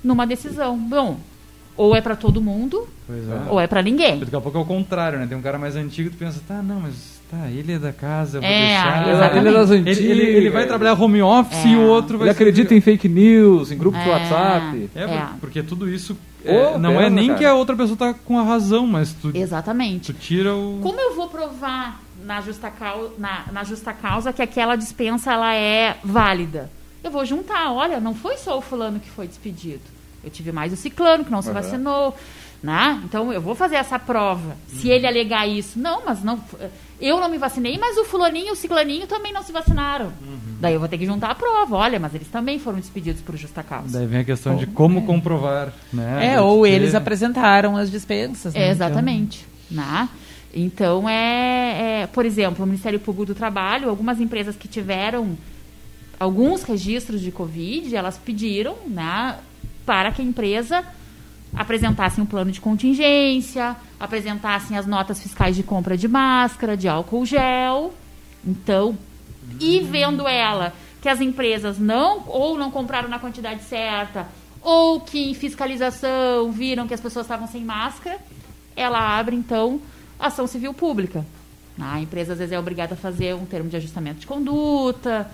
numa 0.02 0.26
decisão. 0.26 0.78
Bom, 0.78 1.20
ou 1.76 1.96
é 1.96 2.00
para 2.00 2.14
todo 2.14 2.40
mundo, 2.40 2.86
é. 3.08 3.50
ou 3.50 3.60
é 3.60 3.66
para 3.66 3.82
ninguém. 3.82 4.18
Daqui 4.18 4.34
a 4.34 4.40
pouco 4.40 4.58
é 4.58 4.60
o 4.60 4.64
contrário, 4.64 5.18
né? 5.18 5.26
Tem 5.26 5.36
um 5.36 5.42
cara 5.42 5.58
mais 5.58 5.76
antigo 5.76 6.10
que 6.10 6.16
tu 6.16 6.18
pensa, 6.18 6.40
tá, 6.46 6.62
não, 6.62 6.80
mas 6.80 7.20
tá, 7.30 7.48
ele 7.48 7.72
é 7.72 7.78
da 7.78 7.92
casa, 7.92 8.38
eu 8.38 8.42
vou 8.42 8.50
é, 8.50 8.66
deixar. 8.66 9.08
Exatamente. 9.08 9.38
Ele 9.38 9.48
é 9.48 9.52
das 9.52 9.70
antigas. 9.70 9.98
Ele, 9.98 10.10
ele, 10.10 10.36
ele 10.36 10.50
vai 10.50 10.66
trabalhar 10.66 11.00
home 11.00 11.22
office 11.22 11.64
é. 11.64 11.68
e 11.68 11.76
o 11.76 11.82
outro 11.82 12.18
vai 12.18 12.28
Ele 12.28 12.32
acredita 12.32 12.74
em 12.74 12.80
fake 12.80 13.08
news, 13.08 13.70
em 13.70 13.78
grupos 13.78 14.02
de 14.02 14.08
é. 14.08 14.12
WhatsApp. 14.12 14.90
É, 14.94 15.02
é, 15.02 15.28
porque 15.40 15.62
tudo 15.62 15.88
isso 15.88 16.16
oh, 16.44 16.78
não 16.78 17.00
é 17.00 17.08
nem 17.08 17.28
cara. 17.28 17.38
que 17.38 17.44
a 17.44 17.54
outra 17.54 17.74
pessoa 17.74 17.96
tá 17.96 18.14
com 18.14 18.38
a 18.38 18.42
razão, 18.42 18.86
mas 18.86 19.12
tu... 19.12 19.30
Exatamente. 19.34 20.12
Tu 20.12 20.18
tira 20.18 20.54
o... 20.54 20.78
Como 20.82 21.00
eu 21.00 21.14
vou 21.14 21.28
provar 21.28 22.00
na 22.22 22.40
justa, 22.40 22.70
causa, 22.70 23.12
na, 23.18 23.44
na 23.50 23.64
justa 23.64 23.92
causa 23.92 24.32
que 24.32 24.42
aquela 24.42 24.76
dispensa 24.76 25.32
ela 25.32 25.54
é 25.54 25.96
válida? 26.04 26.70
eu 27.02 27.10
vou 27.10 27.24
juntar. 27.24 27.72
Olha, 27.72 28.00
não 28.00 28.14
foi 28.14 28.36
só 28.36 28.56
o 28.56 28.62
fulano 28.62 29.00
que 29.00 29.10
foi 29.10 29.26
despedido. 29.26 29.82
Eu 30.22 30.30
tive 30.30 30.52
mais 30.52 30.72
o 30.72 30.76
ciclano 30.76 31.24
que 31.24 31.30
não 31.30 31.42
se 31.42 31.48
uhum. 31.48 31.54
vacinou. 31.54 32.16
Né? 32.62 33.00
Então 33.04 33.32
eu 33.32 33.40
vou 33.40 33.56
fazer 33.56 33.74
essa 33.74 33.98
prova. 33.98 34.56
Se 34.68 34.88
ele 34.88 35.04
alegar 35.04 35.48
isso, 35.48 35.80
não, 35.80 36.04
mas 36.04 36.22
não. 36.22 36.40
Eu 37.00 37.20
não 37.20 37.28
me 37.28 37.36
vacinei, 37.36 37.76
mas 37.76 37.98
o 37.98 38.04
fulaninho 38.04 38.48
e 38.48 38.50
o 38.52 38.54
ciclaninho 38.54 39.08
também 39.08 39.32
não 39.32 39.42
se 39.42 39.50
vacinaram. 39.50 40.06
Uhum. 40.06 40.58
Daí 40.60 40.74
eu 40.74 40.78
vou 40.78 40.88
ter 40.88 40.96
que 40.96 41.04
juntar 41.04 41.32
a 41.32 41.34
prova. 41.34 41.76
Olha, 41.76 41.98
mas 41.98 42.14
eles 42.14 42.28
também 42.28 42.60
foram 42.60 42.78
despedidos 42.78 43.20
por 43.20 43.36
justa 43.36 43.64
causa. 43.64 43.98
Daí 43.98 44.06
vem 44.06 44.20
a 44.20 44.24
questão 44.24 44.54
de 44.54 44.68
como 44.68 45.00
é. 45.00 45.02
comprovar, 45.02 45.72
né? 45.92 46.34
É, 46.34 46.40
ou 46.40 46.64
eles 46.64 46.94
apresentaram 46.94 47.76
as 47.76 47.90
dispensas. 47.90 48.54
Né? 48.54 48.68
É, 48.68 48.70
exatamente. 48.70 49.44
Então... 49.68 49.84
Né? 49.84 50.08
Então 50.54 51.08
é, 51.08 52.02
é, 52.02 52.06
por 52.06 52.26
exemplo, 52.26 52.62
o 52.64 52.66
Ministério 52.66 53.00
Público 53.00 53.32
do 53.32 53.34
Trabalho, 53.34 53.88
algumas 53.88 54.20
empresas 54.20 54.54
que 54.54 54.68
tiveram 54.68 55.36
alguns 56.20 56.62
registros 56.62 57.20
de 57.20 57.32
Covid, 57.32 57.96
elas 57.96 58.18
pediram 58.18 58.76
né, 58.86 59.38
para 59.84 60.12
que 60.12 60.22
a 60.22 60.24
empresa 60.24 60.84
apresentasse 61.54 62.20
um 62.20 62.26
plano 62.26 62.50
de 62.50 62.60
contingência, 62.60 63.76
apresentassem 64.00 64.76
as 64.76 64.86
notas 64.86 65.20
fiscais 65.20 65.54
de 65.54 65.62
compra 65.62 65.96
de 65.96 66.08
máscara, 66.08 66.76
de 66.76 66.88
álcool 66.88 67.26
gel. 67.26 67.92
Então, 68.44 68.96
e 69.60 69.80
vendo 69.80 70.26
ela 70.26 70.72
que 71.00 71.08
as 71.08 71.20
empresas 71.20 71.78
não 71.78 72.24
ou 72.26 72.56
não 72.56 72.70
compraram 72.70 73.08
na 73.08 73.18
quantidade 73.18 73.62
certa, 73.64 74.28
ou 74.62 75.00
que 75.00 75.30
em 75.30 75.34
fiscalização 75.34 76.52
viram 76.52 76.86
que 76.86 76.94
as 76.94 77.00
pessoas 77.00 77.26
estavam 77.26 77.48
sem 77.48 77.64
máscara, 77.64 78.18
ela 78.76 79.18
abre 79.18 79.34
então 79.34 79.80
ação 80.18 80.46
civil 80.46 80.72
pública. 80.72 81.26
A 81.78 82.00
empresa 82.00 82.34
às 82.34 82.38
vezes 82.38 82.52
é 82.52 82.58
obrigada 82.58 82.94
a 82.94 82.96
fazer 82.96 83.34
um 83.34 83.44
termo 83.44 83.68
de 83.68 83.76
ajustamento 83.76 84.20
de 84.20 84.26
conduta. 84.26 85.30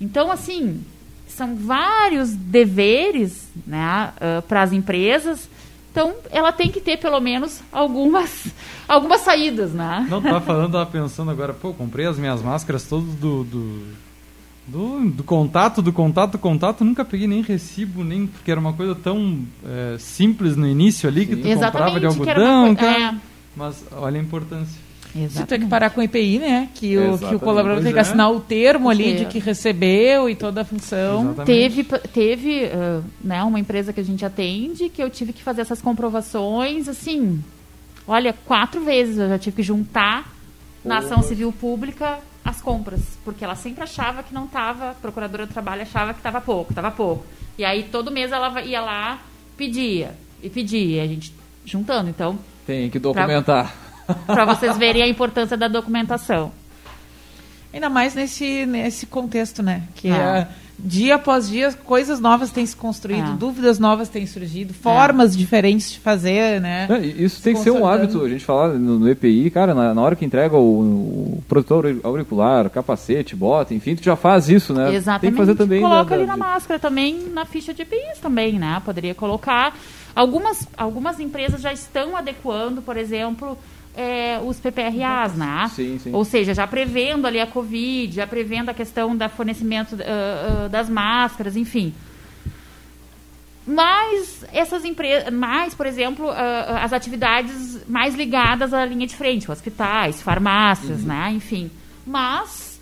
Então, 0.00 0.30
assim, 0.30 0.84
são 1.26 1.56
vários 1.56 2.30
deveres 2.30 3.48
né, 3.66 4.12
uh, 4.16 4.42
para 4.42 4.62
as 4.62 4.72
empresas. 4.72 5.48
Então, 5.90 6.14
ela 6.30 6.52
tem 6.52 6.70
que 6.70 6.80
ter 6.80 6.98
pelo 6.98 7.20
menos 7.20 7.62
algumas, 7.72 8.46
algumas 8.86 9.22
saídas, 9.22 9.72
né? 9.72 10.06
Não, 10.08 10.20
tava 10.20 10.40
falando, 10.40 10.72
tava 10.72 10.86
pensando 10.86 11.30
agora, 11.30 11.54
pô, 11.54 11.72
comprei 11.72 12.06
as 12.06 12.18
minhas 12.18 12.42
máscaras 12.42 12.84
todas 12.84 13.14
do, 13.14 13.44
do, 13.44 13.82
do, 14.66 15.10
do, 15.10 15.24
contato, 15.24 15.80
do 15.80 15.92
contato, 15.92 16.32
do 16.32 16.38
contato, 16.38 16.84
nunca 16.84 17.04
peguei 17.04 17.26
nem 17.26 17.40
recibo, 17.40 18.04
nem 18.04 18.26
porque 18.26 18.50
era 18.50 18.60
uma 18.60 18.72
coisa 18.72 18.94
tão 18.94 19.40
é, 19.64 19.96
simples 19.98 20.56
no 20.56 20.66
início 20.66 21.08
ali, 21.08 21.24
que 21.26 21.36
tu 21.36 21.48
Exatamente, 21.48 21.72
comprava 21.72 22.00
de 22.00 22.06
algodão, 22.06 22.74
que 22.74 22.84
é. 22.84 23.14
mas 23.56 23.84
olha 23.92 24.20
a 24.20 24.22
importância. 24.22 24.85
Exatamente. 25.14 25.32
Você 25.32 25.46
tem 25.46 25.60
que 25.60 25.66
parar 25.66 25.90
com 25.90 26.00
o 26.00 26.04
EPI, 26.04 26.38
né? 26.38 26.68
Que 26.74 26.98
o, 26.98 27.18
que 27.18 27.34
o 27.34 27.40
colaborador 27.40 27.82
tem 27.82 27.92
que 27.92 27.98
é. 27.98 28.02
assinar 28.02 28.30
o 28.30 28.40
termo 28.40 28.88
ali 28.88 29.14
de 29.14 29.24
que 29.26 29.38
recebeu 29.38 30.28
e 30.28 30.34
toda 30.34 30.62
a 30.62 30.64
função. 30.64 31.32
Exatamente. 31.32 31.46
Teve, 31.46 31.84
teve 32.08 32.64
uh, 32.66 33.04
né, 33.22 33.42
uma 33.42 33.58
empresa 33.58 33.92
que 33.92 34.00
a 34.00 34.04
gente 34.04 34.24
atende 34.24 34.88
que 34.88 35.02
eu 35.02 35.10
tive 35.10 35.32
que 35.32 35.42
fazer 35.42 35.62
essas 35.62 35.80
comprovações, 35.80 36.88
assim, 36.88 37.42
olha, 38.06 38.34
quatro 38.44 38.82
vezes 38.84 39.18
eu 39.18 39.28
já 39.28 39.38
tive 39.38 39.56
que 39.56 39.62
juntar 39.62 40.32
na 40.84 40.98
ação 40.98 41.22
civil 41.22 41.52
pública 41.52 42.18
as 42.44 42.60
compras, 42.60 43.00
porque 43.24 43.44
ela 43.44 43.56
sempre 43.56 43.82
achava 43.82 44.22
que 44.22 44.32
não 44.32 44.44
estava, 44.44 44.90
a 44.90 44.94
procuradora 44.94 45.46
do 45.46 45.52
trabalho 45.52 45.82
achava 45.82 46.12
que 46.12 46.20
estava 46.20 46.40
pouco, 46.40 46.70
estava 46.70 46.92
pouco. 46.92 47.24
E 47.58 47.64
aí 47.64 47.82
todo 47.84 48.12
mês 48.12 48.30
ela 48.30 48.62
ia 48.62 48.80
lá, 48.80 49.20
pedia, 49.56 50.14
e 50.40 50.48
pedia, 50.48 51.02
a 51.02 51.06
gente 51.06 51.34
juntando, 51.64 52.08
então... 52.08 52.38
Tem 52.64 52.88
que 52.88 53.00
documentar. 53.00 53.66
Pra 53.66 53.85
para 54.26 54.44
vocês 54.44 54.76
verem 54.76 55.02
a 55.02 55.08
importância 55.08 55.56
da 55.56 55.68
documentação. 55.68 56.52
Ainda 57.76 57.90
mais 57.90 58.14
nesse, 58.14 58.64
nesse 58.64 59.04
contexto, 59.04 59.62
né? 59.62 59.82
Que 59.96 60.08
é. 60.08 60.48
dia 60.78 61.16
após 61.16 61.46
dia 61.46 61.70
coisas 61.84 62.18
novas 62.18 62.50
têm 62.50 62.64
se 62.64 62.74
construído, 62.74 63.32
é. 63.32 63.34
dúvidas 63.34 63.78
novas 63.78 64.08
têm 64.08 64.26
surgido, 64.26 64.72
formas 64.72 65.34
é. 65.34 65.36
diferentes 65.36 65.92
de 65.92 66.00
fazer, 66.00 66.58
né? 66.58 66.88
isso 67.18 67.42
tem 67.42 67.52
que 67.52 67.60
ser 67.60 67.72
um 67.72 67.86
hábito. 67.86 68.24
A 68.24 68.28
gente 68.30 68.46
falar 68.46 68.68
no, 68.68 68.98
no 68.98 69.10
EPI, 69.10 69.50
cara, 69.50 69.74
na, 69.74 69.92
na, 69.92 70.00
hora 70.00 70.16
que 70.16 70.24
entrega 70.24 70.56
o, 70.56 71.36
o 71.36 71.44
protetor 71.46 72.00
auricular, 72.02 72.70
capacete, 72.70 73.36
bota, 73.36 73.74
enfim, 73.74 73.94
tu 73.94 74.02
já 74.02 74.16
faz 74.16 74.48
isso, 74.48 74.72
né? 74.72 74.94
Exatamente. 74.94 75.20
Tem 75.20 75.30
que 75.32 75.36
fazer 75.36 75.54
também. 75.54 75.82
Coloca 75.82 76.10
da, 76.10 76.16
ali 76.16 76.26
na 76.26 76.36
máscara 76.36 76.80
também, 76.80 77.28
na 77.28 77.44
ficha 77.44 77.74
de 77.74 77.82
EPIs 77.82 78.20
também, 78.22 78.58
né? 78.58 78.80
Poderia 78.84 79.14
colocar. 79.14 79.76
Algumas, 80.14 80.66
algumas 80.78 81.20
empresas 81.20 81.60
já 81.60 81.74
estão 81.74 82.16
adequando, 82.16 82.80
por 82.80 82.96
exemplo 82.96 83.58
é, 83.96 84.38
os 84.44 84.60
PPRAs, 84.60 85.34
né? 85.34 85.70
Sim, 85.74 85.98
sim. 85.98 86.12
Ou 86.12 86.22
seja, 86.24 86.52
já 86.52 86.66
prevendo 86.66 87.26
ali 87.26 87.40
a 87.40 87.46
Covid, 87.46 88.14
já 88.14 88.26
prevendo 88.26 88.68
a 88.68 88.74
questão 88.74 89.16
da 89.16 89.28
fornecimento 89.28 89.94
uh, 89.94 90.66
uh, 90.66 90.68
das 90.68 90.90
máscaras, 90.90 91.56
enfim. 91.56 91.94
Mas 93.66 94.44
essas 94.52 94.84
empresas, 94.84 95.32
mais, 95.32 95.74
por 95.74 95.86
exemplo, 95.86 96.26
uh, 96.26 96.76
as 96.80 96.92
atividades 96.92 97.88
mais 97.88 98.14
ligadas 98.14 98.74
à 98.74 98.84
linha 98.84 99.06
de 99.06 99.16
frente, 99.16 99.50
hospitais, 99.50 100.20
farmácias, 100.20 101.00
uhum. 101.00 101.06
né? 101.06 101.32
Enfim. 101.32 101.70
Mas 102.06 102.78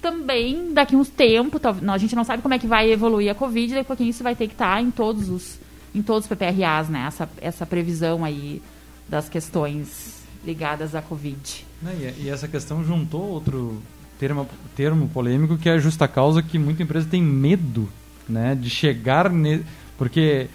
também 0.00 0.72
daqui 0.72 0.96
uns 0.96 1.10
tempos, 1.10 1.60
a 1.64 1.98
gente 1.98 2.16
não 2.16 2.24
sabe 2.24 2.42
como 2.42 2.54
é 2.54 2.58
que 2.58 2.66
vai 2.66 2.90
evoluir 2.90 3.30
a 3.30 3.34
Covid, 3.34 3.74
daqui 3.74 3.80
a 3.82 3.84
pouquinho 3.84 4.10
isso 4.10 4.24
vai 4.24 4.34
ter 4.34 4.48
que 4.48 4.54
estar 4.54 4.82
em 4.82 4.90
todos 4.90 5.28
os, 5.28 5.60
em 5.94 6.02
todos 6.02 6.24
os 6.24 6.28
PPRAs, 6.28 6.88
né? 6.88 7.04
Essa, 7.06 7.28
essa 7.40 7.66
previsão 7.66 8.24
aí 8.24 8.62
das 9.06 9.28
questões 9.28 10.23
ligadas 10.44 10.94
à 10.94 11.02
Covid. 11.02 11.64
Né, 11.82 12.14
e, 12.18 12.28
essa 12.28 12.48
questão 12.48 12.84
juntou 12.84 13.22
outro 13.22 13.80
termo, 14.18 14.48
termo 14.76 15.08
polêmico 15.08 15.58
que 15.58 15.68
é 15.68 15.72
a 15.72 15.78
justa 15.78 16.06
causa 16.08 16.42
que 16.42 16.58
muita 16.58 16.82
empresa 16.82 17.06
tem 17.10 17.22
medo 17.22 17.88
né, 18.28 18.54
de 18.54 18.70
chegar... 18.70 19.30
Ne... 19.30 19.62
Porque, 19.96 20.48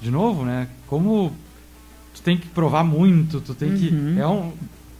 de 0.00 0.10
novo, 0.10 0.44
né, 0.44 0.68
como 0.86 1.32
tu 2.14 2.22
tem 2.22 2.36
que 2.36 2.46
provar 2.48 2.84
muito, 2.84 3.40
tu 3.40 3.54
tem 3.54 3.70
uhum. 3.70 3.76
que... 3.78 4.20
É 4.20 4.26
um, 4.26 4.52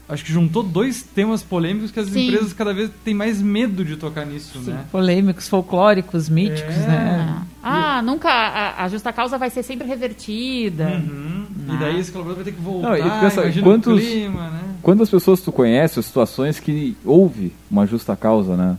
acho 0.09 0.25
que 0.25 0.33
juntou 0.33 0.63
dois 0.63 1.03
temas 1.03 1.43
polêmicos 1.43 1.91
que 1.91 2.01
as 2.01 2.09
Sim. 2.09 2.27
empresas 2.27 2.53
cada 2.53 2.75
vez 2.75 2.91
têm 3.05 3.15
mais 3.15 3.41
medo 3.41 3.85
de 3.85 3.97
tocar 3.97 4.27
nisso, 4.27 4.63
Sim. 4.63 4.73
né? 4.73 4.85
Polêmicos, 4.91 5.49
folclóricos, 5.49 6.29
míticos, 6.29 6.77
é. 6.77 6.87
né? 6.87 7.43
Ah, 7.63 8.03
nunca 8.03 8.29
a, 8.29 8.85
a, 8.85 8.89
justa 8.89 9.13
causa 9.13 9.39
vai 9.39 9.49
ser 9.49 9.63
sempre 9.63 9.87
revertida. 9.87 10.89
Uhum. 10.89 11.32
E 11.69 11.77
daí 11.77 12.01
esse 12.01 12.11
colaborador 12.11 12.45
vai 12.45 12.53
ter 12.53 12.59
que 12.59 12.65
voltar, 12.65 12.89
Não, 12.89 12.97
e 12.97 13.21
pensa, 13.21 13.63
quantos, 13.63 14.01
clima, 14.01 14.51
né? 14.51 14.61
Quantas 14.83 15.11
pessoas 15.11 15.41
tu 15.41 15.53
conhece, 15.53 16.03
situações 16.03 16.59
que 16.59 16.97
houve 17.05 17.53
uma 17.71 17.87
justa 17.87 18.17
causa, 18.17 18.57
né? 18.57 18.77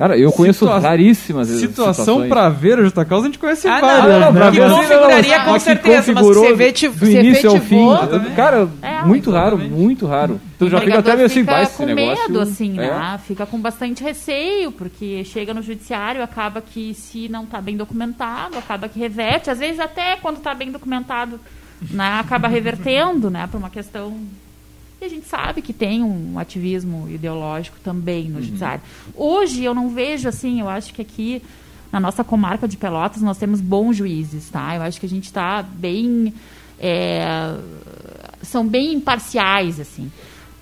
Cara, 0.00 0.16
eu 0.16 0.32
conheço 0.32 0.60
Situa 0.60 0.78
raríssimas 0.78 1.48
Situação 1.48 2.26
para 2.26 2.48
ver 2.48 2.78
a 2.78 2.82
justa 2.84 3.04
causa, 3.04 3.26
a 3.26 3.28
gente 3.28 3.38
conhece 3.38 3.68
ah, 3.68 3.80
várias. 3.82 4.18
Não, 4.18 4.32
não, 4.32 4.32
né? 4.32 4.50
Que 4.50 4.58
configuraria 4.58 5.44
com 5.44 5.58
certeza, 5.60 6.12
mas 6.14 6.26
você 6.26 6.54
vê, 6.54 6.72
te, 6.72 6.88
do 6.88 7.06
início 7.06 7.50
ao 7.50 7.58
fim. 7.58 7.86
Cara, 8.34 8.66
é, 8.80 9.02
muito 9.04 9.30
raro, 9.30 9.58
muito 9.58 10.06
raro. 10.06 10.40
Então 10.56 10.70
já 10.70 10.80
fica 10.80 11.00
até 11.00 11.14
meio 11.14 11.26
assim, 11.26 11.42
vai 11.42 11.66
com 11.66 11.84
negócio, 11.84 12.28
medo, 12.28 12.40
assim, 12.40 12.78
é. 12.78 12.88
né? 12.88 13.20
Fica 13.26 13.44
com 13.44 13.60
bastante 13.60 14.02
receio, 14.02 14.72
porque 14.72 15.22
chega 15.22 15.52
no 15.52 15.60
judiciário, 15.60 16.22
acaba 16.22 16.62
que 16.62 16.94
se 16.94 17.28
não 17.28 17.44
está 17.44 17.60
bem 17.60 17.76
documentado, 17.76 18.56
acaba 18.56 18.88
que 18.88 18.98
reverte. 18.98 19.50
Às 19.50 19.58
vezes 19.58 19.78
até 19.78 20.16
quando 20.16 20.38
está 20.38 20.54
bem 20.54 20.72
documentado, 20.72 21.38
né, 21.80 22.18
acaba 22.18 22.48
revertendo, 22.48 23.30
né, 23.30 23.46
para 23.46 23.58
uma 23.58 23.70
questão 23.70 24.16
e 25.00 25.04
a 25.04 25.08
gente 25.08 25.26
sabe 25.26 25.62
que 25.62 25.72
tem 25.72 26.02
um 26.02 26.38
ativismo 26.38 27.08
ideológico 27.08 27.78
também 27.82 28.28
no 28.28 28.36
uhum. 28.36 28.42
judiciário. 28.42 28.82
Hoje 29.14 29.64
eu 29.64 29.74
não 29.74 29.88
vejo 29.88 30.28
assim, 30.28 30.60
eu 30.60 30.68
acho 30.68 30.92
que 30.92 31.00
aqui 31.00 31.42
na 31.90 31.98
nossa 31.98 32.22
comarca 32.22 32.68
de 32.68 32.76
Pelotas 32.76 33.22
nós 33.22 33.38
temos 33.38 33.62
bons 33.62 33.96
juízes, 33.96 34.50
tá? 34.50 34.76
Eu 34.76 34.82
acho 34.82 35.00
que 35.00 35.06
a 35.06 35.08
gente 35.08 35.24
está 35.24 35.62
bem. 35.62 36.34
É, 36.78 37.56
são 38.42 38.66
bem 38.66 38.92
imparciais, 38.92 39.80
assim. 39.80 40.12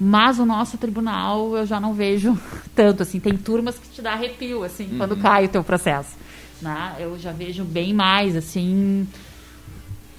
Mas 0.01 0.39
o 0.39 0.47
nosso 0.47 0.79
tribunal 0.79 1.57
eu 1.57 1.66
já 1.66 1.81
não 1.81 1.93
vejo 1.93 2.39
tanto, 2.77 3.03
assim. 3.03 3.19
Tem 3.19 3.37
turmas 3.37 3.77
que 3.77 3.89
te 3.89 4.01
dá 4.01 4.12
arrepio, 4.12 4.62
assim, 4.62 4.89
uhum. 4.93 4.99
quando 4.99 5.16
cai 5.16 5.47
o 5.47 5.49
teu 5.49 5.64
processo. 5.64 6.14
Né? 6.62 6.95
Eu 7.01 7.19
já 7.19 7.33
vejo 7.33 7.64
bem 7.64 7.93
mais, 7.93 8.37
assim 8.37 9.07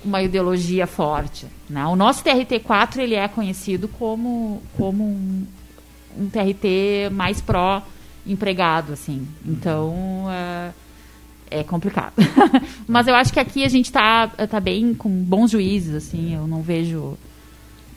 uma 0.03 0.21
ideologia 0.21 0.87
forte. 0.87 1.47
Né? 1.69 1.85
O 1.85 1.95
nosso 1.95 2.23
TRT4 2.23 2.97
ele 2.97 3.15
é 3.15 3.27
conhecido 3.27 3.87
como, 3.87 4.61
como 4.77 5.03
um, 5.03 5.45
um 6.17 6.29
TRT 6.29 7.09
mais 7.11 7.41
pró 7.41 7.83
empregado, 8.25 8.93
assim. 8.93 9.27
Então 9.45 10.25
é, 10.29 10.71
é 11.51 11.63
complicado. 11.63 12.13
Mas 12.87 13.07
eu 13.07 13.15
acho 13.15 13.33
que 13.33 13.39
aqui 13.39 13.63
a 13.63 13.69
gente 13.69 13.85
está 13.85 14.27
tá 14.27 14.59
bem 14.59 14.93
com 14.93 15.09
bons 15.09 15.51
juízes, 15.51 15.95
assim. 15.95 16.35
Eu 16.35 16.47
não 16.47 16.61
vejo 16.61 17.17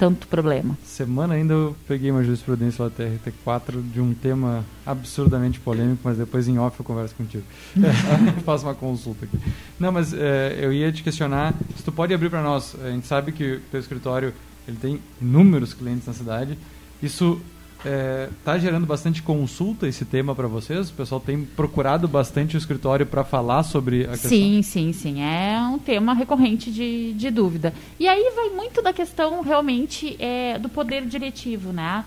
tanto 0.02 0.26
problema. 0.26 0.76
Semana 0.84 1.34
ainda 1.34 1.54
eu 1.54 1.76
peguei 1.86 2.10
uma 2.10 2.24
jurisprudência 2.24 2.82
lá 2.82 2.90
TRT4 2.90 3.80
de 3.92 4.00
um 4.00 4.12
tema 4.12 4.64
absurdamente 4.84 5.60
polêmico, 5.60 6.00
mas 6.02 6.18
depois 6.18 6.48
em 6.48 6.58
off 6.58 6.76
eu 6.80 6.84
converso 6.84 7.14
contigo. 7.14 7.44
Faço 8.44 8.66
uma 8.66 8.74
consulta 8.74 9.26
aqui. 9.26 9.38
Não, 9.78 9.92
mas 9.92 10.12
é, 10.12 10.58
eu 10.60 10.72
ia 10.72 10.90
te 10.90 11.04
questionar 11.04 11.54
se 11.76 11.84
tu 11.84 11.92
pode 11.92 12.12
abrir 12.12 12.30
para 12.30 12.42
nós. 12.42 12.74
A 12.84 12.90
gente 12.90 13.06
sabe 13.06 13.30
que 13.30 13.44
o 13.44 13.60
teu 13.70 13.78
escritório 13.78 14.34
ele 14.66 14.76
tem 14.76 14.98
inúmeros 15.20 15.72
clientes 15.72 16.04
na 16.04 16.12
cidade. 16.12 16.58
Isso 17.00 17.40
está 17.82 17.88
é, 17.88 18.28
tá 18.44 18.58
gerando 18.58 18.86
bastante 18.86 19.22
consulta 19.22 19.88
esse 19.88 20.04
tema 20.04 20.34
para 20.34 20.46
vocês? 20.46 20.90
O 20.90 20.92
pessoal 20.92 21.20
tem 21.20 21.44
procurado 21.44 22.06
bastante 22.06 22.56
o 22.56 22.58
escritório 22.58 23.04
para 23.04 23.24
falar 23.24 23.64
sobre 23.64 24.04
a 24.04 24.10
questão? 24.10 24.30
Sim, 24.30 24.62
sim, 24.62 24.92
sim. 24.92 25.22
É 25.22 25.60
um 25.60 25.78
tema 25.78 26.14
recorrente 26.14 26.70
de, 26.70 27.12
de 27.14 27.30
dúvida. 27.30 27.74
E 27.98 28.06
aí 28.06 28.32
vai 28.34 28.50
muito 28.50 28.80
da 28.80 28.92
questão 28.92 29.42
realmente 29.42 30.16
é, 30.18 30.58
do 30.58 30.68
poder 30.68 31.04
diretivo, 31.06 31.72
né? 31.72 32.04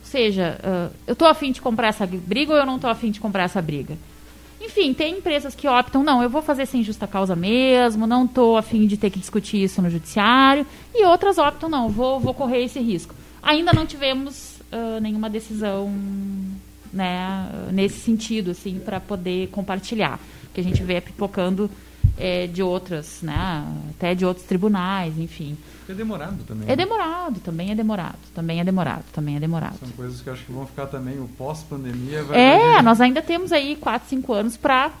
Ou 0.00 0.06
seja, 0.06 0.58
uh, 0.64 0.96
eu 1.06 1.12
estou 1.12 1.28
afim 1.28 1.52
de 1.52 1.60
comprar 1.60 1.88
essa 1.88 2.06
briga 2.06 2.52
ou 2.52 2.58
eu 2.58 2.66
não 2.66 2.76
estou 2.76 2.90
afim 2.90 3.10
de 3.10 3.20
comprar 3.20 3.44
essa 3.44 3.60
briga? 3.60 3.96
Enfim, 4.60 4.92
tem 4.92 5.18
empresas 5.18 5.54
que 5.54 5.66
optam, 5.66 6.02
não, 6.02 6.22
eu 6.22 6.28
vou 6.28 6.42
fazer 6.42 6.66
sem 6.66 6.82
justa 6.82 7.06
causa 7.06 7.34
mesmo, 7.34 8.06
não 8.06 8.24
estou 8.26 8.58
afim 8.58 8.86
de 8.86 8.96
ter 8.96 9.08
que 9.08 9.18
discutir 9.18 9.62
isso 9.62 9.80
no 9.80 9.88
judiciário, 9.88 10.66
e 10.94 11.04
outras 11.04 11.38
optam, 11.38 11.68
não, 11.68 11.88
vou, 11.88 12.20
vou 12.20 12.34
correr 12.34 12.64
esse 12.64 12.78
risco. 12.78 13.14
Ainda 13.42 13.72
não 13.72 13.86
tivemos 13.86 14.59
uh, 14.72 15.00
nenhuma 15.00 15.30
decisão 15.30 15.92
né, 16.92 17.48
nesse 17.72 18.00
sentido, 18.00 18.50
assim, 18.50 18.78
para 18.78 19.00
poder 19.00 19.48
compartilhar. 19.48 20.18
Que 20.52 20.60
a 20.60 20.64
gente 20.64 20.82
vê 20.82 21.00
pipocando 21.00 21.70
é, 22.18 22.46
de 22.46 22.62
outras, 22.62 23.20
né, 23.22 23.64
até 23.90 24.14
de 24.14 24.24
outros 24.24 24.46
tribunais, 24.46 25.16
enfim. 25.18 25.56
É 25.88 25.94
demorado 25.94 26.42
também. 26.44 26.64
É 26.64 26.70
né? 26.70 26.76
demorado, 26.76 27.40
também 27.40 27.70
é 27.70 27.74
demorado, 27.74 28.18
também 28.34 28.60
é 28.60 28.64
demorado, 28.64 29.04
também 29.12 29.36
é 29.36 29.40
demorado. 29.40 29.78
São 29.78 29.90
coisas 29.90 30.20
que 30.20 30.30
acho 30.30 30.44
que 30.44 30.52
vão 30.52 30.66
ficar 30.66 30.86
também, 30.86 31.18
o 31.20 31.28
pós-pandemia 31.28 32.24
vai... 32.24 32.38
É, 32.38 32.82
nós 32.82 33.00
ainda 33.00 33.22
temos 33.22 33.52
aí 33.52 33.76
4, 33.76 34.08
5 34.08 34.32
anos 34.32 34.56
para 34.56 34.92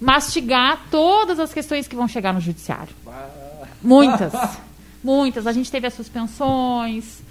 mastigar 0.00 0.86
todas 0.90 1.38
as 1.38 1.52
questões 1.52 1.86
que 1.86 1.94
vão 1.94 2.08
chegar 2.08 2.32
no 2.32 2.40
judiciário. 2.40 2.94
Muitas. 3.82 4.32
muitas. 5.02 5.46
A 5.46 5.52
gente 5.52 5.70
teve 5.70 5.86
as 5.86 5.94
suspensões. 5.94 7.22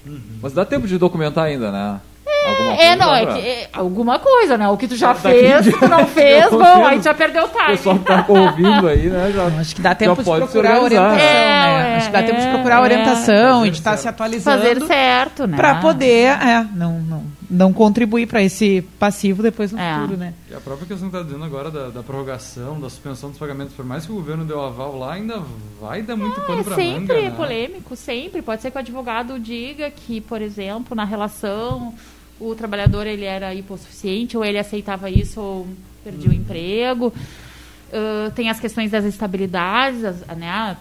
Mas 0.42 0.54
dá 0.54 0.66
tempo 0.66 0.88
de 0.88 0.98
documentar 0.98 1.46
ainda, 1.46 1.72
né? 1.72 2.00
Alguma 2.46 2.74
é, 2.74 2.96
não, 2.96 3.14
é, 3.14 3.26
que, 3.26 3.48
é 3.48 3.70
alguma 3.74 4.18
coisa, 4.20 4.58
né? 4.58 4.68
O 4.70 4.78
que 4.78 4.88
tu 4.88 4.96
já 4.96 5.10
tá 5.10 5.30
fez, 5.30 5.66
tu 5.78 5.88
não 5.88 6.08
fez, 6.08 6.50
bom, 6.50 6.86
aí 6.86 7.02
já 7.02 7.14
perdeu 7.14 7.44
o 7.44 7.50
time. 7.50 7.64
O 7.64 7.68
pessoal 7.68 8.00
tá 8.00 8.26
ouvindo 8.28 8.88
aí, 8.88 9.10
né? 9.10 9.32
Já, 9.34 9.46
acho 9.60 9.76
que 9.76 9.82
dá 9.82 9.94
tempo 9.94 10.24
de 10.24 10.32
procurar 10.32 10.82
orientação, 10.82 11.18
né? 11.18 11.24
é, 11.24 11.84
né? 11.84 11.96
acho 11.98 12.06
que 12.08 12.14
dá 12.14 12.20
é, 12.20 12.24
tempo 12.24 12.40
de 12.40 12.48
procurar 12.48 12.82
orientação 12.82 13.66
e 13.66 13.72
de 13.72 13.78
estar 13.78 13.92
tá 13.92 13.98
se 13.98 14.08
atualizando. 14.08 14.62
Fazer 14.62 14.86
certo, 14.86 15.48
né? 15.48 15.58
Pra 15.58 15.76
poder, 15.76 16.28
é, 16.28 16.66
não, 16.74 17.00
não, 17.02 17.24
não 17.50 17.74
contribuir 17.74 18.28
para 18.28 18.44
esse 18.44 18.82
passivo 19.00 19.42
depois 19.42 19.72
no 19.72 19.80
é. 19.80 19.96
futuro, 19.96 20.18
né? 20.18 20.34
E 20.50 20.54
a 20.54 20.60
própria 20.60 20.88
questão 20.88 21.10
que 21.10 21.16
está 21.16 21.26
dizendo 21.26 21.44
agora 21.44 21.72
da, 21.72 21.90
da, 21.90 22.04
prorrogação, 22.04 22.80
da 22.80 22.90
suspensão 22.90 23.30
dos 23.30 23.40
pagamentos, 23.40 23.74
por 23.74 23.84
mais 23.84 24.06
que 24.06 24.12
o 24.12 24.16
governo 24.16 24.46
deu 24.46 24.62
aval 24.62 24.98
lá, 24.98 25.14
ainda 25.14 25.42
vai 25.82 26.04
dar 26.04 26.16
muito 26.16 26.40
ah, 26.40 26.44
pano 26.44 26.64
para 26.64 26.78
manga. 26.78 27.00
Sempre 27.00 27.22
né? 27.22 27.32
polêmico, 27.32 27.96
sempre. 27.96 28.42
Pode 28.42 28.62
ser 28.62 28.70
que 28.70 28.78
o 28.78 28.80
advogado 28.80 29.40
diga 29.40 29.90
que, 29.90 30.22
por 30.22 30.42
exemplo, 30.42 30.96
na 30.96 31.06
relação 31.06 31.94
o 32.40 32.56
trabalhador 32.56 33.06
ele 33.06 33.26
era 33.26 33.54
hipossuficiente, 33.54 34.38
ou 34.38 34.46
ele 34.46 34.58
aceitava 34.58 35.10
isso 35.10 35.42
ou 35.42 35.68
perdia 36.04 36.30
uhum. 36.30 36.36
o 36.36 36.38
emprego. 36.38 37.08
Uh, 37.08 38.32
tem 38.32 38.50
as 38.50 38.60
questões 38.60 38.92
das 38.92 39.04
estabilidades, 39.04 40.06
as, 40.06 40.22
né? 40.38 40.78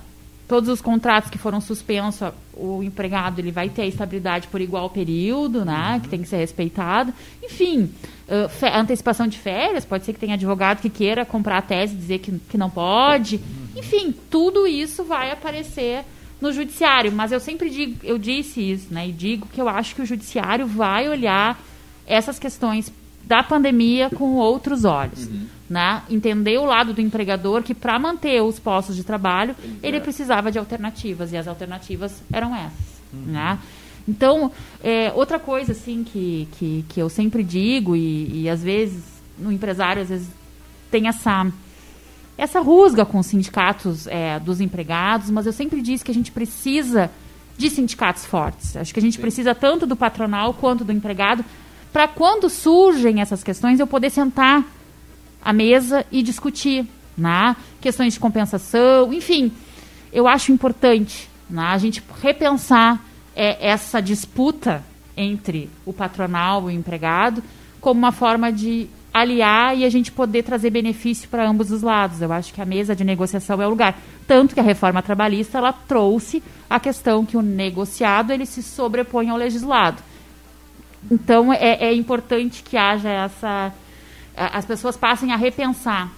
Todos 0.48 0.70
os 0.70 0.80
contratos 0.80 1.28
que 1.30 1.36
foram 1.36 1.60
suspensos, 1.60 2.32
o 2.54 2.82
empregado 2.82 3.38
ele 3.38 3.52
vai 3.52 3.68
ter 3.68 3.82
a 3.82 3.86
estabilidade 3.86 4.48
por 4.48 4.62
igual 4.62 4.88
período, 4.88 5.62
né? 5.62 5.92
Uhum. 5.94 6.00
Que 6.00 6.08
tem 6.08 6.22
que 6.22 6.28
ser 6.28 6.38
respeitado. 6.38 7.12
Enfim, 7.42 7.92
uh, 8.26 8.78
antecipação 8.78 9.26
de 9.26 9.38
férias, 9.38 9.84
pode 9.84 10.06
ser 10.06 10.14
que 10.14 10.18
tenha 10.18 10.34
advogado 10.34 10.80
que 10.80 10.88
queira 10.88 11.26
comprar 11.26 11.58
a 11.58 11.62
tese 11.62 11.92
e 11.92 11.98
dizer 11.98 12.18
que, 12.20 12.32
que 12.48 12.56
não 12.56 12.70
pode. 12.70 13.36
Uhum. 13.36 13.80
Enfim, 13.80 14.14
tudo 14.30 14.66
isso 14.66 15.04
vai 15.04 15.30
aparecer 15.30 16.02
no 16.40 16.50
judiciário, 16.50 17.12
mas 17.12 17.30
eu 17.30 17.40
sempre 17.40 17.68
digo, 17.68 17.98
eu 18.02 18.16
disse 18.16 18.60
isso, 18.60 18.86
né? 18.92 19.08
E 19.08 19.12
digo 19.12 19.46
que 19.52 19.60
eu 19.60 19.68
acho 19.68 19.94
que 19.94 20.02
o 20.02 20.06
judiciário 20.06 20.66
vai 20.66 21.08
olhar 21.08 21.60
essas 22.06 22.38
questões 22.38 22.90
da 23.28 23.42
pandemia 23.42 24.08
com 24.08 24.36
outros 24.36 24.86
olhos, 24.86 25.26
uhum. 25.26 25.46
né? 25.68 26.02
Entender 26.08 26.56
o 26.58 26.64
lado 26.64 26.94
do 26.94 27.00
empregador 27.00 27.62
que 27.62 27.74
para 27.74 27.98
manter 27.98 28.42
os 28.42 28.58
postos 28.58 28.96
de 28.96 29.04
trabalho 29.04 29.54
ele 29.82 30.00
precisava 30.00 30.50
de 30.50 30.58
alternativas 30.58 31.30
e 31.32 31.36
as 31.36 31.46
alternativas 31.46 32.22
eram 32.32 32.56
essas, 32.56 33.02
uhum. 33.12 33.32
né? 33.32 33.58
Então, 34.08 34.50
é, 34.82 35.12
outra 35.14 35.38
coisa 35.38 35.72
assim 35.72 36.02
que, 36.02 36.48
que, 36.52 36.84
que 36.88 36.98
eu 36.98 37.10
sempre 37.10 37.44
digo 37.44 37.94
e, 37.94 38.44
e 38.44 38.48
às 38.48 38.62
vezes 38.62 39.04
no 39.38 39.52
empresário 39.52 40.00
às 40.00 40.08
vezes 40.08 40.28
tem 40.90 41.06
essa 41.06 41.46
essa 42.38 42.60
rusga 42.60 43.04
com 43.04 43.18
os 43.18 43.26
sindicatos 43.26 44.06
é, 44.06 44.38
dos 44.38 44.60
empregados, 44.60 45.28
mas 45.28 45.44
eu 45.44 45.52
sempre 45.52 45.82
disse 45.82 46.04
que 46.04 46.12
a 46.12 46.14
gente 46.14 46.30
precisa 46.30 47.10
de 47.58 47.68
sindicatos 47.68 48.24
fortes. 48.24 48.76
Acho 48.76 48.94
que 48.94 49.00
a 49.00 49.02
gente 49.02 49.16
Sim. 49.16 49.20
precisa 49.20 49.56
tanto 49.56 49.84
do 49.84 49.96
patronal 49.96 50.54
quanto 50.54 50.84
do 50.84 50.92
empregado 50.92 51.44
para 51.92 52.08
quando 52.08 52.48
surgem 52.48 53.20
essas 53.20 53.42
questões 53.42 53.80
eu 53.80 53.86
poder 53.86 54.10
sentar 54.10 54.64
à 55.42 55.52
mesa 55.52 56.04
e 56.10 56.22
discutir, 56.22 56.86
né? 57.16 57.56
Questões 57.80 58.14
de 58.14 58.20
compensação, 58.20 59.12
enfim, 59.12 59.52
eu 60.12 60.26
acho 60.26 60.52
importante 60.52 61.28
né? 61.48 61.62
a 61.62 61.78
gente 61.78 62.02
repensar 62.20 63.02
é, 63.34 63.68
essa 63.68 64.00
disputa 64.00 64.84
entre 65.16 65.70
o 65.84 65.92
patronal 65.92 66.62
e 66.70 66.74
o 66.74 66.76
empregado 66.76 67.42
como 67.80 67.98
uma 67.98 68.12
forma 68.12 68.52
de 68.52 68.88
aliar 69.12 69.76
e 69.76 69.84
a 69.84 69.90
gente 69.90 70.12
poder 70.12 70.42
trazer 70.42 70.70
benefício 70.70 71.28
para 71.28 71.48
ambos 71.48 71.70
os 71.70 71.82
lados. 71.82 72.20
Eu 72.20 72.32
acho 72.32 72.52
que 72.52 72.60
a 72.60 72.66
mesa 72.66 72.94
de 72.94 73.04
negociação 73.04 73.60
é 73.60 73.66
o 73.66 73.70
lugar. 73.70 73.98
Tanto 74.26 74.54
que 74.54 74.60
a 74.60 74.62
reforma 74.62 75.02
trabalhista 75.02 75.58
ela 75.58 75.72
trouxe 75.72 76.42
a 76.68 76.78
questão 76.78 77.24
que 77.24 77.36
o 77.36 77.42
negociado 77.42 78.32
ele 78.32 78.46
se 78.46 78.62
sobrepõe 78.62 79.30
ao 79.30 79.36
legislado. 79.36 80.02
Então 81.10 81.52
é, 81.52 81.84
é 81.84 81.94
importante 81.94 82.62
que 82.62 82.76
haja 82.76 83.08
essa 83.08 83.72
as 84.36 84.64
pessoas 84.64 84.96
passem 84.96 85.32
a 85.32 85.36
repensar 85.36 86.12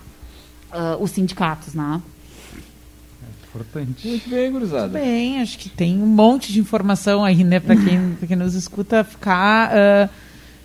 uh, 0.73 1.03
os 1.03 1.11
sindicatos, 1.11 1.75
né? 1.75 2.03
Importante. 3.49 4.07
Muito 4.07 4.31
bem, 4.31 4.53
gurizada. 4.53 4.89
Muito 4.89 5.05
bem, 5.05 5.41
acho 5.41 5.59
que 5.59 5.69
tem 5.69 6.01
um 6.01 6.07
monte 6.07 6.53
de 6.53 6.61
informação 6.61 7.25
aí, 7.25 7.43
né, 7.43 7.59
para 7.59 7.75
quem, 7.75 8.17
quem 8.27 8.37
nos 8.37 8.55
escuta 8.55 9.03
ficar 9.03 9.71
uh, 9.73 10.11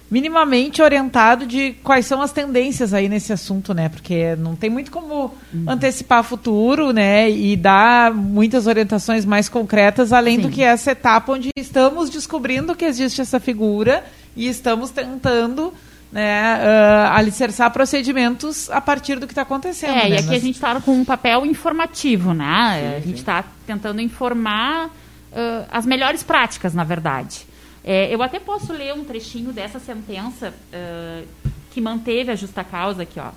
minimamente 0.10 0.82
orientado 0.82 1.46
de 1.46 1.74
quais 1.84 2.06
são 2.06 2.22
as 2.22 2.32
tendências 2.32 2.94
aí 2.94 3.10
nesse 3.10 3.34
assunto, 3.34 3.74
né? 3.74 3.90
Porque 3.90 4.36
não 4.36 4.56
tem 4.56 4.70
muito 4.70 4.92
como 4.92 5.34
uhum. 5.54 5.66
antecipar 5.68 6.24
futuro, 6.24 6.92
né? 6.92 7.30
E 7.30 7.56
dar 7.56 8.14
muitas 8.14 8.68
orientações 8.68 9.26
mais 9.26 9.50
concretas, 9.50 10.14
além 10.14 10.38
Sim. 10.38 10.42
do 10.44 10.50
que 10.50 10.62
essa 10.62 10.92
etapa 10.92 11.34
onde 11.34 11.50
estamos 11.58 12.10
descobrindo 12.10 12.76
que 12.76 12.86
existe 12.86 13.20
essa 13.20 13.40
figura 13.40 14.04
e 14.36 14.48
estamos 14.48 14.92
tentando 14.92 15.74
né, 16.12 16.60
uh, 16.60 17.14
alicerçar 17.14 17.72
procedimentos 17.72 18.70
a 18.70 18.80
partir 18.80 19.20
do 19.20 19.26
que 19.26 19.34
está 19.34 19.42
acontecendo. 19.42 19.98
É, 19.98 20.04
né? 20.04 20.10
e 20.10 20.14
aqui 20.14 20.28
Mas... 20.28 20.42
a 20.42 20.46
gente 20.46 20.56
está 20.56 20.80
com 20.80 20.92
um 20.92 21.04
papel 21.04 21.46
informativo, 21.46 22.34
né? 22.34 22.80
Sim, 22.80 22.96
a 22.96 23.00
gente 23.00 23.18
está 23.18 23.44
tentando 23.66 24.00
informar 24.00 24.86
uh, 24.88 25.66
as 25.72 25.86
melhores 25.86 26.22
práticas, 26.22 26.74
na 26.74 26.84
verdade. 26.84 27.48
É, 27.88 28.12
eu 28.12 28.24
até 28.24 28.40
posso 28.40 28.74
ler 28.74 28.96
um 28.96 29.04
trechinho 29.04 29.54
dessa 29.54 29.78
sentença 29.78 30.52
uh, 30.74 31.28
que 31.70 31.80
manteve 31.80 32.32
a 32.32 32.36
justa 32.36 32.64
causa 32.64 33.04
aqui, 33.04 33.20
ó. 33.20 33.30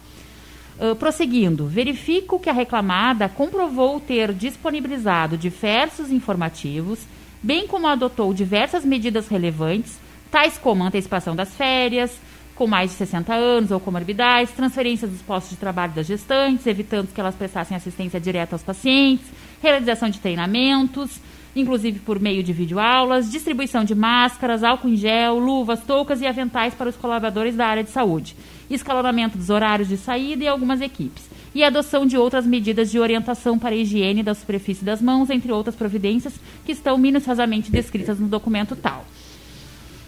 Uh, 0.81 0.97
prosseguindo, 0.97 1.67
verifico 1.67 2.41
que 2.41 2.49
a 2.49 2.53
reclamada 2.53 3.29
comprovou 3.29 4.01
ter 4.01 4.33
disponibilizado 4.33 5.37
diversos 5.37 6.11
informativos, 6.11 7.01
bem 7.43 7.67
como 7.67 7.87
adotou 7.87 8.33
diversas 8.33 8.87
medidas 8.87 9.29
relevantes, 9.29 9.99
tais 10.31 10.57
como 10.57 10.83
antecipação 10.83 11.37
das 11.37 11.55
férias, 11.55 12.19
com 12.55 12.67
mais 12.67 12.91
de 12.91 12.97
60 12.97 13.35
anos 13.35 13.71
ou 13.71 13.79
comorbidades, 13.79 14.55
transferência 14.55 15.07
dos 15.07 15.21
postos 15.21 15.51
de 15.51 15.57
trabalho 15.57 15.93
das 15.93 16.07
gestantes, 16.07 16.67
evitando 16.67 17.13
que 17.13 17.21
elas 17.21 17.35
prestassem 17.35 17.77
assistência 17.77 18.19
direta 18.19 18.55
aos 18.55 18.63
pacientes, 18.63 19.27
realização 19.61 20.09
de 20.09 20.21
treinamentos, 20.21 21.21
inclusive 21.55 21.99
por 22.01 22.21
meio 22.21 22.43
de 22.43 22.53
videoaulas, 22.53 23.31
distribuição 23.31 23.85
de 23.85 23.95
máscaras, 23.95 24.63
álcool 24.63 24.89
em 24.89 24.97
gel, 24.97 25.39
luvas, 25.39 25.83
toucas 25.85 26.21
e 26.21 26.27
aventais 26.27 26.75
para 26.75 26.89
os 26.89 26.97
colaboradores 26.97 27.57
da 27.57 27.67
área 27.67 27.85
de 27.85 27.91
saúde, 27.91 28.37
escalonamento 28.71 29.39
dos 29.39 29.51
horários 29.51 29.89
de 29.89 29.97
saída 29.97 30.45
e 30.45 30.49
algumas 30.49 30.81
equipes, 30.81 31.29
e 31.55 31.65
adoção 31.65 32.07
de 32.07 32.17
outras 32.17 32.47
medidas 32.47 32.91
de 32.91 32.99
orientação 32.99 33.59
para 33.59 33.75
a 33.75 33.79
higiene 33.79 34.23
da 34.23 34.35
superfície 34.35 34.85
das 34.85 35.01
mãos, 35.01 35.31
entre 35.31 35.51
outras 35.51 35.75
providências 35.75 36.35
que 36.65 36.73
estão 36.73 36.99
minuciosamente 36.99 37.71
descritas 37.71 38.19
no 38.19 38.29
documento 38.29 38.77
tal. 38.77 39.05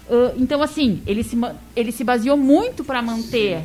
Uh, 0.09 0.34
então, 0.36 0.61
assim, 0.61 1.01
ele 1.07 1.22
se, 1.22 1.38
ele 1.76 1.93
se 1.93 2.03
baseou 2.03 2.36
muito 2.36 2.82
para 2.82 3.01
manter 3.01 3.62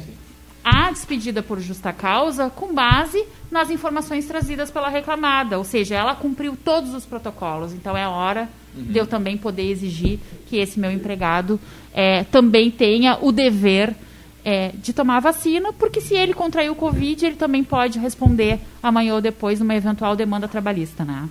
a 0.66 0.90
despedida 0.90 1.44
por 1.44 1.60
justa 1.60 1.94
causa 1.94 2.50
com 2.50 2.74
base 2.74 3.24
nas 3.52 3.70
informações 3.70 4.26
trazidas 4.26 4.72
pela 4.72 4.90
reclamada, 4.90 5.60
ou 5.60 5.64
seja, 5.64 5.94
ela 5.94 6.16
cumpriu 6.16 6.58
todos 6.58 6.96
os 6.96 7.06
protocolos. 7.06 7.72
Então 7.72 7.96
é 7.96 8.08
hora 8.08 8.50
uhum. 8.76 8.86
de 8.86 8.98
eu 8.98 9.06
também 9.06 9.38
poder 9.38 9.70
exigir 9.70 10.18
que 10.48 10.58
esse 10.58 10.80
meu 10.80 10.92
empregado 10.92 11.60
é, 11.94 12.24
também 12.24 12.72
tenha 12.72 13.20
o 13.22 13.32
dever 13.32 13.96
é, 14.44 14.72
de 14.74 14.92
tomar 14.92 15.18
a 15.18 15.20
vacina, 15.20 15.72
porque 15.72 16.02
se 16.02 16.16
ele 16.16 16.34
contraiu 16.34 16.72
o 16.72 16.76
Covid, 16.76 17.24
ele 17.24 17.36
também 17.36 17.64
pode 17.64 18.00
responder 18.00 18.60
amanhã 18.82 19.14
ou 19.14 19.22
depois 19.22 19.60
numa 19.60 19.76
eventual 19.76 20.16
demanda 20.16 20.48
trabalhista, 20.48 21.06
né? 21.06 21.30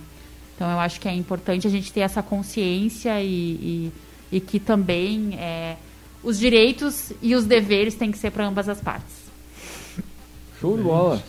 Então 0.55 0.71
eu 0.71 0.79
acho 0.79 0.97
que 0.97 1.09
é 1.09 1.13
importante 1.13 1.67
a 1.67 1.69
gente 1.69 1.91
ter 1.91 1.99
essa 1.99 2.23
consciência 2.23 3.21
e, 3.21 3.27
e, 3.27 3.91
e 4.31 4.39
que 4.39 4.61
também 4.61 5.37
é, 5.37 5.75
os 6.23 6.39
direitos 6.39 7.11
e 7.21 7.35
os 7.35 7.45
deveres 7.45 7.95
têm 7.95 8.11
que 8.13 8.17
ser 8.17 8.31
para 8.31 8.47
ambas 8.47 8.69
as 8.69 8.79
partes. 8.79 9.24
Show 10.65 10.77
de 10.77 10.83
bola. 10.83 11.21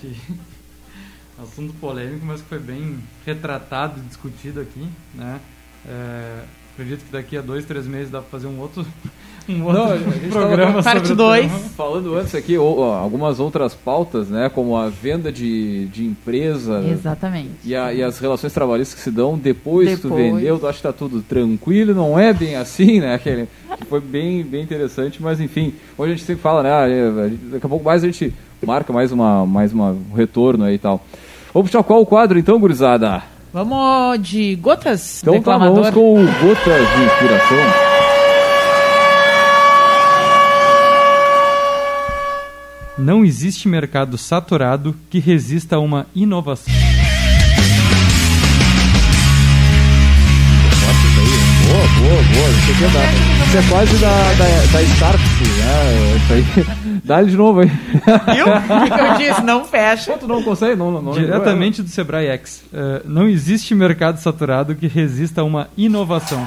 assunto 1.38 1.74
polêmico, 1.74 2.24
mas 2.24 2.40
que 2.40 2.48
foi 2.48 2.58
bem 2.58 2.96
retratado 3.26 4.00
e 4.00 4.08
discutido 4.08 4.62
aqui, 4.62 4.88
né? 5.14 5.38
É, 5.86 6.38
acredito 6.72 7.04
que 7.04 7.12
daqui 7.12 7.36
a 7.36 7.42
dois, 7.42 7.66
três 7.66 7.86
meses 7.86 8.10
dá 8.10 8.22
para 8.22 8.30
fazer 8.30 8.46
um 8.46 8.58
outro, 8.58 8.86
um 9.46 9.62
outro 9.62 10.00
Não, 10.00 10.30
programa 10.30 10.82
parte 10.82 11.14
2. 11.14 11.52
Falando 11.76 12.16
antes 12.16 12.34
aqui, 12.34 12.56
ou, 12.56 12.78
ó, 12.78 12.94
algumas 12.94 13.38
outras 13.38 13.74
pautas, 13.74 14.30
né? 14.30 14.48
Como 14.48 14.74
a 14.74 14.88
venda 14.88 15.30
de, 15.30 15.84
de 15.88 16.06
empresa. 16.06 16.82
Exatamente. 16.88 17.50
E, 17.62 17.76
a, 17.76 17.92
e 17.92 18.02
as 18.02 18.18
relações 18.18 18.54
trabalhistas 18.54 18.94
que 18.98 19.04
se 19.04 19.10
dão 19.10 19.36
depois, 19.36 19.90
depois. 19.90 20.00
que 20.00 20.08
tu 20.08 20.14
vendeu, 20.14 20.58
tu 20.58 20.66
acha 20.66 20.78
que 20.78 20.82
tá 20.82 20.94
tudo 20.94 21.20
tranquilo, 21.20 21.94
não 21.94 22.18
é 22.18 22.32
bem 22.32 22.56
assim, 22.56 23.00
né? 23.00 23.12
Aquele, 23.12 23.46
foi 23.86 24.00
bem, 24.00 24.42
bem 24.42 24.62
interessante, 24.62 25.22
mas 25.22 25.38
enfim, 25.38 25.74
hoje 25.98 26.12
a 26.12 26.16
gente 26.16 26.24
sempre 26.24 26.40
fala, 26.40 26.62
né? 26.62 27.38
Daqui 27.50 27.66
a 27.66 27.68
pouco 27.68 27.84
mais 27.84 28.02
a 28.02 28.06
gente 28.06 28.32
marca 28.64 28.92
mais 28.92 29.12
uma 29.12 29.44
mais 29.44 29.72
uma, 29.72 29.90
um 29.90 30.14
retorno 30.14 30.64
aí 30.64 30.76
e 30.76 30.78
tal. 30.78 31.04
Vamos 31.52 31.70
puxar 31.70 31.82
qual 31.82 32.00
o 32.00 32.06
quadro 32.06 32.38
então, 32.38 32.58
gurizada? 32.58 33.22
Vamos 33.52 34.20
de 34.20 34.54
gotas? 34.56 35.22
Então 35.22 35.40
tá, 35.40 35.56
vamos 35.56 35.90
com 35.90 36.14
o 36.14 36.26
gotas 36.26 36.88
de 36.96 37.04
inspiração. 37.04 37.86
Não 42.98 43.24
existe 43.24 43.68
mercado 43.68 44.16
saturado 44.16 44.94
que 45.10 45.18
resista 45.18 45.76
a 45.76 45.80
uma 45.80 46.06
inovação. 46.14 46.72
Boa, 51.66 52.22
boa. 52.34 52.48
Isso 52.50 52.72
aqui 52.72 52.84
é, 52.84 52.88
da, 52.88 53.44
isso 53.46 53.58
é 53.58 53.70
quase 53.70 53.96
da, 53.98 54.32
da, 54.34 54.72
da 54.72 54.82
Start, 54.82 55.20
né? 55.20 56.16
Isso 56.16 56.32
aí. 56.32 57.00
Dá-lhe 57.04 57.30
de 57.30 57.36
novo 57.36 57.60
aí. 57.60 57.68
Viu? 57.68 58.46
O 58.46 58.90
que 58.90 59.00
eu 59.00 59.14
disse? 59.16 59.42
Não 59.42 59.64
fecha. 59.64 60.12
Pô, 60.12 60.18
tu 60.18 60.28
não 60.28 60.42
consegue? 60.42 60.76
Não, 60.76 60.90
não, 60.90 61.02
não 61.02 61.12
Diretamente 61.12 61.82
do 61.82 61.88
Sebrae 61.88 62.28
X. 62.28 62.62
Uh, 62.72 63.02
não 63.04 63.28
existe 63.28 63.74
mercado 63.74 64.18
saturado 64.18 64.74
que 64.74 64.86
resista 64.86 65.40
a 65.40 65.44
uma 65.44 65.68
inovação. 65.76 66.46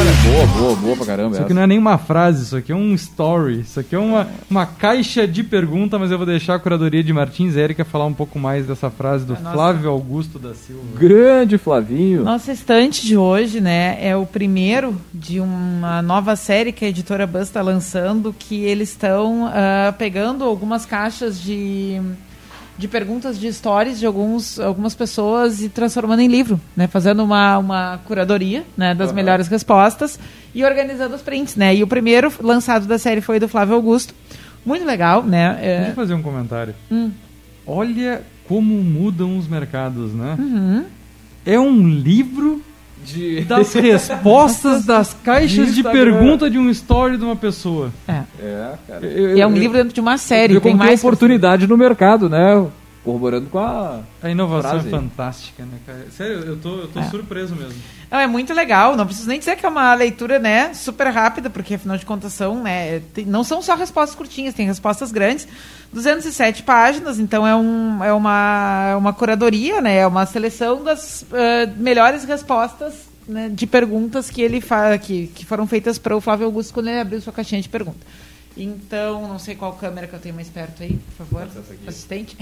Cara, 0.00 0.12
boa, 0.24 0.46
boa, 0.46 0.76
boa 0.76 0.96
pra 0.96 1.06
caramba. 1.06 1.34
Isso 1.34 1.42
aqui 1.42 1.52
não 1.52 1.62
é 1.62 1.66
nem 1.66 1.78
uma 1.78 1.98
frase, 1.98 2.44
isso 2.44 2.56
aqui 2.56 2.72
é 2.72 2.74
um 2.74 2.94
story. 2.94 3.60
Isso 3.60 3.80
aqui 3.80 3.94
é 3.94 3.98
uma, 3.98 4.28
uma 4.48 4.64
caixa 4.64 5.26
de 5.26 5.42
pergunta, 5.42 5.98
mas 5.98 6.10
eu 6.10 6.16
vou 6.16 6.26
deixar 6.26 6.54
a 6.54 6.58
curadoria 6.58 7.02
de 7.02 7.12
Martins 7.12 7.56
Érica 7.56 7.84
falar 7.84 8.06
um 8.06 8.14
pouco 8.14 8.38
mais 8.38 8.66
dessa 8.66 8.90
frase 8.90 9.24
do 9.24 9.34
Nossa. 9.34 9.52
Flávio 9.52 9.90
Augusto 9.90 10.38
da 10.38 10.54
Silva. 10.54 10.82
Grande 10.98 11.58
Flavinho. 11.58 12.24
Nossa 12.24 12.52
estante 12.52 13.06
de 13.06 13.16
hoje, 13.16 13.60
né, 13.60 13.98
é 14.00 14.16
o 14.16 14.24
primeiro 14.24 14.98
de 15.12 15.40
uma 15.40 16.00
nova 16.02 16.36
série 16.36 16.72
que 16.72 16.84
a 16.84 16.88
editora 16.88 17.26
Buzz 17.26 17.48
está 17.48 17.60
lançando, 17.60 18.34
que 18.38 18.64
eles 18.64 18.90
estão 18.90 19.46
uh, 19.46 19.92
pegando 19.98 20.44
algumas 20.44 20.86
caixas 20.86 21.40
de 21.40 22.00
de 22.80 22.88
perguntas 22.88 23.38
de 23.38 23.52
stories 23.52 24.00
de 24.00 24.06
alguns, 24.06 24.58
algumas 24.58 24.94
pessoas 24.94 25.60
e 25.62 25.68
transformando 25.68 26.20
em 26.20 26.28
livro, 26.28 26.58
né? 26.74 26.86
Fazendo 26.86 27.22
uma, 27.22 27.58
uma 27.58 28.00
curadoria 28.06 28.64
né? 28.74 28.94
das 28.94 29.10
uhum. 29.10 29.16
melhores 29.16 29.48
respostas 29.48 30.18
e 30.54 30.64
organizando 30.64 31.14
os 31.14 31.20
prints, 31.20 31.56
né? 31.56 31.76
E 31.76 31.82
o 31.82 31.86
primeiro 31.86 32.32
lançado 32.40 32.86
da 32.86 32.98
série 32.98 33.20
foi 33.20 33.38
do 33.38 33.46
Flávio 33.46 33.74
Augusto. 33.74 34.14
Muito 34.64 34.84
legal, 34.86 35.22
né? 35.22 35.58
É... 35.60 35.76
Deixa 35.76 35.90
eu 35.90 35.94
fazer 35.94 36.14
um 36.14 36.22
comentário. 36.22 36.74
Hum. 36.90 37.10
Olha 37.66 38.22
como 38.48 38.74
mudam 38.82 39.36
os 39.36 39.46
mercados, 39.46 40.14
né? 40.14 40.36
Uhum. 40.38 40.84
É 41.44 41.60
um 41.60 41.86
livro 41.86 42.62
de... 43.04 43.42
das 43.42 43.72
respostas 43.74 44.84
das 44.84 45.14
caixas 45.14 45.74
de, 45.74 45.82
de 45.82 45.82
pergunta 45.82 46.50
de 46.50 46.58
um 46.58 46.68
story 46.70 47.16
de 47.16 47.24
uma 47.24 47.36
pessoa. 47.36 47.90
É, 48.06 48.22
é 48.40 48.74
cara. 48.86 49.06
Eu, 49.06 49.36
e 49.36 49.40
é 49.40 49.46
um 49.46 49.54
livro 49.54 49.76
dentro 49.76 49.94
de 49.94 50.00
uma 50.00 50.18
série. 50.18 50.54
Eu 50.54 50.60
tem 50.60 50.74
mais 50.74 51.00
oportunidade 51.00 51.66
no 51.66 51.76
mercado, 51.76 52.28
né? 52.28 52.66
Corroborando 53.04 53.48
com 53.48 53.58
a. 53.58 54.00
A 54.22 54.30
inovação 54.30 54.72
frase. 54.72 54.88
é 54.88 54.90
fantástica, 54.90 55.62
né, 55.64 55.78
cara? 55.86 56.06
Sério, 56.10 56.36
eu 56.40 56.56
tô, 56.56 56.80
eu 56.80 56.88
tô 56.88 57.00
é. 57.00 57.04
surpreso 57.04 57.56
mesmo. 57.56 57.80
Não, 58.10 58.18
é 58.18 58.26
muito 58.26 58.52
legal. 58.52 58.96
Não 58.96 59.06
preciso 59.06 59.28
nem 59.28 59.38
dizer 59.38 59.56
que 59.56 59.64
é 59.64 59.68
uma 59.68 59.94
leitura, 59.94 60.38
né, 60.38 60.74
super 60.74 61.06
rápida, 61.08 61.48
porque 61.48 61.74
afinal 61.74 61.96
de 61.96 62.04
contas 62.04 62.32
são, 62.32 62.62
né, 62.62 63.00
tem, 63.14 63.24
não 63.24 63.44
são 63.44 63.62
só 63.62 63.76
respostas 63.76 64.16
curtinhas, 64.16 64.54
tem 64.54 64.66
respostas 64.66 65.12
grandes. 65.12 65.46
207 65.92 66.62
páginas, 66.62 67.18
então 67.18 67.46
é, 67.46 67.54
um, 67.54 68.02
é 68.02 68.12
uma, 68.12 68.88
é 68.92 68.96
uma 68.96 69.12
curadoria, 69.12 69.80
né, 69.80 69.98
é 69.98 70.06
uma 70.06 70.26
seleção 70.26 70.82
das 70.82 71.22
uh, 71.22 71.72
melhores 71.76 72.24
respostas 72.24 72.94
né, 73.26 73.48
de 73.48 73.66
perguntas 73.66 74.30
que 74.30 74.42
ele 74.42 74.60
fa 74.60 74.96
que, 74.98 75.28
que 75.28 75.46
foram 75.46 75.66
feitas 75.66 75.98
para 75.98 76.16
o 76.16 76.20
Flávio 76.20 76.46
Augusto 76.46 76.74
quando 76.74 76.88
ele 76.88 77.00
abriu 77.00 77.20
sua 77.20 77.32
caixinha 77.32 77.62
de 77.62 77.68
perguntas. 77.68 78.02
Então, 78.62 79.26
não 79.26 79.38
sei 79.38 79.54
qual 79.54 79.72
câmera 79.72 80.06
que 80.06 80.12
eu 80.12 80.18
tenho 80.18 80.34
mais 80.34 80.50
perto 80.50 80.82
aí, 80.82 80.98
por 81.16 81.24
favor, 81.24 81.48
assistente. 81.86 82.36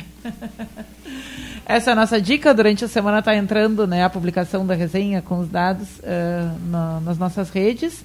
Essa 1.64 1.90
é 1.90 1.92
a 1.92 1.96
nossa 1.96 2.20
dica. 2.20 2.52
Durante 2.52 2.84
a 2.84 2.88
semana 2.88 3.20
está 3.20 3.36
entrando 3.36 3.86
né, 3.86 4.04
a 4.04 4.10
publicação 4.10 4.66
da 4.66 4.74
resenha 4.74 5.22
com 5.22 5.38
os 5.38 5.48
dados 5.48 5.86
uh, 5.98 6.70
na, 6.70 7.00
nas 7.00 7.18
nossas 7.18 7.50
redes. 7.50 8.04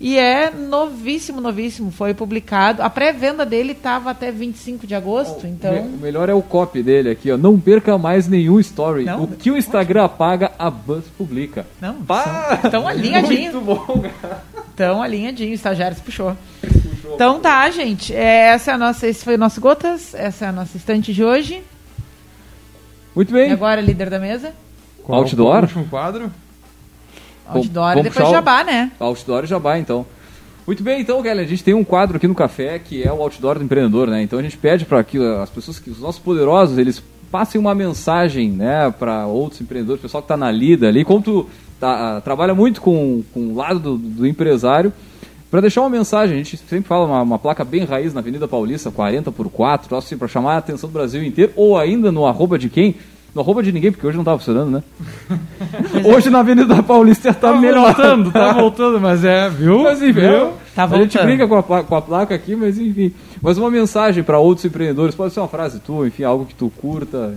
E 0.00 0.16
é 0.16 0.50
novíssimo, 0.50 1.42
novíssimo. 1.42 1.90
Foi 1.90 2.14
publicado. 2.14 2.82
A 2.82 2.88
pré-venda 2.88 3.44
dele 3.44 3.72
estava 3.72 4.10
até 4.10 4.32
25 4.32 4.86
de 4.86 4.94
agosto, 4.94 5.46
então... 5.46 5.82
O 5.82 5.98
melhor 5.98 6.30
é 6.30 6.34
o 6.34 6.40
copy 6.40 6.82
dele 6.82 7.10
aqui, 7.10 7.30
ó. 7.30 7.36
Não 7.36 7.60
perca 7.60 7.98
mais 7.98 8.26
nenhum 8.26 8.58
story. 8.60 9.04
Não, 9.04 9.24
o 9.24 9.28
que 9.28 9.50
o 9.50 9.58
Instagram 9.58 10.04
apaga, 10.04 10.52
a 10.58 10.70
Buzz 10.70 11.04
publica. 11.18 11.66
Não, 11.78 11.98
estão 12.64 12.88
alinhadinhos. 12.88 13.54
Muito 13.54 13.60
bom, 13.60 14.02
cara. 14.22 14.42
Estão 14.70 15.02
alinhadinhos. 15.02 15.52
O 15.52 15.54
estagiário 15.56 15.94
se 15.94 16.02
puxou. 16.02 16.34
Então 17.14 17.40
tá, 17.40 17.68
gente. 17.70 18.14
É, 18.14 18.48
essa 18.48 18.72
é 18.72 18.74
a 18.74 18.78
nossa, 18.78 19.06
esse 19.06 19.24
foi 19.24 19.34
o 19.34 19.38
nosso 19.38 19.60
Gotas. 19.60 20.14
Essa 20.14 20.46
é 20.46 20.48
a 20.48 20.52
nossa 20.52 20.76
estante 20.76 21.12
de 21.12 21.24
hoje. 21.24 21.62
Muito 23.14 23.32
bem. 23.32 23.50
E 23.50 23.52
agora, 23.52 23.80
líder 23.80 24.10
da 24.10 24.18
mesa? 24.18 24.52
Qual 25.02 25.20
Outdoor? 25.20 25.58
O 25.58 25.60
último 25.62 25.84
quadro? 25.86 26.30
Outdoor 27.46 27.98
e 27.98 28.02
depois 28.02 28.28
Jabá, 28.30 28.62
né? 28.62 28.92
Outdoor 29.00 29.44
e 29.44 29.46
Jabá, 29.46 29.78
então. 29.78 30.06
Muito 30.66 30.82
bem, 30.82 31.00
então, 31.00 31.20
Kelly, 31.22 31.40
a 31.40 31.46
gente 31.46 31.64
tem 31.64 31.74
um 31.74 31.82
quadro 31.82 32.16
aqui 32.16 32.28
no 32.28 32.34
café 32.34 32.78
que 32.78 33.02
é 33.02 33.12
o 33.12 33.20
Outdoor 33.20 33.58
do 33.58 33.64
Empreendedor, 33.64 34.06
né? 34.08 34.22
Então 34.22 34.38
a 34.38 34.42
gente 34.42 34.56
pede 34.56 34.84
para 34.84 35.02
que 35.02 35.18
as 35.18 35.50
pessoas, 35.50 35.78
que 35.78 35.90
os 35.90 35.98
nossos 35.98 36.20
poderosos, 36.20 36.78
eles 36.78 37.02
passem 37.30 37.60
uma 37.60 37.74
mensagem, 37.74 38.50
né, 38.50 38.92
para 38.98 39.26
outros 39.26 39.60
empreendedores, 39.60 40.02
pessoal 40.02 40.22
que 40.22 40.26
está 40.26 40.36
na 40.36 40.50
lida 40.50 40.88
ali. 40.88 41.04
Como 41.04 41.22
tu 41.22 41.48
tá, 41.78 42.20
trabalha 42.20 42.54
muito 42.54 42.80
com, 42.80 43.22
com 43.32 43.48
o 43.48 43.54
lado 43.54 43.78
do, 43.80 43.96
do 43.96 44.26
empresário, 44.26 44.92
para 45.50 45.60
deixar 45.60 45.80
uma 45.80 45.90
mensagem, 45.90 46.36
a 46.36 46.38
gente 46.38 46.56
sempre 46.56 46.88
fala 46.88 47.06
uma, 47.06 47.22
uma, 47.22 47.38
placa 47.38 47.64
bem 47.64 47.84
raiz 47.84 48.14
na 48.14 48.20
Avenida 48.20 48.46
Paulista, 48.46 48.90
40 48.90 49.32
por 49.32 49.50
4, 49.50 49.96
assim, 49.96 50.16
para 50.16 50.28
chamar 50.28 50.54
a 50.54 50.58
atenção 50.58 50.88
do 50.88 50.92
Brasil 50.92 51.24
inteiro, 51.24 51.52
ou 51.56 51.76
ainda 51.76 52.12
no 52.12 52.24
arroba 52.24 52.56
de 52.56 52.68
quem? 52.68 52.94
No 53.34 53.40
arroba 53.40 53.60
de 53.60 53.72
ninguém, 53.72 53.90
porque 53.90 54.06
hoje 54.06 54.16
não 54.16 54.22
estava 54.22 54.38
funcionando, 54.38 54.70
né? 54.70 54.82
hoje 56.06 56.30
na 56.30 56.40
Avenida 56.40 56.80
Paulista 56.82 57.30
está 57.30 57.52
tá 57.52 57.58
melhor. 57.58 57.94
voltando, 57.94 58.30
tá 58.30 58.52
voltando, 58.54 59.00
mas 59.00 59.24
é, 59.24 59.48
viu? 59.48 59.82
Mas 59.82 60.00
enfim, 60.00 60.20
viu? 60.20 60.52
Tá 60.74 60.84
a 60.84 60.96
gente 60.98 61.18
brinca 61.18 61.48
com 61.48 61.56
a, 61.56 61.82
com 61.82 61.96
a 61.96 62.02
placa 62.02 62.34
aqui, 62.34 62.54
mas 62.54 62.78
enfim. 62.78 63.12
Mas 63.42 63.58
uma 63.58 63.70
mensagem 63.70 64.22
para 64.22 64.38
outros 64.38 64.64
empreendedores, 64.64 65.16
pode 65.16 65.34
ser 65.34 65.40
uma 65.40 65.48
frase 65.48 65.80
tua, 65.80 66.06
enfim, 66.06 66.22
algo 66.22 66.46
que 66.46 66.54
tu 66.54 66.72
curta. 66.80 67.34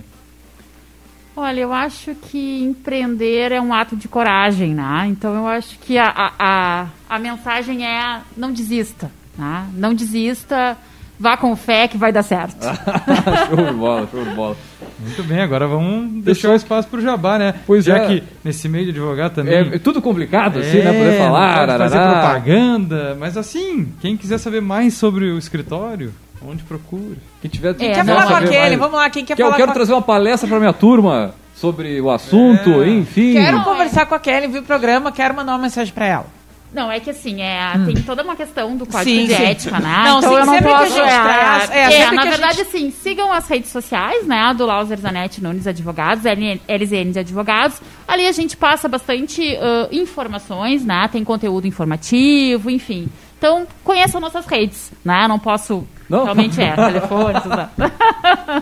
Olha, 1.35 1.61
eu 1.61 1.73
acho 1.73 2.13
que 2.15 2.63
empreender 2.63 3.51
é 3.51 3.59
um 3.59 3.73
ato 3.73 3.95
de 3.95 4.07
coragem, 4.07 4.75
né? 4.75 5.05
Então 5.07 5.33
eu 5.35 5.47
acho 5.47 5.79
que 5.79 5.97
a, 5.97 6.33
a, 6.39 6.87
a, 7.09 7.19
mensagem 7.19 7.85
é 7.85 8.21
não 8.37 8.51
desista, 8.51 9.11
né? 9.37 9.67
Não 9.73 9.93
desista 9.93 10.77
Vá 11.19 11.37
com 11.37 11.55
fé 11.55 11.87
que 11.87 11.97
vai 11.97 12.11
dar 12.11 12.23
certo. 12.23 12.57
show 13.47 13.65
de 13.65 13.73
bola, 13.73 14.07
show 14.11 14.23
de 14.23 14.31
bola. 14.31 14.57
Muito 14.99 15.23
bem, 15.23 15.39
agora 15.39 15.67
vamos 15.67 16.23
deixar 16.23 16.49
o 16.51 16.55
espaço 16.55 16.87
para 16.87 16.99
o 16.99 17.01
Jabá, 17.01 17.37
né? 17.37 17.55
Pois 17.65 17.85
Já 17.85 17.97
é. 17.97 18.07
que 18.07 18.23
nesse 18.43 18.67
meio 18.67 18.85
de 18.85 18.91
advogado 18.91 19.35
também. 19.35 19.53
É, 19.53 19.75
é 19.75 19.79
tudo 19.79 20.01
complicado, 20.01 20.59
assim, 20.59 20.79
né? 20.79 20.91
Poder 20.91 21.13
é, 21.13 21.17
falar, 21.17 21.77
fazer 21.77 21.97
propaganda. 21.97 23.15
Mas 23.19 23.37
assim, 23.37 23.93
quem 24.01 24.17
quiser 24.17 24.37
saber 24.37 24.61
mais 24.61 24.95
sobre 24.95 25.31
o 25.31 25.37
escritório, 25.37 26.11
onde 26.47 26.63
procura? 26.63 27.17
Quem 27.41 27.49
tiver. 27.49 27.73
Quem 27.75 27.91
é, 27.91 27.93
quer 27.93 28.05
falar 28.05 28.27
com 28.27 28.35
aquele? 28.35 28.75
Vamos 28.77 28.95
lá, 28.95 29.09
quem 29.09 29.25
quer 29.25 29.35
que 29.35 29.41
falar 29.41 29.55
Eu 29.55 29.57
quero 29.57 29.73
trazer 29.73 29.93
uma 29.93 30.01
palestra 30.01 30.47
para 30.47 30.59
minha 30.59 30.73
turma 30.73 31.33
sobre 31.55 32.01
o 32.01 32.09
assunto, 32.09 32.83
é. 32.83 32.89
enfim. 32.89 33.33
Quero 33.33 33.63
conversar 33.63 34.05
com 34.05 34.15
a 34.15 34.19
Kelly, 34.19 34.47
vi 34.47 34.59
o 34.59 34.63
programa, 34.63 35.11
quero 35.11 35.35
mandar 35.35 35.53
uma 35.53 35.59
mensagem 35.59 35.93
para 35.93 36.05
ela. 36.05 36.43
Não, 36.73 36.91
é 36.91 36.99
que 36.99 37.11
assim, 37.11 37.39
é, 37.39 37.71
hum. 37.77 37.85
tem 37.85 38.01
toda 38.01 38.23
uma 38.23 38.35
questão 38.35 38.75
do 38.75 38.85
código 38.87 39.03
sim, 39.03 39.27
de 39.27 39.35
sim. 39.35 39.43
ética, 39.43 39.79
né? 39.79 40.03
Não, 40.05 40.17
então 40.17 40.31
sim, 40.31 40.39
eu 40.39 40.45
não 40.45 40.61
posso. 40.61 40.99
É, 40.99 41.21
traz, 41.21 41.69
é, 41.69 41.93
é 42.01 42.11
na 42.11 42.23
verdade, 42.23 42.57
gente... 42.57 42.71
sim, 42.71 42.91
sigam 42.91 43.31
as 43.31 43.47
redes 43.47 43.69
sociais, 43.69 44.25
né? 44.25 44.53
Do 44.57 44.65
Lauser 44.65 44.99
Zanetti 44.99 45.41
Nunes 45.41 45.67
Advogados, 45.67 46.23
LZN 46.25 47.19
Advogados. 47.19 47.79
Ali 48.07 48.25
a 48.25 48.31
gente 48.31 48.57
passa 48.57 48.89
bastante 48.89 49.55
uh, 49.55 49.95
informações, 49.95 50.83
né? 50.83 51.07
Tem 51.11 51.23
conteúdo 51.23 51.67
informativo, 51.67 52.71
enfim. 52.71 53.07
Então, 53.43 53.67
conheçam 53.83 54.21
nossas 54.21 54.45
redes, 54.45 54.89
né? 55.03 55.27
Não 55.27 55.37
posso 55.37 55.85
não? 56.09 56.23
Realmente 56.23 56.61
é, 56.61 56.71
telefone, 56.79 57.33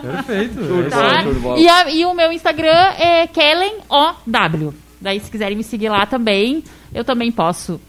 Perfeito. 0.00 0.60
Tá? 0.90 1.22
E, 1.56 1.68
a, 1.68 1.88
e, 1.88 2.04
o 2.04 2.12
meu 2.12 2.32
Instagram 2.32 2.90
é 2.98 3.28
KellenOW. 3.28 4.74
Daí, 5.00 5.20
se 5.20 5.30
quiserem 5.30 5.56
me 5.56 5.62
seguir 5.62 5.88
lá 5.88 6.04
também, 6.04 6.64
eu 6.92 7.04
também 7.04 7.30
posso, 7.30 7.80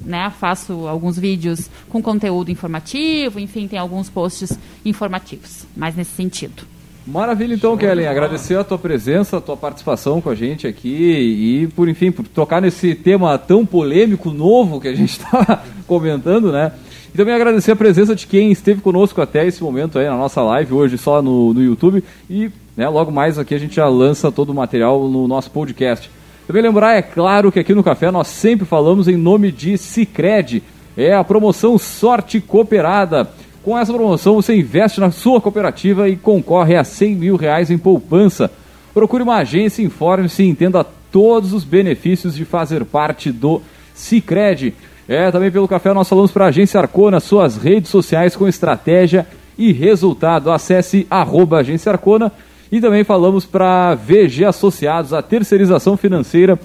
né, 0.00 0.28
faço 0.40 0.88
alguns 0.88 1.16
vídeos 1.16 1.70
com 1.88 2.02
conteúdo 2.02 2.50
informativo, 2.50 3.38
enfim, 3.38 3.68
tem 3.68 3.78
alguns 3.78 4.10
posts 4.10 4.58
informativos, 4.84 5.68
mais 5.76 5.94
nesse 5.94 6.16
sentido. 6.16 6.64
Maravilha, 7.06 7.54
então, 7.54 7.76
Kellen. 7.76 8.06
Agradecer 8.06 8.56
a 8.56 8.64
tua 8.64 8.78
presença, 8.78 9.38
a 9.38 9.40
tua 9.40 9.56
participação 9.56 10.20
com 10.20 10.30
a 10.30 10.34
gente 10.34 10.66
aqui 10.66 10.88
e, 10.88 11.66
por 11.68 11.88
enfim, 11.88 12.12
por 12.12 12.26
tocar 12.26 12.60
nesse 12.60 12.94
tema 12.94 13.36
tão 13.38 13.64
polêmico, 13.64 14.30
novo 14.30 14.80
que 14.80 14.88
a 14.88 14.94
gente 14.94 15.10
está 15.10 15.62
comentando, 15.86 16.52
né? 16.52 16.72
E 17.12 17.16
também 17.16 17.34
agradecer 17.34 17.72
a 17.72 17.76
presença 17.76 18.14
de 18.14 18.26
quem 18.26 18.52
esteve 18.52 18.80
conosco 18.80 19.20
até 19.20 19.44
esse 19.46 19.62
momento 19.62 19.98
aí 19.98 20.06
na 20.06 20.16
nossa 20.16 20.42
live, 20.42 20.72
hoje 20.72 20.96
só 20.96 21.20
no, 21.20 21.52
no 21.52 21.62
YouTube. 21.62 22.04
E 22.28 22.50
né, 22.76 22.88
logo 22.88 23.10
mais 23.10 23.38
aqui 23.38 23.54
a 23.54 23.58
gente 23.58 23.74
já 23.74 23.88
lança 23.88 24.30
todo 24.30 24.50
o 24.50 24.54
material 24.54 25.08
no 25.08 25.26
nosso 25.26 25.50
podcast. 25.50 26.10
Também 26.46 26.62
lembrar, 26.62 26.94
é 26.96 27.02
claro, 27.02 27.50
que 27.50 27.58
aqui 27.58 27.74
no 27.74 27.82
Café 27.82 28.10
nós 28.10 28.28
sempre 28.28 28.66
falamos 28.66 29.08
em 29.08 29.16
nome 29.16 29.50
de 29.50 29.76
Cicred. 29.76 30.62
É 30.96 31.14
a 31.14 31.24
promoção 31.24 31.78
Sorte 31.78 32.40
Cooperada. 32.40 33.28
Com 33.62 33.78
essa 33.78 33.92
promoção 33.92 34.36
você 34.36 34.56
investe 34.56 35.00
na 35.00 35.10
sua 35.10 35.40
cooperativa 35.40 36.08
e 36.08 36.16
concorre 36.16 36.76
a 36.76 36.84
100 36.84 37.14
mil 37.14 37.36
reais 37.36 37.70
em 37.70 37.76
poupança. 37.76 38.50
Procure 38.94 39.22
uma 39.22 39.36
agência, 39.36 39.82
informe-se 39.82 40.42
e 40.42 40.48
entenda 40.48 40.84
todos 41.12 41.52
os 41.52 41.62
benefícios 41.62 42.34
de 42.34 42.44
fazer 42.44 42.84
parte 42.84 43.30
do 43.30 43.60
Cicred. 43.94 44.74
É, 45.06 45.30
também 45.30 45.50
pelo 45.50 45.68
café 45.68 45.92
nós 45.92 46.08
falamos 46.08 46.30
para 46.30 46.46
a 46.46 46.48
Agência 46.48 46.80
Arcona, 46.80 47.20
suas 47.20 47.56
redes 47.56 47.90
sociais 47.90 48.34
com 48.34 48.48
estratégia 48.48 49.26
e 49.58 49.72
resultado. 49.72 50.50
Acesse 50.50 51.06
arroba 51.10 51.58
Agência 51.58 51.92
Arcona 51.92 52.32
e 52.72 52.80
também 52.80 53.04
falamos 53.04 53.44
para 53.44 53.94
VG 53.94 54.44
Associados, 54.46 55.12
a 55.12 55.20
terceirização 55.20 55.96
financeira 55.96 56.58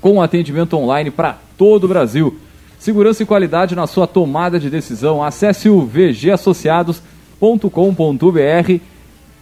com 0.00 0.22
atendimento 0.22 0.76
online 0.76 1.10
para 1.10 1.36
todo 1.58 1.84
o 1.84 1.88
Brasil. 1.88 2.38
Segurança 2.84 3.22
e 3.22 3.26
qualidade 3.26 3.74
na 3.74 3.86
sua 3.86 4.06
tomada 4.06 4.60
de 4.60 4.68
decisão. 4.68 5.24
Acesse 5.24 5.70
o 5.70 5.86
vgassociados.com.br 5.86 8.80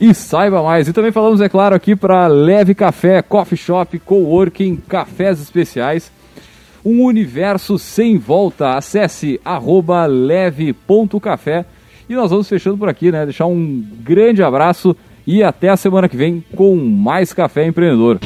e 0.01 0.15
saiba 0.15 0.63
mais. 0.63 0.87
E 0.87 0.93
também 0.93 1.11
falamos, 1.11 1.41
é 1.41 1.49
claro, 1.49 1.75
aqui 1.75 1.97
para 1.97 2.29
Leve 2.29 2.73
Café, 2.73 3.21
Coffee 3.21 3.59
Shop, 3.59 3.99
Coworking, 3.99 4.77
Cafés 4.89 5.41
Especiais. 5.41 6.13
Um 6.85 7.03
universo 7.03 7.81
sem 7.81 8.17
volta. 8.17 8.77
Acesse 8.77 9.41
arroba 9.45 10.07
leve.café. 10.07 11.65
E 12.09 12.15
nós 12.15 12.31
vamos 12.31 12.49
fechando 12.49 12.79
por 12.79 12.89
aqui, 12.89 13.11
né? 13.11 13.25
Deixar 13.25 13.47
um 13.47 13.85
grande 14.05 14.41
abraço 14.41 14.97
e 15.27 15.43
até 15.43 15.69
a 15.69 15.77
semana 15.77 16.09
que 16.09 16.17
vem 16.17 16.45
com 16.55 16.77
mais 16.77 17.33
Café 17.33 17.67
Empreendedor. 17.67 18.21